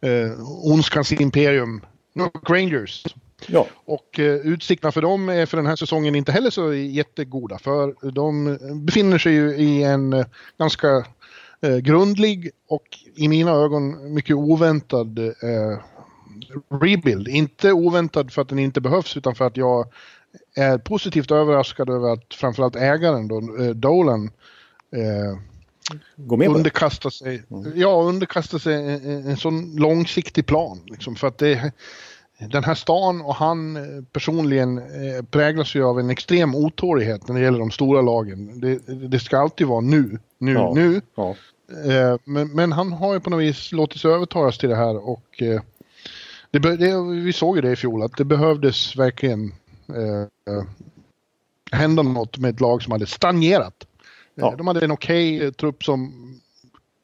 [0.00, 0.30] eh,
[0.64, 1.80] ondskans imperium,
[2.14, 3.04] New Rangers.
[3.46, 3.66] Ja.
[3.84, 7.58] Och eh, utsikterna för dem är för den här säsongen inte heller så jättegoda.
[7.58, 10.26] För de befinner sig ju i en eh,
[10.58, 11.06] ganska
[11.60, 12.86] eh, grundlig och
[13.16, 15.78] i mina ögon mycket oväntad eh,
[16.80, 17.28] rebuild.
[17.28, 19.86] Inte oväntad för att den inte behövs utan för att jag
[20.54, 24.30] är positivt överraskad över att framförallt ägaren då, eh, Dolan
[24.96, 25.38] eh,
[26.16, 27.72] Gå med underkasta sig, mm.
[27.74, 30.80] ja, underkasta sig en, en, sån långsiktig plan.
[30.86, 31.72] Liksom, för att det,
[32.38, 37.34] den här stan och han eh, personligen eh, präglas ju av en extrem otålighet när
[37.34, 38.60] det gäller de stora lagen.
[38.60, 38.78] Det,
[39.08, 40.72] det ska alltid vara nu, nu, ja.
[40.74, 41.00] nu.
[41.14, 41.36] Ja.
[41.84, 45.08] Eh, men, men, han har ju på något vis låtit sig övertalas till det här
[45.08, 45.42] och
[46.50, 49.52] det, det, vi såg ju det i fjol att det behövdes verkligen
[49.88, 50.64] eh,
[51.72, 53.86] hända något med ett lag som hade stagnerat.
[54.34, 54.54] Ja.
[54.58, 56.12] De hade en okej okay trupp som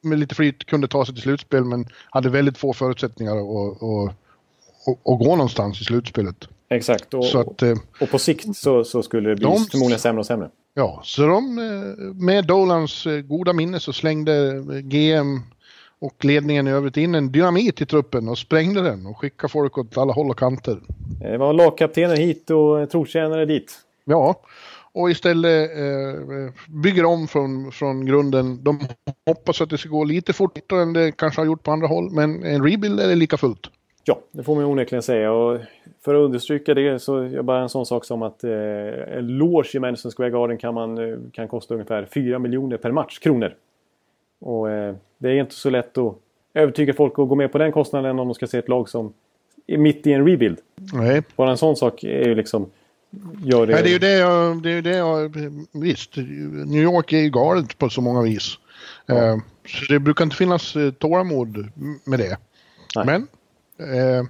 [0.01, 3.83] med lite flyt kunde ta sig till slutspel men hade väldigt få förutsättningar att, att,
[3.83, 6.47] att, att gå någonstans i slutspelet.
[6.69, 9.99] Exakt, och, Så att, eh, och på sikt så, så skulle det bli De- förmodligen
[9.99, 10.49] sämre och sämre.
[10.73, 15.41] Ja, så de eh, med Dolans eh, goda minne så slängde eh, GM
[16.01, 19.77] och ledningen i övrigt in en dynamit i truppen och sprängde den och skickade folk
[19.77, 20.77] åt alla håll och kanter.
[21.21, 23.73] Det var lagkaptener hit och trotjänare dit.
[24.05, 24.41] Ja,
[24.91, 28.63] och istället eh, bygger om från, från grunden.
[28.63, 28.79] De
[29.25, 32.11] hoppas att det ska gå lite fortare än det kanske har gjort på andra håll,
[32.11, 33.69] men en rebuild är det lika fullt.
[34.03, 35.31] Ja, det får man onekligen säga.
[35.31, 35.59] Och
[36.05, 38.51] för att understryka det så är bara en sån sak som att eh,
[39.17, 42.91] en loge i Madison Square Garden kan, man, eh, kan kosta ungefär 4 miljoner per
[42.91, 43.55] match kronor.
[44.39, 46.15] Och eh, det är inte så lätt att
[46.53, 49.13] övertyga folk att gå med på den kostnaden om de ska se ett lag som
[49.67, 50.57] är mitt i en rebuild.
[50.93, 52.69] Nej, Bara en sån sak är ju liksom...
[53.43, 53.73] Gör det...
[53.73, 55.35] Nej det är ju det jag, det är det jag,
[55.71, 56.17] visst,
[56.65, 58.57] New York är ju galet på så många vis.
[59.07, 59.37] Eh,
[59.67, 61.71] så det brukar inte finnas eh, tålamod
[62.03, 62.37] med det.
[62.95, 63.05] Nej.
[63.05, 63.27] Men
[63.79, 64.25] eh,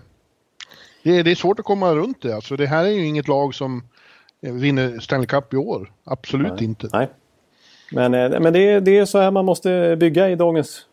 [1.03, 2.35] det, är, det är svårt att komma runt det.
[2.35, 3.83] Alltså det här är ju inget lag som
[4.41, 5.91] eh, vinner Stanley Cup i år.
[6.03, 6.63] Absolut Nej.
[6.63, 6.89] inte.
[6.93, 7.09] Nej.
[7.91, 10.85] Men, eh, men det, är, det är så här man måste bygga i dagens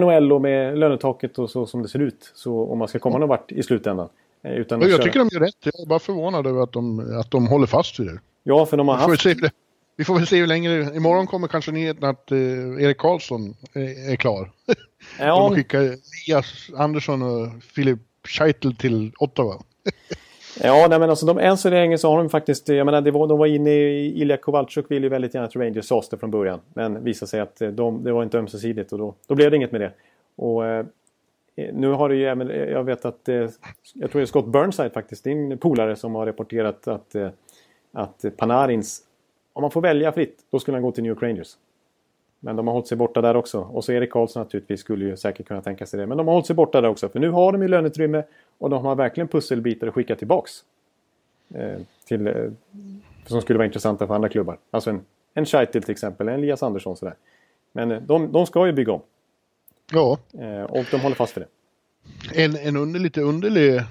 [0.00, 2.32] NHL och med lönetaket och så som det ser ut.
[2.34, 4.08] Så om man ska komma någon vart i slutändan.
[4.42, 5.54] Eh, Utan jag köra- tycker de gör rätt.
[5.64, 8.20] Jag är bara förvånad över att de, att de håller fast vid det.
[8.42, 9.22] Ja, för de har Vi får, väl haft...
[9.22, 9.50] se, hur det.
[9.96, 10.96] vi får väl se hur länge.
[10.96, 12.38] Imorgon kommer kanske nyheten att eh,
[12.84, 14.50] Erik Karlsson är, är klar.
[15.18, 19.54] Ja, De skickar Elias Andersson och Philip Scheitel till Ottawa
[20.62, 22.68] ja nej, men alltså de, än så länge så har de faktiskt...
[22.68, 24.20] Jag menar, det var, de var inne i...
[24.20, 26.60] Ilja Kovalchuk ville ju väldigt gärna att Rangers sades det från början.
[26.74, 29.56] Men visade sig att eh, de, det var inte ömsesidigt och då, då blev det
[29.56, 29.92] inget med det.
[30.36, 30.86] Och eh,
[31.56, 32.50] nu har det ju även...
[32.50, 33.28] Eh, jag vet att...
[33.28, 33.34] Eh,
[33.94, 37.28] jag tror det är Scott Burnside faktiskt, din polare som har rapporterat att, eh,
[37.92, 39.00] att Panarins...
[39.52, 41.56] Om man får välja fritt, då skulle han gå till New York Rangers.
[42.44, 43.60] Men de har hållit sig borta där också.
[43.60, 46.06] Och så Erik Karlsson naturligtvis skulle ju säkert kunna tänka sig det.
[46.06, 47.08] Men de har hållit sig borta där också.
[47.08, 48.22] För nu har de ju löneutrymme
[48.58, 50.52] och de har verkligen pusselbitar att skicka tillbaks.
[51.54, 52.34] Eh, till, eh,
[53.26, 54.58] som skulle vara intressanta för andra klubbar.
[54.70, 55.00] Alltså en,
[55.34, 57.14] en Scheitel till exempel, en Elias Andersson sådär.
[57.72, 59.00] Men eh, de, de ska ju bygga om.
[59.92, 62.44] Ja, Eh, och de håller fast vid det.
[62.44, 63.82] en, en under, lite underlig eh,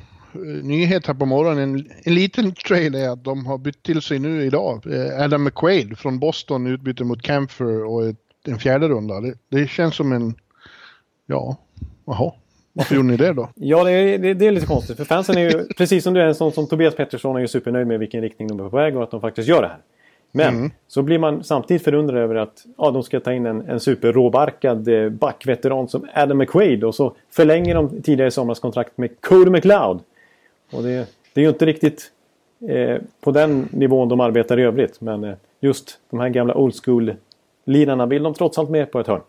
[0.64, 1.76] nyhet här på morgonen.
[1.76, 4.94] En, en liten trail är att de har bytt till sig nu idag.
[4.94, 9.22] Eh, Adam McQuaid från Boston utbyter mot Camphor och ett, en fjärde runda.
[9.22, 10.36] Det, det känns som en...
[11.26, 11.58] Ja,
[12.06, 12.32] jaha.
[12.74, 13.50] Varför gjorde ni det då?
[13.56, 14.98] Ja, det är, det, det är lite konstigt.
[14.98, 17.48] För fansen är ju, precis som du är, en sån som Tobias Pettersson är ju
[17.48, 19.80] supernöjd med vilken riktning de är på väg och att de faktiskt gör det här.
[20.36, 23.80] Men så blir man samtidigt förundrad över att ja, de ska ta in en, en
[23.80, 29.50] superråbarkad eh, backveteran som Adam McQuaid och så förlänger de tidigare somras kontrakt med Cody
[29.50, 30.00] McLeod.
[30.72, 32.12] Och det, det är ju inte riktigt
[32.70, 35.02] eh, på den nivån de arbetar i övrigt.
[35.02, 36.76] Men eh, just de här gamla old
[37.66, 39.22] school-lirarna vill de trots allt med på ett hörn.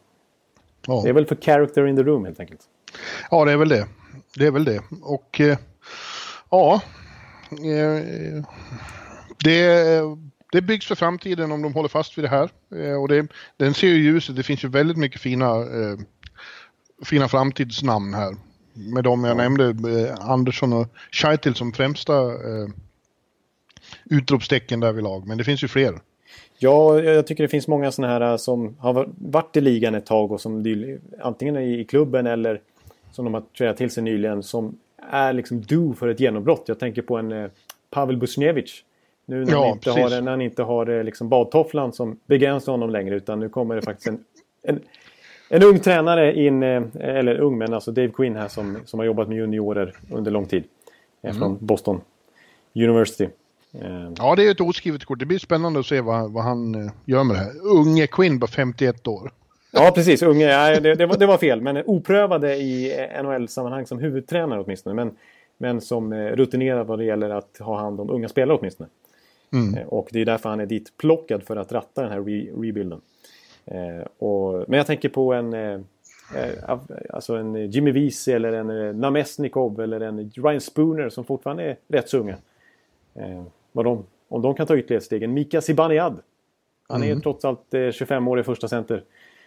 [0.87, 1.01] Ja.
[1.05, 2.61] Det är väl för character in the room helt enkelt.
[3.31, 3.87] Ja, det är väl det.
[4.37, 4.83] Det är väl det.
[5.03, 5.59] Och eh,
[6.51, 6.81] ja,
[7.51, 8.45] eh,
[9.45, 10.03] det,
[10.53, 12.51] det byggs för framtiden om de håller fast vid det här.
[12.75, 13.27] Eh, och det,
[13.57, 14.37] den ser ju ljuset.
[14.37, 15.99] Det finns ju väldigt mycket fina, eh,
[17.05, 18.37] fina framtidsnamn här.
[18.73, 22.69] Med de jag nämnde, eh, Andersson och Scheitel som främsta eh,
[24.05, 25.27] utropstecken där vid lag.
[25.27, 26.01] Men det finns ju fler.
[26.65, 30.07] Ja, jag tycker det finns många sådana här äh, som har varit i ligan ett
[30.07, 30.65] tag och som
[31.21, 32.61] antingen är i klubben eller
[33.11, 34.79] som de har trädat till sig nyligen som
[35.11, 36.65] är liksom do för ett genombrott.
[36.67, 37.51] Jag tänker på en eh,
[37.91, 38.83] Pavel Busnevich.
[39.27, 40.13] Nu när, Ja, han, inte precis.
[40.13, 43.77] har, när han inte har eh, liksom badtofflan som begränsar honom längre utan nu kommer
[43.77, 44.25] det faktiskt en,
[44.63, 44.81] en,
[45.49, 49.29] en ung tränare in, eller ung men alltså Dave Quinn här som, som har jobbat
[49.29, 50.65] med juniorer under lång tid.
[51.23, 51.37] Mm.
[51.37, 52.01] Från Boston
[52.75, 53.29] University.
[53.83, 55.19] Eh, Ja, det är ett oskrivet kort.
[55.19, 57.53] Det blir spännande att se vad, vad han eh, gör med det här.
[57.63, 59.33] Unge Quinn på 51 år.
[59.73, 60.23] Ja, precis.
[60.23, 61.61] Unge, nej, det, det, var, det var fel.
[61.61, 62.93] Men oprövade i
[63.23, 64.95] NHL-sammanhang som huvudtränare åtminstone.
[64.95, 65.17] Men,
[65.59, 68.89] men som eh, rutinerad vad det gäller att ha hand om unga spelare åtminstone.
[69.53, 69.89] Mm.
[69.89, 73.01] Och det är därför han är dit plockad för att ratta den här re rebuilden.
[73.67, 75.81] Eh, och, men jag tänker på en, eh,
[77.11, 81.77] alltså en Jimmy Wiese eller en eh, Namestnikov eller en Ryan Spooner som fortfarande är
[81.89, 82.37] rätt så unga.
[83.15, 83.43] Eh,
[83.75, 85.23] vad de, om de kan ta ytterligare ett steg.
[85.23, 86.21] En Mika Zibanejad.
[86.89, 89.05] Han är trots allt eh, 25 år i första center.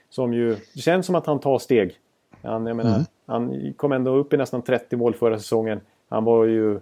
[0.10, 1.95] Som ju, det känns som att han tar steg.
[2.41, 5.80] Han, jag menar, han kom ändå upp i nästan 30 mål förra säsongen.
[6.10, 6.80] Han var ju,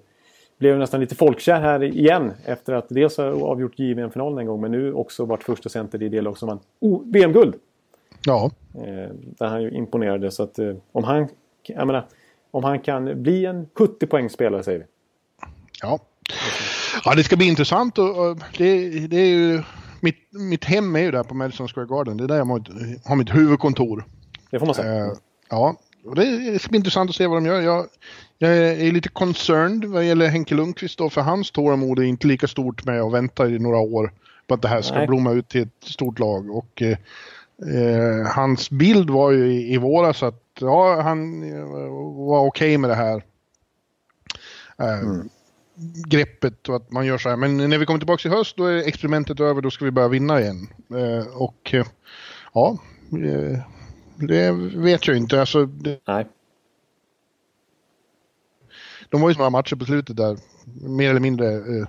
[0.57, 2.31] blev nästan lite folkkär här igen.
[2.45, 4.61] Efter att dels ha avgjort JVM-finalen en gång.
[4.61, 7.55] Men nu också varit första center i det lag som vann oh, VM-guld.
[8.25, 10.31] Ja, Eh, där han ju imponerade.
[10.31, 11.27] Så att eh, om han,
[11.63, 12.05] jag menar,
[12.51, 14.85] om han kan bli en 70 poäng spelare säger vi.
[15.81, 15.99] Ja.
[17.05, 19.63] Ja, det ska bli intressant och, och det, det är ju...
[19.99, 22.17] Mitt, mitt hem är ju där på Madison Square Garden.
[22.17, 22.45] Det är där jag
[23.05, 24.05] har mitt, huvudkontor.
[24.51, 25.05] Det får man säga.
[25.05, 25.11] Eh,
[25.49, 25.75] ja,
[26.05, 27.61] och det ska bli intressant att se vad de gör.
[27.61, 27.85] Jag,
[28.37, 32.47] jag är lite concerned vad gäller Henke Lundqvist då, för hans tålamod är inte lika
[32.47, 34.13] stort med att vänta i några år
[34.47, 35.07] på att det här ska Nej.
[35.07, 36.55] blomma ut till ett stort lag.
[36.55, 36.97] Och eh,
[37.75, 41.65] eh, hans bild var ju i, i våras att ja, han eh,
[42.27, 43.23] var okej med det här.
[44.77, 45.25] Eh,
[46.07, 47.35] Greppet och att man gör så här.
[47.35, 50.07] Men när vi kommer tillbaka i höst då är experimentet över, då ska vi börja
[50.07, 50.67] vinna igen.
[50.89, 51.85] Eh, och eh,
[52.53, 52.77] ja,
[53.11, 53.59] eh,
[54.15, 55.39] det vet jag inte.
[55.39, 56.27] Alltså, det, Nej.
[59.09, 60.37] de var ju några matcher på slutet där,
[60.87, 61.87] mer eller mindre eh,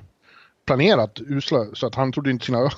[0.67, 2.73] planerat usla, så att han trodde inte sina ögon.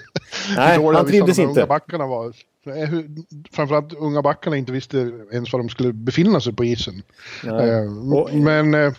[0.56, 1.66] Nej, han trivdes de inte.
[1.66, 2.34] Backarna var.
[2.66, 3.08] Eh, hur-
[3.52, 4.98] Framförallt unga backarna inte visste
[5.32, 7.02] ens var de skulle befinna sig på isen.
[7.44, 7.70] Nej.
[7.70, 8.92] Eh, Och- men, eh,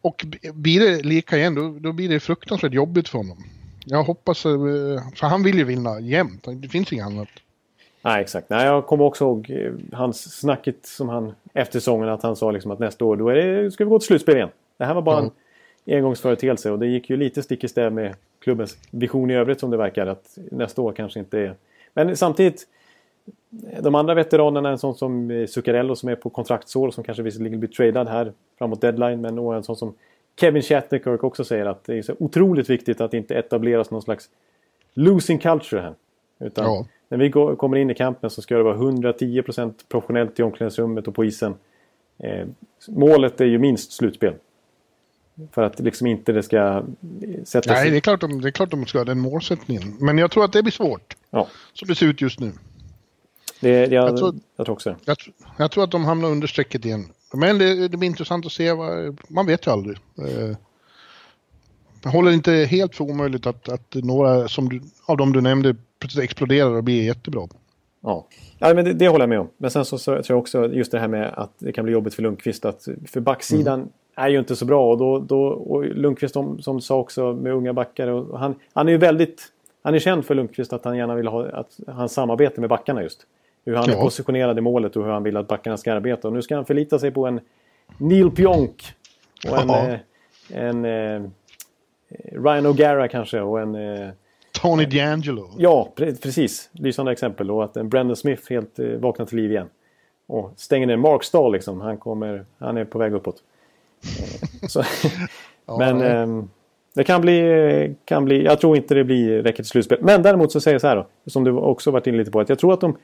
[0.00, 3.38] och blir det lika igen, då, då blir det fruktansvärt jobbigt för honom.
[3.84, 4.52] Jag hoppas, eh,
[5.16, 7.28] för han vill ju vinna jämt, det finns inget annat.
[8.02, 8.50] Nej, exakt.
[8.50, 12.50] Nej, jag kommer också ihåg eh, hans snacket som han efter säsongen att han sa
[12.50, 14.48] liksom att nästa år då är det, ska vi gå till slutspel igen.
[14.78, 15.30] Det här var bara Ja.
[15.84, 19.60] en engångsföreteelse och det gick ju lite stick i stäv med klubbens vision i övrigt
[19.60, 21.54] som det verkar att nästa år kanske inte är...
[21.94, 22.66] Men samtidigt
[23.80, 27.60] de andra veteranerna, en sån som eh, Zuccarello som är på kontraktsår som kanske visserligen
[27.60, 29.94] blir tradad här framåt deadline men en sån som
[30.40, 34.28] Kevin Shattenkirk också säger att det är så otroligt viktigt att inte etableras någon slags
[34.94, 35.94] losing culture här.
[36.40, 36.86] Utan Ja.
[37.08, 41.08] när vi går, kommer in i kampen så ska det vara 110% professionellt i omklädningsrummet
[41.08, 41.54] och på isen.
[42.18, 42.46] Eh,
[42.88, 44.34] målet är ju minst slutspel.
[45.52, 46.82] För att liksom inte det ska eh,
[47.44, 47.90] sätta Nej, sig...
[47.90, 49.96] det är, klart de, det är klart de ska ha den målsättningen.
[50.00, 52.52] Men jag tror att det blir svårt, Ja, som det ser ut just nu.
[53.60, 54.96] Det, jag, jag, Jag tror- tror också.
[55.04, 55.16] Jag,
[55.58, 57.04] jag tror att de hamnar under strecket igen.
[57.34, 58.72] Men det, det blir intressant att se.
[58.72, 59.96] Vad, man vet ju aldrig.
[60.18, 60.56] Eh,
[62.02, 65.76] jag håller inte helt för omöjligt att, att några som du, av dem du nämnde
[65.98, 67.48] plötsligt exploderar och blir jättebra.
[68.00, 68.26] Ja,
[68.58, 69.48] ja men det, det håller jag med om.
[69.56, 71.92] Men sen så, så tror jag också just det här med att det kan bli
[71.92, 72.64] jobbigt för Lundqvist.
[72.64, 74.90] Att, för backsidan är ju inte så bra.
[74.90, 78.08] Och, då, då, och Lundqvist som, som sa också med unga backar.
[78.08, 79.52] Och han, han är ju väldigt...
[79.82, 83.02] Han är känd för Lundqvist att han gärna vill ha att, hans samarbete med backarna
[83.02, 83.26] just.
[83.68, 84.00] Hur han är Ja.
[84.00, 86.28] positionerad i målet och hur han vill att backarna ska arbeta.
[86.28, 87.40] Och nu ska han förlita sig på en
[87.98, 88.84] Neil Pionk.
[89.50, 89.88] Och en, Ja.
[89.88, 89.98] eh,
[90.64, 91.22] en eh,
[92.32, 93.40] Ryan O'Gara kanske.
[93.40, 93.74] Och en...
[93.74, 94.08] Eh,
[94.62, 95.48] Tony D'Angelo.
[95.58, 96.70] Ja, pre- precis.
[96.72, 97.50] Lysande exempel.
[97.50, 99.68] Och att en Brandon Smith helt eh, vaknar till liv igen.
[100.26, 101.80] Och stänger ner Mark Stahl liksom.
[101.80, 103.36] Han, kommer, han är på väg uppåt.
[104.62, 104.82] Eh, så,
[105.78, 106.48] men ehm,
[106.94, 108.44] det kan bli, kan bli...
[108.44, 109.98] Jag tror inte det blir räcker till slutspel.
[110.02, 111.06] Men däremot så säger jag så här då.
[111.26, 112.40] Som du också varit inne lite på.
[112.40, 112.96] Att jag tror att de...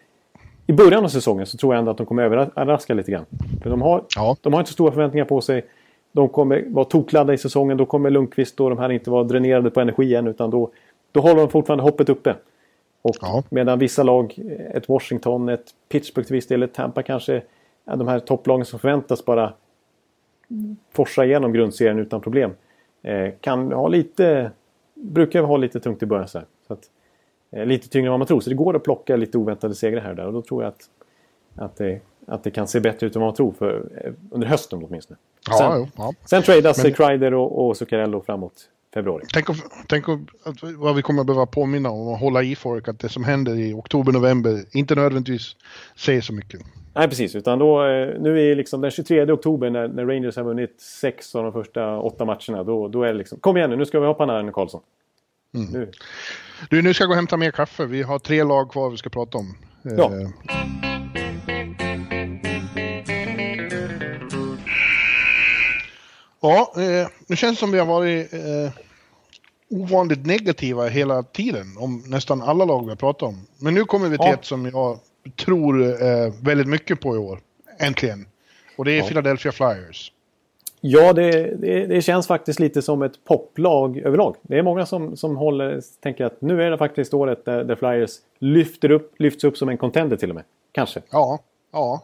[0.66, 3.24] I början av säsongen så tror jag ändå att de kommer överraska lite grann.
[3.62, 4.36] För de har, Ja.
[4.40, 5.64] de har inte så stora förväntningar på sig.
[6.12, 7.76] De kommer vara tokladda i säsongen.
[7.76, 10.26] Då kommer Lundqvist och de här inte vara dränerade på energi än.
[10.26, 10.70] Utan då,
[11.12, 12.34] då håller de fortfarande hoppet uppe.
[13.02, 13.42] Och Ja.
[13.50, 14.38] medan vissa lag,
[14.74, 17.42] ett Washington, ett Pittsburgh till viss del, ett Tampa kanske,
[17.84, 19.52] de här topplagen som förväntas bara
[20.92, 22.50] forsa igenom grundserien utan problem.
[23.02, 24.50] Eh, kan ha lite,
[24.94, 26.28] brukar ha lite tungt i början.
[26.28, 26.80] Så, så att,
[27.54, 28.40] lite tyngre än vad man tror.
[28.40, 30.26] Så det går att plocka lite oväntade segrar här och där.
[30.26, 30.90] Och då tror jag att,
[31.56, 33.52] att, det, att det kan se bättre ut än vad man tror.
[33.52, 35.18] För, eh, under hösten åtminstone.
[35.50, 36.14] Ja, sen, jo, ja.
[36.24, 36.92] sen tradas Men-.
[36.92, 39.24] Kreider och, och Zuccarello framåt februari.
[39.32, 39.56] Tänk, om,
[39.88, 42.98] tänk om, att, vad vi kommer att behöva påminna om och hålla i folk att
[42.98, 45.56] det som händer i oktober, november inte nödvändigtvis
[45.96, 46.60] säger så mycket.
[46.94, 47.34] Nej, precis.
[47.34, 51.34] Utan då, eh, nu är liksom den 23 oktober när, när Rangers har vunnit sex
[51.34, 52.64] av de första åtta matcherna.
[52.64, 54.80] Då, då är det liksom, kom igen nu, nu ska vi hoppa nära Karlsson.
[55.54, 55.90] Nu.
[56.70, 57.84] Du, nu ska jag gå och hämta mer kaffe.
[57.86, 59.56] Vi har tre lag kvar vi ska prata om.
[59.84, 60.10] Eh, Ja.
[66.40, 68.40] Ja, eh, det känns som vi har varit eh,
[69.70, 73.46] ovanligt negativa hela tiden om nästan alla lag vi har pratat om.
[73.58, 74.34] Men nu kommer vi till Ja.
[74.34, 74.98] ett som jag
[75.36, 77.40] tror eh, väldigt mycket på i år.
[77.78, 78.26] Äntligen.
[78.76, 79.06] Och det är Ja.
[79.06, 80.12] Philadelphia Flyers.
[80.86, 81.30] Ja, det,
[81.60, 84.36] det, det känns faktiskt lite som ett poplag överlag.
[84.42, 87.76] Det är många som, som håller, tänker att nu är det faktiskt året där, där
[87.76, 90.44] Flyers lyfter upp, lyfts upp som en contender till och med.
[90.72, 91.02] Kanske.
[91.10, 91.38] Ja,
[91.72, 92.02] ja.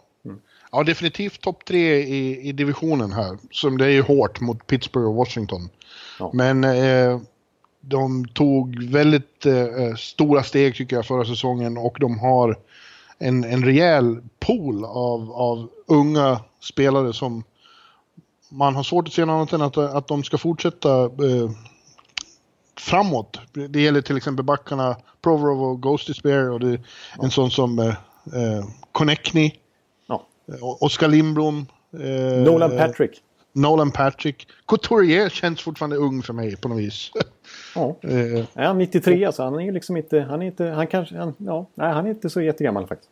[0.72, 3.38] Ja, definitivt topp tre i, i divisionen här.
[3.50, 5.68] Som det är ju hårt mot Pittsburgh och Washington.
[6.18, 6.30] Ja.
[6.34, 7.20] Men eh,
[7.80, 12.56] de tog väldigt eh, stora steg tycker jag förra säsongen och de har
[13.18, 17.44] en, en rejäl pool av, av unga spelare som
[18.50, 21.50] man har svårt att se något annat än att, att de ska fortsätta eh,
[22.78, 23.40] framåt.
[23.68, 26.80] Det gäller till exempel backarna Provorov och Ghosty Spear och det är
[27.22, 29.52] en sån som eh, eh, Konechny,
[30.06, 30.26] Ja.
[30.48, 31.66] eh, Oskar Lindblom.
[31.92, 33.10] Eh, Nolan Patrick.
[33.52, 34.46] Nolan Patrick.
[34.66, 37.10] Couturier känns fortfarande ung för mig på något vis.
[37.74, 37.96] Ja.
[38.02, 39.42] eh, Är han 93 alltså?
[39.42, 40.20] Han är ju liksom inte...
[40.20, 40.64] Han är inte...
[40.66, 41.16] Han kanske...
[41.16, 43.10] Han, ja, nej, han är inte så jättegammal faktiskt.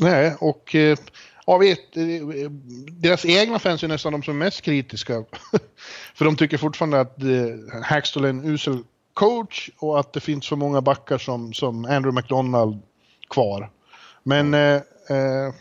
[0.00, 0.98] Nej, och eh,
[1.46, 2.50] ja, vet, eh,
[2.90, 5.24] deras egna fans är nästan de som är mest kritiska.
[6.14, 8.78] för de tycker fortfarande att eh, Hackstall är en usel
[9.14, 12.82] coach och att det finns för många backar som, som Andrew McDonald
[13.30, 13.70] kvar.
[14.22, 14.74] Men eh,
[15.10, 15.54] eh,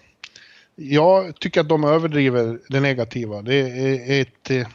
[0.76, 3.41] jag tycker att de överdriver det negativa.
[3.41, 4.68] Det är ett eh,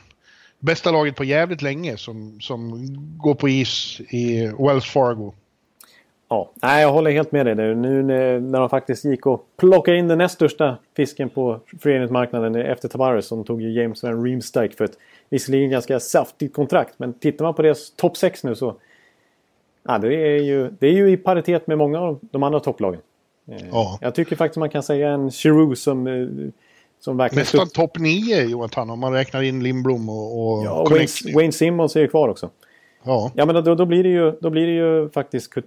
[0.59, 2.87] bästa laget på jävligt länge som, som
[3.19, 5.35] går på is i Wells Fargo.
[6.33, 7.75] Ja, nej, jag håller helt med dig nu.
[7.75, 8.03] Nu
[8.41, 13.27] när de faktiskt gick och plockade in den näst största fisken på föreningsmarknaden efter Tavares
[13.27, 14.99] som tog ju James Van Riemsdyk för ett
[15.29, 16.95] visserligen ganska saftigt kontrakt.
[16.99, 18.75] Men tittar man på deras topp 6 nu så...
[19.83, 23.01] Ja, det, är ju, det är ju i paritet med många av de andra topplagen.
[23.49, 23.99] Eh, ja.
[24.01, 26.53] Jag tycker faktiskt man kan säga en Giroud som, eh,
[27.01, 27.41] som verkligen...
[27.41, 30.59] Nästan topp 9 Jonathan om man räknar in Lindblom och...
[30.59, 32.51] och ja, Wayne, Wayne Simmons är ju kvar också.
[33.03, 33.33] Ja.
[33.35, 35.63] ja men då, då, blir det ju, då blir det ju faktiskt eh,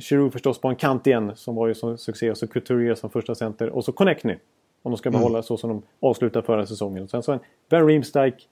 [0.00, 2.30] Giroud förstås på en kant igen som var ju som succé.
[2.30, 4.36] Och så Couturier som första center och så Connectny.
[4.82, 5.42] Om de ska behålla mm.
[5.42, 7.04] så som de avslutade förra säsongen.
[7.04, 7.38] Och sen så en
[7.68, 8.48] Ben Reemstijk,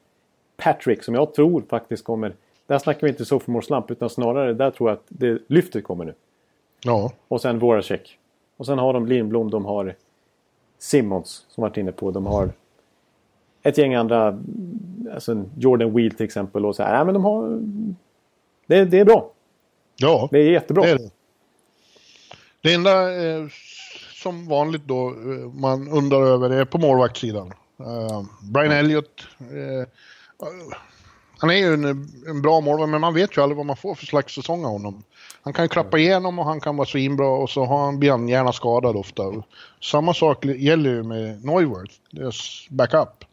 [0.56, 2.32] Patrick som jag tror faktiskt kommer...
[2.66, 6.04] Där snackar vi inte sophomore slump utan snarare där tror jag att det lyftet kommer
[6.04, 6.14] nu.
[6.84, 7.12] Ja.
[7.28, 8.18] Och sen Voracek.
[8.56, 9.94] Och sen har de Lindblom, de har
[10.78, 12.10] Simmons som varit inne på.
[12.10, 12.50] De har
[13.62, 14.38] ett gäng andra,
[15.14, 16.66] alltså Jordan Wheel till exempel.
[16.66, 16.98] Och så här.
[16.98, 17.62] Ja, men de har
[18.66, 19.32] det, det är bra.
[19.96, 20.84] Ja, det är jättebra.
[20.84, 21.10] Det, är det.
[22.60, 23.46] det enda eh,
[24.14, 27.52] som vanligt då eh, man undrar över är på målvaktssidan.
[27.80, 29.26] Uh, Brian Elliott.
[29.40, 29.86] Uh,
[31.38, 31.84] han är ju en,
[32.28, 34.70] en bra målvakt men man vet ju aldrig vad man får för slags säsong av
[34.70, 35.02] honom.
[35.42, 38.28] Han kan klappa igenom och han kan vara svinbra och så har han, blir han
[38.28, 39.22] gärna skadad ofta.
[39.82, 43.24] Samma sak gäller ju med Neuwirth, deras backup.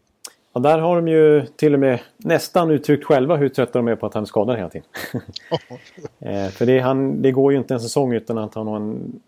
[0.54, 3.96] Och där har de ju till och med nästan uttryckt själva hur trötta de är
[3.96, 4.88] på att han är skadad hela tiden.
[6.20, 9.22] eh, för det, han, det går ju inte en säsong utan att han har en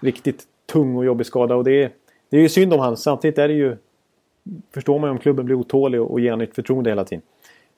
[0.00, 1.56] riktigt tung och jobbig skada.
[1.56, 1.90] Och det är,
[2.30, 2.96] det är ju synd om han.
[2.96, 3.76] Samtidigt är det ju...
[4.74, 7.22] Förstår man ju om klubben blir otålig och, och ger nytt förtroende hela tiden.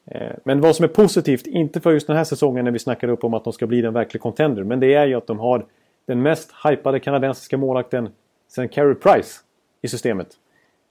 [0.06, 3.09] Eh, men vad som är positivt, inte för just den här säsongen när vi snackar
[3.09, 4.62] upp om att de ska bli en verklig contender.
[4.62, 5.66] Men det är ju att de har
[6.06, 8.09] den mest hypade kanadensiska målakten
[8.48, 9.40] sen Carey Price
[9.82, 10.28] i systemet.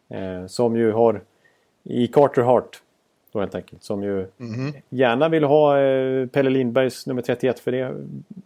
[0.09, 1.21] Eh, som ju har
[1.89, 2.81] i Carter Hart.
[3.31, 3.83] Då helt enkelt.
[3.83, 4.73] Som ju mm.
[4.89, 7.83] gärna vill ha eh, Pelle Lindbergs nummer 31 för det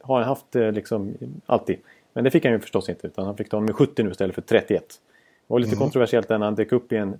[0.02, 1.14] har han haft eh, liksom
[1.46, 1.78] alltid.
[2.14, 4.36] Men det fick han ju förstås inte utan han fick ta nummer 70 nu istället
[4.36, 4.84] för 31.
[5.48, 5.80] Det var lite mm.
[5.80, 7.20] kontroversiellt när han dök upp i en,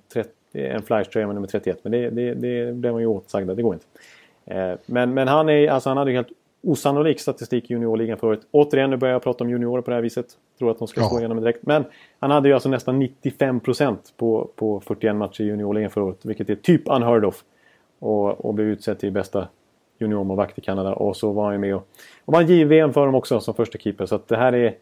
[0.54, 3.74] en Flyers-tröja med nummer 31 men det, det, det blev man ju åtsagda, det går
[3.74, 3.86] inte.
[4.46, 6.28] Eh, men, men han, är, alltså, han hade helt
[6.64, 8.48] osannolik statistik i juniorligan förut.
[8.52, 10.26] Återigen, nu börjar jag prata om juniorer på det här viset.
[10.60, 11.10] Tror att de ska ja.
[11.10, 11.66] slå igenom direkt.
[11.66, 11.86] Men
[12.20, 13.60] han hade ju alltså nästan 95
[14.18, 16.26] på, på 41 matcher i juniorligan förra året.
[16.26, 17.44] Vilket är typ unheard of.
[18.00, 19.48] Och, och blev utsedd till bästa
[20.00, 20.94] juniormålvakt i Kanada.
[20.94, 21.88] Och så var han ju med och,
[22.26, 24.06] och vann JVM för dem också som första keeper.
[24.06, 24.76] Så att det här är...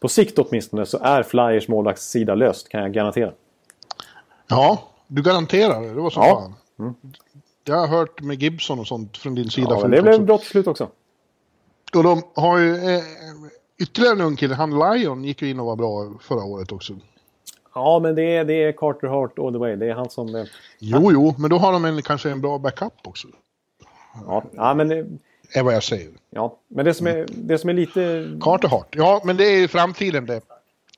[0.00, 3.32] På sikt åtminstone så är Flyers målvaktssida löst kan jag garantera.
[4.48, 5.88] Ja, du garanterar det.
[5.88, 6.40] Det var så ja.
[6.40, 6.54] fan.
[6.78, 6.94] Mm.
[7.64, 9.68] Jag har hört med Gibson och sånt från din sida.
[9.70, 10.88] Ja, det blev till slut också.
[11.94, 13.02] Och de har ju eh,
[13.78, 16.92] ytterligare en ung kille, han Lion gick ju in och var bra förra året också.
[17.74, 19.76] Ja, men det är, det är Carter Hart all the way.
[19.76, 20.34] Det är han som...
[20.34, 20.44] Eh,
[20.78, 23.28] jo, jo, men då har de en, kanske en bra backup också.
[24.26, 24.88] Ja, ja men...
[24.88, 26.10] Det är vad jag säger.
[26.30, 28.30] Ja, men det som är, det som är lite...
[28.40, 30.40] Carter Hart, ja, men det är ju framtiden det.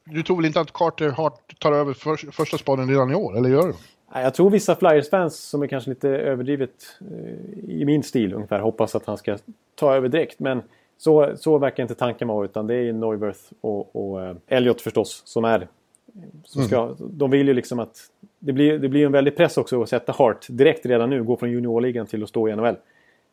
[0.04, 3.36] Du tror väl inte att Carter Hart tar över för, första spaden redan i år,
[3.36, 3.74] eller gör du?
[4.12, 6.70] Jag tror vissa Flyers-fans som är kanske lite överdrivet
[7.00, 9.38] eh, i min stil ungefär hoppas att han ska
[9.74, 10.38] ta över direkt.
[10.38, 10.62] Men
[10.98, 15.22] så, så verkar inte tanken vara utan det är Neuwirth och, och uh, Elliot förstås
[15.24, 15.68] som är...
[16.44, 16.96] Som ska, mm.
[16.98, 17.96] De vill ju liksom att...
[18.38, 21.24] Det blir, det blir en väldig press också att sätta Hart direkt redan nu.
[21.24, 22.76] Gå från juniorligan till att stå i NHL.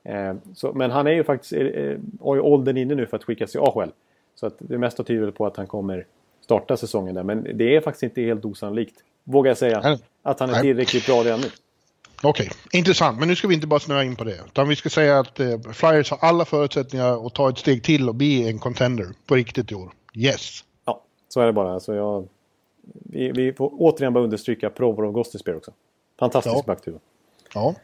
[0.03, 1.53] Eh, så, men han är ju faktiskt...
[1.53, 3.89] Eh, har ju åldern inne nu för att skickas till AHL.
[4.35, 6.05] Så att det mesta tyder på att han kommer
[6.41, 7.23] starta säsongen där.
[7.23, 9.03] Men det är faktiskt inte helt osannolikt.
[9.23, 9.97] Vågar jag säga.
[10.23, 11.47] Att han är tillräckligt bra redan nu.
[12.21, 12.79] Okej, okay.
[12.79, 13.19] intressant.
[13.19, 14.39] Men nu ska vi inte bara snöa in på det.
[14.45, 18.09] Utan vi ska säga att eh, Flyers har alla förutsättningar att ta ett steg till
[18.09, 19.91] och bli en contender på riktigt i år.
[20.13, 20.63] Yes.
[20.85, 21.73] Ja, så är det bara.
[21.73, 22.27] Alltså jag,
[22.83, 25.71] vi, vi får återigen bara understryka Provorov och Gostisbeer också.
[26.19, 26.63] Fantastisk ja.
[26.65, 26.99] backtur.
[27.53, 27.75] Ja.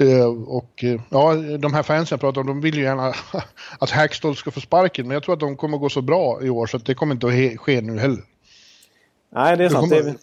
[0.00, 3.14] Uh, och uh, ja, de här fansen jag pratar om, de vill ju gärna
[3.78, 5.06] att Hackstall ska få sparken.
[5.06, 7.14] Men jag tror att de kommer gå så bra i år så att det kommer
[7.14, 8.22] inte att ske nu heller.
[9.30, 9.90] Nej, det är sant.
[9.90, 10.14] Kommer,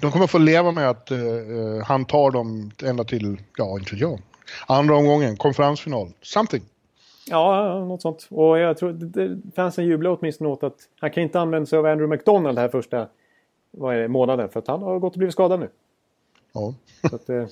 [0.00, 4.18] de kommer få leva med att uh, han tar dem ända till, ja inte jag,
[4.66, 6.62] andra omgången, konferensfinal, something.
[7.30, 8.26] Ja, något sånt.
[8.30, 11.86] Och jag tror det, fansen jublar åtminstone åt att han kan inte använda sig av
[11.86, 13.08] Andrew McDonald här första
[13.70, 15.68] vad är det, månaden för att han har gått och blivit skadad nu.
[16.52, 16.74] Ja.
[17.10, 17.46] Så att, eh,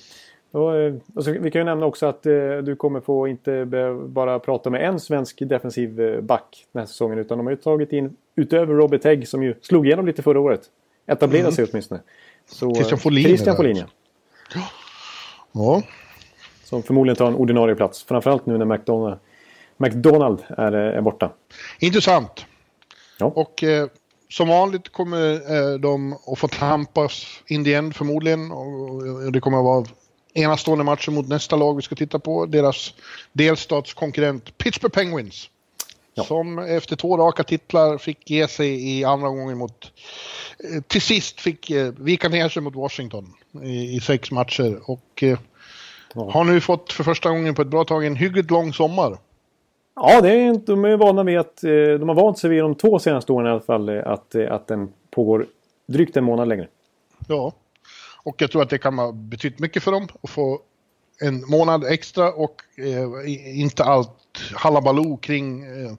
[0.55, 3.65] Och, eh, och så, vi kan ju nämna också att eh, du kommer få inte
[4.07, 7.19] bara prata med en svensk defensiv eh, back den här säsongen.
[7.19, 10.39] Utan de har ju tagit in, utöver Robert Hägg som ju slog igenom lite förra
[10.39, 10.61] året.
[11.07, 11.55] Etablerade mm.
[11.55, 12.01] sig åtminstone.
[12.49, 13.23] Så, Christian Folin.
[13.23, 13.87] Christian Folin, ja.
[15.51, 15.81] ja.
[16.63, 18.03] Som förmodligen tar en ordinarie plats.
[18.03, 19.19] Framförallt nu när McDonald,
[19.77, 21.31] McDonald är, är borta.
[21.79, 22.45] Intressant.
[23.17, 23.25] Ja.
[23.25, 23.87] Och eh,
[24.29, 28.51] som vanligt kommer eh, de att få tampas in the end förmodligen.
[28.51, 29.85] Och det kommer att vara
[30.33, 32.45] enastående matcher mot nästa lag vi ska titta på.
[32.45, 32.93] Deras
[33.33, 35.49] delstatskonkurrent Pittsburgh Penguins.
[36.17, 36.23] Ja.
[36.23, 39.91] Som efter två raka titlar fick ge sig i andra gången mot...
[40.59, 43.33] Eh, till sist fick eh, vika ner sig mot Washington
[43.63, 44.79] i, i sex matcher.
[44.89, 45.39] Och eh,
[46.13, 46.31] ja.
[46.31, 49.17] har nu fått för första gången på ett bra tag en hyggligt lång sommar.
[49.95, 51.61] Ja, det är, de är vana vid att...
[51.99, 54.93] De har vant sig vid de två senaste åren i alla fall att, att den
[55.11, 55.45] pågår
[55.87, 56.67] drygt en månad längre.
[57.27, 57.53] Ja.
[58.23, 60.59] Och jag tror att det kan ha betytt mycket för dem att få
[61.21, 65.91] en månad extra och eh, inte allt halabaloo kring eh,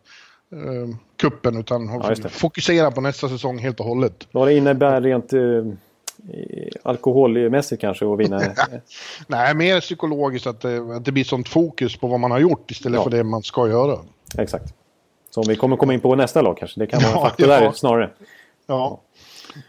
[0.52, 4.28] eh, kuppen utan ja, fokusera på nästa säsong helt och hållet.
[4.32, 5.40] Vad det innebär rent eh,
[6.82, 8.40] alkoholmässigt kanske att vinna?
[9.26, 12.70] Nej, mer psykologiskt att det, att det blir sånt fokus på vad man har gjort
[12.70, 13.02] istället ja.
[13.02, 13.98] för det man ska göra.
[14.38, 14.74] Exakt.
[15.30, 16.80] Som vi kommer komma in på nästa lag kanske.
[16.80, 17.60] Det kan vara en faktor ja.
[17.60, 18.10] där snarare.
[18.66, 19.00] Ja.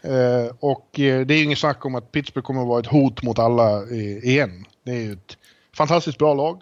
[0.02, 3.22] Eh, och eh, det är inget snack om att Pittsburgh kommer att vara ett hot
[3.22, 4.64] mot alla eh, igen.
[4.84, 5.36] Det är ju ett
[5.76, 6.60] fantastiskt bra lag.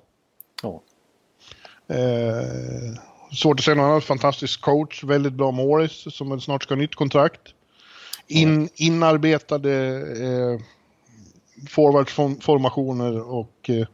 [1.88, 2.98] Eh,
[3.32, 4.04] svårt att säga något annat.
[4.04, 7.40] Fantastisk coach, väldigt bra Morris som snart ska ha nytt kontrakt.
[8.26, 9.72] In, inarbetade
[10.22, 10.60] eh,
[11.68, 13.86] forwardsformationer och eh,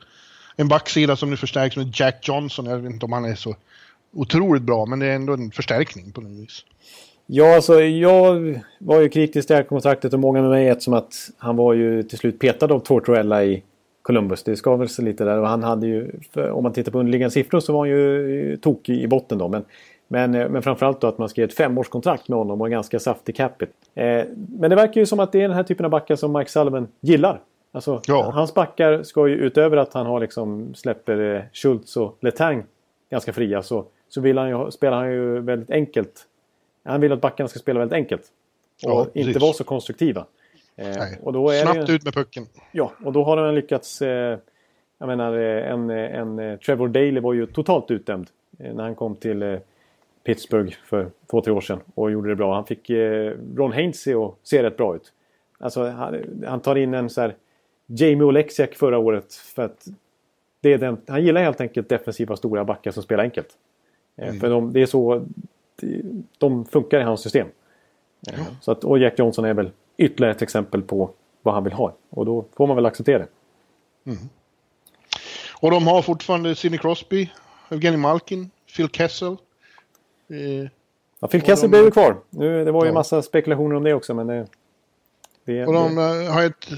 [0.57, 2.67] en backsida som nu förstärks med Jack Johnson.
[2.67, 3.57] Jag vet inte om han är så
[4.13, 6.65] otroligt bra, men det är ändå en förstärkning på något vis.
[7.27, 10.95] Ja, alltså jag var ju kritisk till det här kontraktet och många med mig eftersom
[10.95, 13.63] att han var ju till slut petad av Tortorella i
[14.03, 14.43] Columbus.
[14.43, 16.11] Det skav väl sig lite där och han hade ju,
[16.53, 19.49] om man tittar på underliggande siffror så var han ju tokig i botten då.
[19.49, 19.65] Men,
[20.09, 23.37] men, men framförallt då att man skrev ett femårskontrakt med honom och en ganska saftig
[23.37, 23.73] capita.
[23.95, 24.25] Eh,
[24.59, 26.51] men det verkar ju som att det är den här typen av backar som Mike
[26.51, 27.41] Sullivan gillar.
[27.73, 28.31] Alltså, ja.
[28.35, 32.65] Hans backar ska ju utöver att han har liksom släpper eh, Schultz och Letang
[33.11, 36.27] ganska fria så, så vill han ju, spelar han ju väldigt enkelt
[36.85, 38.23] han vill att backarna ska spela väldigt enkelt.
[38.85, 40.27] Och ja, inte vara så konstruktiva.
[40.77, 42.47] Eh, och då är Snabbt det, ut med pucken.
[42.73, 44.03] Ja, och då har de lyckats...
[44.03, 44.39] Eh,
[44.99, 49.17] jag menar, eh, en, en, en Trevor Daley var ju totalt utdömd när han kom
[49.17, 49.59] till
[50.25, 52.55] Pittsburgh för två, tre år sedan och gjorde det bra.
[52.55, 52.91] Han fick
[53.57, 55.13] Ron Hainsey att se rätt bra ut.
[55.59, 56.17] Alltså, han,
[56.47, 57.35] han tar in en så här
[57.87, 59.87] Jamie Oleksiak förra året för att
[60.61, 63.49] det är den, han gillar helt enkelt defensiva stora backar som spelar enkelt.
[64.17, 64.41] Mm.
[64.41, 65.27] För de, det är så
[66.39, 67.49] de funkar i hans system.
[68.21, 68.33] Ja.
[68.61, 71.11] Så att, och Jack Johnson är väl ytterligare ett exempel på
[71.43, 71.95] vad han vill ha.
[72.11, 73.29] Och då får man väl acceptera det.
[74.07, 74.19] Mm.
[75.61, 77.31] Och de har fortfarande Sidney Crosby,
[77.69, 79.37] Evgeny Malkin, Phil Kessel.
[80.31, 80.69] Eh,
[81.21, 81.69] ja, Phil Kessel de...
[81.69, 82.17] blev ju kvar.
[82.31, 82.95] Nu, det var ju ja.
[82.95, 84.47] massa spekulationer om det också men det...
[85.45, 86.33] det och de det...
[86.33, 86.69] har ett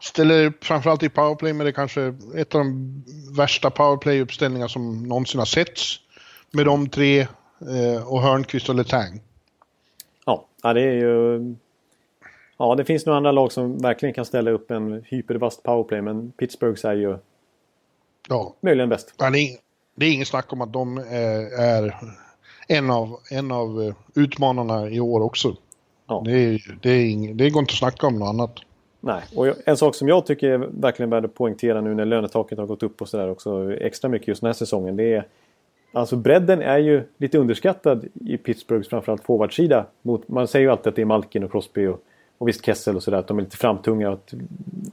[0.00, 3.04] ställe framförallt i powerplay med det kanske ett av de
[3.36, 6.00] värsta powerplay-uppställningar som någonsin har setts.
[6.50, 7.26] Med de tre
[7.70, 9.20] Eh, och Hörnqvist och Letang.
[10.24, 11.38] Ja, det är ju...
[12.62, 16.32] Ja, det finns nog andra lag som verkligen kan ställa upp en hypervast powerplay men
[16.32, 17.16] Pittsburghs är ju
[18.28, 18.54] ja.
[18.60, 19.14] möjligen bäst.
[19.18, 19.56] Ja, det, är,
[19.94, 21.94] det är ingen snack om att de eh, är
[22.68, 25.56] en av, en av eh, utmanarna i år också.
[26.06, 26.22] Ja.
[26.24, 28.60] Det, är, det, är ing, det går inte att snacka om något annat.
[29.00, 32.58] Nej, och en sak som jag tycker är verkligen värd att poängtera nu när lönetaket
[32.58, 34.96] har gått upp och sådär också extra mycket just den här säsongen.
[34.96, 35.26] Det är
[35.92, 39.86] Alltså bredden är ju lite underskattad i Pittsburghs framförallt forwardsida.
[40.26, 42.02] man säger ju alltid att det är Malkin och Crosby och,
[42.42, 43.18] och visst Kessel och sådär.
[43.18, 44.34] Att de är lite framtunga att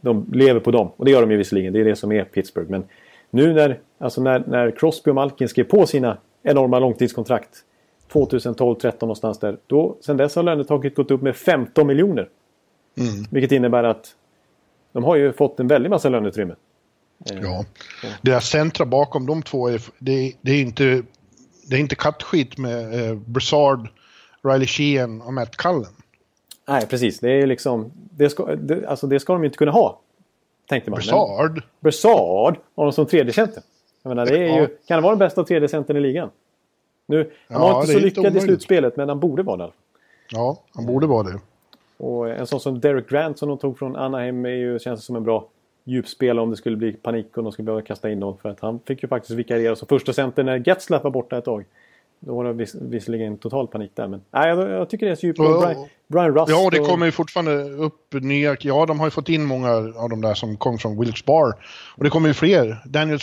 [0.02, 0.92] de lever på dem.
[0.98, 1.74] Och det gör de ju visserligen.
[1.74, 2.72] Det är det som är Pittsburgh.
[2.72, 2.84] Men
[3.30, 7.50] nu när, alltså när, när Crosby och Malkin skrev på sina enorma långtidskontrakt
[8.12, 9.58] 2012-13 någonstans där.
[9.68, 12.30] Då, sen dess har lönetaket gått upp med 15 miljoner.
[12.98, 13.26] Mm.
[13.32, 14.16] Vilket innebär att
[14.92, 16.56] de har ju fått en väldig massa löneutrymme.
[17.26, 17.66] Ja.
[18.22, 21.04] Deras centra bakom de två är, det, det är inte,
[21.68, 23.90] det är inte kattskit med eh, Brassard,
[24.44, 25.94] Riley Sheehan och Matt Cullen.
[26.70, 27.20] Nej, precis.
[27.20, 27.92] Det är liksom...
[27.94, 30.00] Det ska, det, alltså det ska de inte kunna ha.
[30.68, 30.98] Tänkte man.
[30.98, 31.62] Brassard?
[31.80, 33.64] Brassard har de som tredje center.
[34.04, 36.30] Jag menar, det är ju, kan det vara den bästa tredje centern i ligan?
[37.06, 39.72] Nu, han ja, var inte så lyckad inte i slutspelet, men han borde vara det.
[40.32, 41.40] Ja, han borde vara det.
[41.98, 45.16] Och en sån som Derek Grant som de tog från Anaheim är ju, känns som
[45.16, 45.48] en bra
[45.84, 48.38] djupspela om det skulle bli panik och de skulle behöva kasta in någon.
[48.38, 51.46] För att han fick ju faktiskt vikariera som första center när Getzlaff var borta ett
[51.46, 51.66] tag.
[52.20, 54.08] Då var det viss, visserligen total panik där.
[54.08, 55.40] Men nej, jag, jag tycker det är så djupt.
[55.40, 58.58] Brian, Brian Rust Ja, det kommer ju fortfarande upp nya.
[58.60, 61.54] Ja, de har ju fått in många av de där som kom från Wilkes Bar.
[61.98, 62.78] Och det kommer ju fler.
[62.86, 63.20] Daniel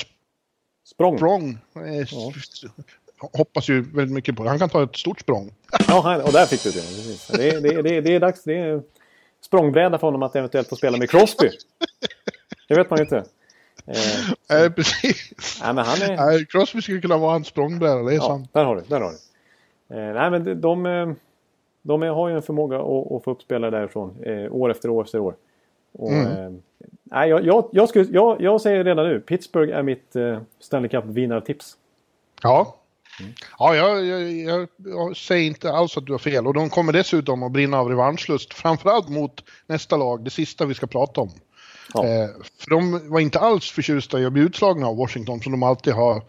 [0.87, 1.17] Språng.
[1.17, 1.59] Språng.
[1.75, 2.33] Eh, ja.
[3.33, 4.49] Hoppas ju väldigt mycket på det.
[4.49, 5.55] Han kan ta ett stort språng.
[5.89, 6.83] Ja, och där fick du det.
[7.37, 8.45] Det, det, det, det är dags.
[8.45, 8.83] Det är
[9.41, 11.51] språngbräda för honom att eventuellt få spela med Crosby.
[12.69, 13.25] Det vet man ju inte.
[13.87, 15.61] Eh, äh, precis.
[15.63, 16.39] Nej, men han är...
[16.39, 18.49] Äh, Crosby skulle kunna vara hans språngbräda, det är ja, sant.
[18.53, 19.17] Där har du, där har du.
[19.97, 21.15] Eh, nej, men de, de,
[21.83, 25.05] de har ju en förmåga att, att få upp spelare därifrån eh, år efter år
[25.05, 25.35] efter år.
[25.93, 26.27] Och, mm.
[26.27, 26.53] eh,
[27.05, 30.89] nej, jag, jag, jag, skulle, jag, jag säger redan nu, Pittsburgh är mitt eh, Stanley
[30.89, 31.77] Cup-vinnartips.
[32.43, 32.77] Ja.
[33.21, 33.33] Mm.
[33.59, 36.47] Ja, jag, jag, jag, säger inte alls att du har fel.
[36.47, 38.55] Och de kommer dessutom att brinna av revanschlust.
[38.55, 41.31] Framförallt mot nästa lag, det sista vi ska prata om.
[41.95, 42.05] Ja.
[42.05, 45.63] Eh, för de var inte alls förtjusta i att bli utslagna av Washington som de
[45.63, 46.23] alltid har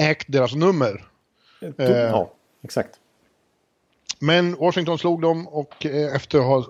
[0.00, 1.04] ägt deras nummer.
[1.78, 2.30] Eh, ja,
[2.64, 2.90] exakt.
[4.18, 6.66] Men Washington slog dem och eh, efter att ha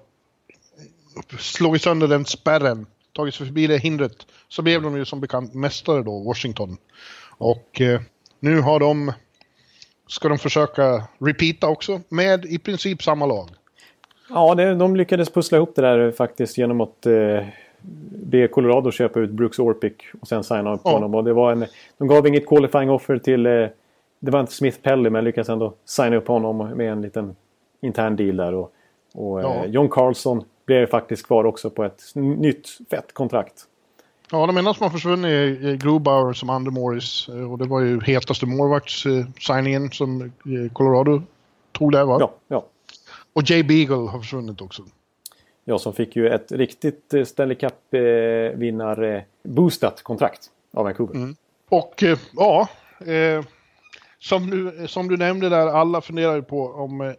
[1.39, 5.55] slagit sönder den spärren, tagit sig förbi det hindret, så blev de ju som bekant
[5.55, 6.77] mästare då, Washington.
[7.39, 8.01] Och eh,
[8.40, 9.12] nu har de,
[10.09, 13.51] ska de försöka repeata också med i princip samma lag.
[14.28, 17.47] Ja, det, de lyckades pussla ihop det där faktiskt genom att eh,
[18.27, 20.90] be Colorado köpa ut Brooks Orpik och sen signa upp ja.
[20.90, 21.15] honom.
[21.15, 21.66] Och det var en,
[21.98, 23.47] de gav inget qualifying offer till...
[23.47, 23.66] Eh,
[24.20, 27.36] det var inte Smith Pelly men lyckades ändå signa upp honom med en liten
[27.81, 28.55] intern deal där.
[28.55, 28.73] Och,
[29.15, 29.55] och ja.
[29.55, 33.65] eh, John Carlson blev faktiskt kvar också på ett nytt fett kontrakt.
[34.31, 37.28] Ja, de enda som har försvunnit är Grubauer som Under Morris.
[37.28, 40.32] Eh, och det var ju hetaste målvaktssigningen som
[40.73, 41.23] Colorado
[41.73, 42.16] tog där va?
[42.20, 42.66] Ja, ja.
[43.32, 44.82] Och Jay Beagle har försvunnit också.
[45.65, 51.15] Jag som fick ju ett riktigt eh, Stanley Cup-vinnar-boostat kontrakt av Vancouver.
[51.15, 51.36] Mm.
[51.69, 52.69] Och eh, ja,
[53.07, 53.45] eh,
[54.19, 57.15] som, du, som du nämnde där, alla funderar ju på om eh,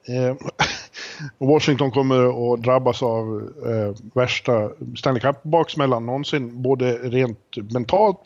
[1.37, 6.61] Washington kommer att drabbas av eh, värsta Stanley Cup-baksmällan någonsin.
[6.61, 8.19] Både rent mentalt,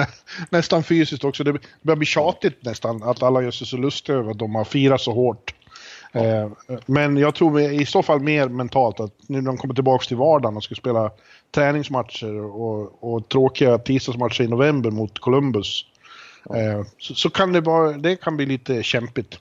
[0.50, 1.44] nästan fysiskt också.
[1.44, 4.64] Det börjar bli tjatigt nästan att alla gör sig så lustiga över att de har
[4.64, 5.54] firat så hårt.
[6.12, 6.48] Eh,
[6.86, 10.16] men jag tror i så fall mer mentalt att nu när de kommer tillbaka till
[10.16, 11.10] vardagen och ska spela
[11.50, 15.84] träningsmatcher och, och tråkiga tisdagsmatcher i november mot Columbus.
[16.50, 19.40] Eh, så, så, kan det, vara, det kan bli lite kämpigt.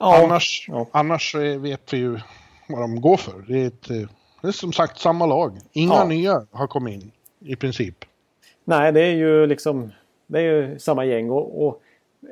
[0.00, 0.24] Ja.
[0.24, 0.86] Annars, ja.
[0.92, 2.20] annars vet vi ju
[2.68, 3.44] vad de går för.
[3.48, 4.08] Det är, ett, eh,
[4.40, 5.58] det är som sagt samma lag.
[5.72, 6.04] Inga ja.
[6.04, 7.10] nya har kommit in
[7.40, 8.04] i princip.
[8.64, 9.92] Nej, det är ju liksom
[10.30, 11.30] det är ju samma gäng.
[11.30, 11.82] Och, och,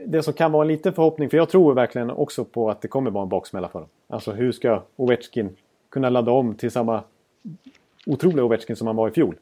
[0.07, 2.89] det som kan vara en liten förhoppning, för jag tror verkligen också på att det
[2.89, 3.89] kommer vara en baksmälla för dem.
[4.09, 5.57] Alltså hur ska Ovechkin
[5.91, 7.03] kunna ladda om till samma
[8.07, 9.35] otroliga Ovechkin som han var i fjol?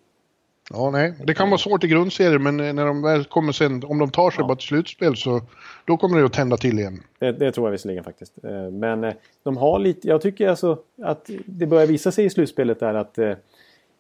[0.71, 1.15] Ja, nej.
[1.25, 4.31] Det kan vara svårt i grundserien men när de väl kommer sen, om de tar
[4.31, 4.47] sig ja.
[4.47, 5.41] bara till slutspel så
[5.85, 7.03] då kommer det att tända till igen.
[7.19, 8.45] Det, det tror jag visserligen faktiskt.
[8.45, 12.31] Eh, men eh, de har lite, jag tycker alltså att det börjar visa sig i
[12.31, 13.33] slutspelet där att eh,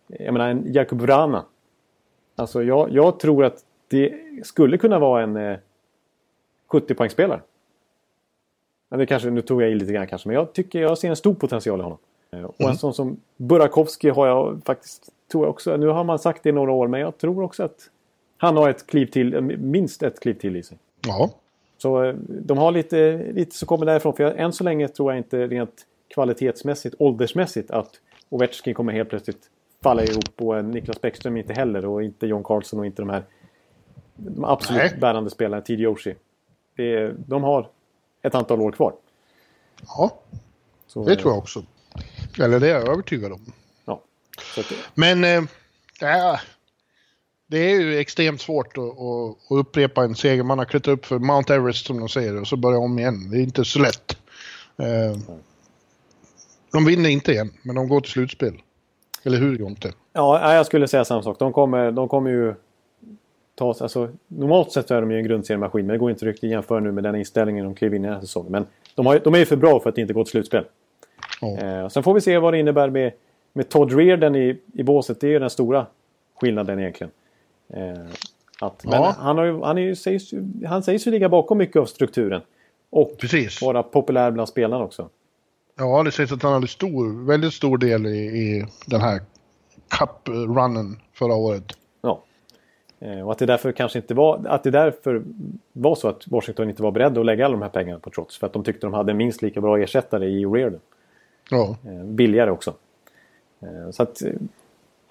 [0.06, 1.44] jag menar en Jakub Vrana.
[2.36, 4.14] Alltså jag, jag tror att det
[4.44, 5.56] skulle kunna vara en
[6.66, 7.40] 70 poängspelare.
[8.88, 11.16] det kanske, nu tog jag i lite grann kanske, men jag tycker jag ser en
[11.16, 11.98] stor potential i honom.
[12.30, 12.76] Och en mm.
[12.76, 15.76] sån som Burakovsky har jag faktiskt tror jag också.
[15.76, 17.90] Nu har man sagt det i några år men jag tror också att
[18.36, 20.78] han har ett kliv till, minst ett kliv till i sig.
[21.06, 21.30] Ja.
[21.78, 24.12] Så eh, de har lite, lite som kommer därifrån.
[24.12, 27.90] För jag, än så länge tror jag inte rent kvalitetsmässigt, åldersmässigt att
[28.28, 29.50] Ovechkin kommer helt plötsligt
[29.82, 33.22] falla ihop och Niklas Bäckström inte heller och inte John Carlson och inte de här
[34.16, 35.00] de absolut Nej.
[35.00, 35.86] bärande spelarna, T.D.
[36.76, 37.14] Oshie.
[37.26, 37.70] De har
[38.22, 38.94] ett antal år kvar.
[39.86, 40.20] Ja,
[40.86, 41.62] Så, det tror jag också.
[42.40, 43.40] Eller det är jag övertygad om.
[44.58, 45.42] Att, Men äh,
[47.46, 50.42] det är ju extremt svårt att, att, upprepa en seger.
[50.42, 53.30] Man har klättrat upp för Mount Everest som de säger och så börjar om igen.
[53.30, 54.16] Det är inte så lätt.
[54.76, 55.18] Äh,
[56.72, 58.62] de vinner inte igen, men de går till slutspel.
[59.24, 59.92] Eller hur Jonte?
[60.12, 61.38] Ja, jag skulle säga samma sak.
[61.38, 62.54] De kommer, de kommer ju
[63.56, 66.44] ta alltså, Normalt sett så är de ju en grundseriemaskin, men det går inte riktigt
[66.44, 68.52] att jämföra nu med den inställningen de klev in i den här säsongen.
[68.52, 70.64] Men de, har, de är ju för bra för att inte gå till slutspel.
[71.42, 71.58] Oh.
[71.58, 73.12] Eh, sen får vi se vad det innebär med
[73.56, 75.86] med Todd Reardon i, i båset, det är ju den stora
[76.40, 77.10] skillnaden egentligen.
[77.68, 78.06] Eh,
[78.60, 79.16] att, men ja.
[79.18, 80.30] han, har ju, han, är ju, sägs,
[80.66, 82.40] han sägs ju ligga bakom mycket av strukturen.
[82.90, 83.62] Och Precis.
[83.62, 85.08] vara populär bland spelarna också.
[85.78, 89.20] Ja, det sägs att han hade stor, väldigt stor del i, i den här
[89.88, 91.64] cup-runnen förra året.
[93.00, 95.22] Eh, och att det därför kanske inte var, att det därför
[95.72, 98.38] var så att Washington inte var beredda att lägga alla de här pengarna på Trots.
[98.38, 100.80] För att de tyckte de hade minst lika bra ersättare i Reardon.
[101.50, 101.76] Ja.
[101.84, 102.74] Eh, billigare också.
[103.60, 104.22] Eh, så att,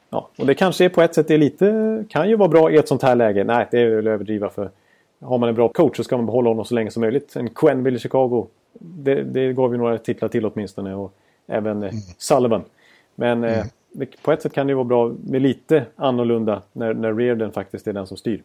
[0.09, 2.77] ja, och det kanske är på ett sätt är lite, kan ju vara bra i
[2.77, 3.43] ett sånt här läge.
[3.43, 4.69] Nej, det är väl överdriva för
[5.19, 7.35] har man en bra coach så ska man behålla honom så länge som möjligt.
[7.35, 8.47] En Quenville i Chicago,
[8.79, 10.95] det, det gav ju några titlar till åtminstone.
[10.95, 11.13] Och
[11.47, 11.95] även mm.
[12.17, 12.63] Sullivan.
[13.15, 13.67] Men mm.
[13.99, 17.88] Eh, på ett sätt kan det vara bra med lite annorlunda när, när Reardon faktiskt
[17.88, 18.43] är den som styr.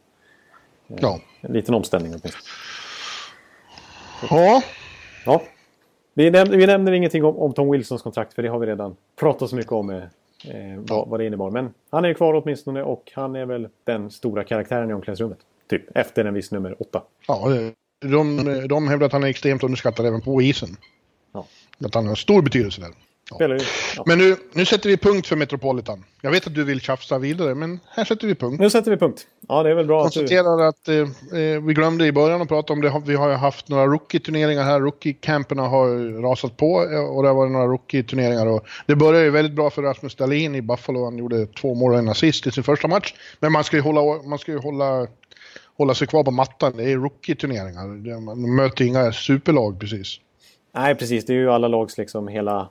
[0.89, 1.21] Eh, ja.
[1.41, 2.45] En liten omställning åtminstone.
[4.31, 4.63] Ja.
[5.27, 5.43] ja.
[6.15, 8.97] Vi, nämner, vi nämner ingenting om, om, Tom Wilsons kontrakt för det har vi redan
[9.17, 9.91] pratat så mycket om.
[9.91, 10.05] Eh,
[10.77, 11.51] vad, vad det innebar.
[11.51, 15.39] Men han är kvar åtminstone och han är väl den stora karaktären i omklädningsrummet.
[15.69, 17.03] Typ efter en viss nummer åtta.
[17.29, 17.49] Ja,
[18.01, 20.77] de, de hävdar att han är extremt underskattad även på isen.
[21.33, 21.47] Ja.
[21.85, 22.91] Att han har stor betydelse där.
[23.39, 24.03] Ja.
[24.07, 26.05] Men nu, nu sätter vi punkt för Metropolitan.
[26.21, 28.61] Jag vet att du vill tjafsa vidare, men här sätter vi punkt.
[28.61, 29.27] Nu sätter vi punkt.
[29.49, 31.03] Ja, det är väl bra Konstaterar att, du...
[31.03, 33.03] att eh, eh, vi glömde i början att prata om det.
[33.07, 34.81] Vi har ju haft några rookie-turneringar här.
[34.81, 38.61] Rookie-camperna har rasat på eh, och det har varit några rookie-turneringar.
[38.87, 41.05] Det började ju väldigt bra för Rasmus Dahlin i Buffalo.
[41.05, 43.15] Han gjorde två mål och en assist i sin första match.
[43.41, 45.07] Men man ska ju hålla, man ska ju hålla,
[45.79, 46.73] hålla sig kvar på mattan.
[46.77, 48.21] Det är rookie-turneringar.
[48.21, 50.17] Man möter inga superlag precis.
[50.75, 51.25] Nej, precis.
[51.25, 52.69] Det är ju alla lags liksom hela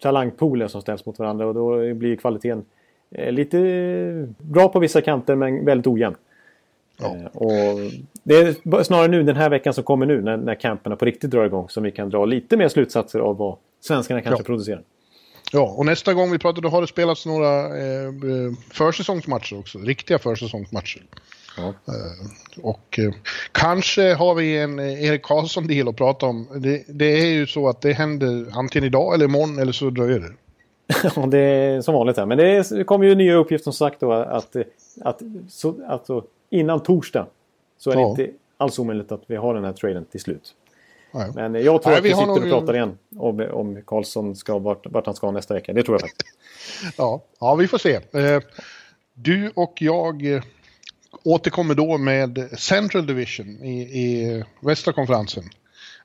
[0.00, 2.64] talangpoolen som ställs mot varandra och då blir kvaliteten
[3.10, 6.16] eh, lite bra på vissa kanter men väldigt ojämn.
[6.98, 7.16] Ja.
[7.16, 7.80] Eh, och
[8.22, 11.30] det är snarare nu den här veckan som kommer nu när, när camperna på riktigt
[11.30, 14.46] drar igång som vi kan dra lite mer slutsatser av vad svenskarna kanske ja.
[14.46, 14.82] producerar.
[15.52, 18.12] Ja, och nästa gång vi pratar då har det spelats några eh,
[18.70, 19.78] försäsongsmatcher också.
[19.78, 21.02] Riktiga försäsongsmatcher.
[21.56, 21.68] Ja.
[21.68, 23.12] Eh, och eh,
[23.52, 26.48] kanske har vi en eh, Erik Karlsson-del att prata om.
[26.56, 30.20] Det, det, är ju så att det händer antingen idag eller imorgon eller så dröjer
[30.20, 30.32] det.
[31.16, 32.26] Ja, det är som vanligt här.
[32.26, 34.56] Men det, kommer ju nya uppgifter som sagt då att,
[35.00, 37.26] att så, alltså, innan torsdag
[37.78, 38.10] så är det ja.
[38.10, 40.54] inte alls omöjligt att vi har den här traden till slut.
[41.10, 41.30] Nej.
[41.34, 44.58] Men jag tror Nej, att vi, vi sitter och pratar igen om, om Karlsson ska
[44.58, 45.72] vart, vart han ska nästa vecka.
[45.72, 46.28] Det tror jag faktiskt.
[46.98, 48.00] ja, ja, vi får se.
[49.14, 50.42] Du och jag
[51.22, 55.44] återkommer då med Central Division i, i västra konferensen.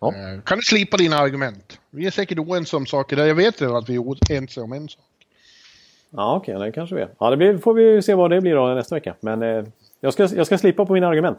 [0.02, 0.08] Ja.
[0.08, 1.80] Eh, kan du slipa dina argument?
[1.90, 3.26] Vi är säkert oense om saker där.
[3.26, 5.02] Jag vet redan att vi är oense om en sak.
[6.10, 7.10] Ja, okej, okay, det kanske vi är.
[7.20, 9.16] Ja, det blir, får vi se vad det blir då nästa vecka.
[9.20, 9.64] Men eh,
[10.00, 11.38] jag, ska, jag ska slipa på mina argument.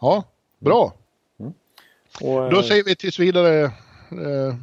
[0.00, 0.24] Ja,
[0.58, 0.92] bra.
[1.40, 1.52] Mm.
[2.20, 4.54] Och, då eh, säger vi tills vidare, eh,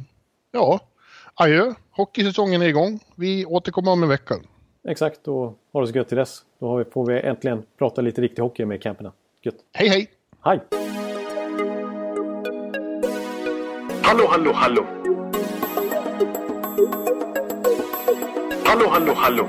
[0.52, 0.80] ja,
[1.34, 1.74] adjö.
[1.90, 3.00] Hockeysäsongen är igång.
[3.14, 4.34] Vi återkommer om en vecka.
[4.88, 6.44] Exakt, och ha det så gött till dess.
[6.58, 9.12] Då får vi äntligen prata lite riktig hockey med camperna.
[9.42, 9.54] Gött.
[9.72, 10.10] Hej hej!
[10.40, 10.60] Hej!
[14.02, 14.86] Hallå, hallå, hallå!
[18.64, 19.48] Hallå, hallå, hallå!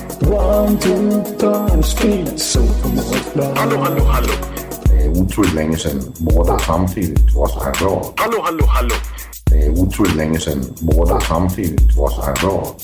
[0.21, 2.59] One, two, punch, speed, so
[3.55, 4.33] Hallå, hallå, hallå.
[4.83, 8.13] Det är otroligt länge sedan båda samtidigt var så här bra.
[8.15, 8.95] Hallå, hallå, hallå.
[9.45, 12.75] Det är otroligt länge sedan båda samtidigt var så här bra.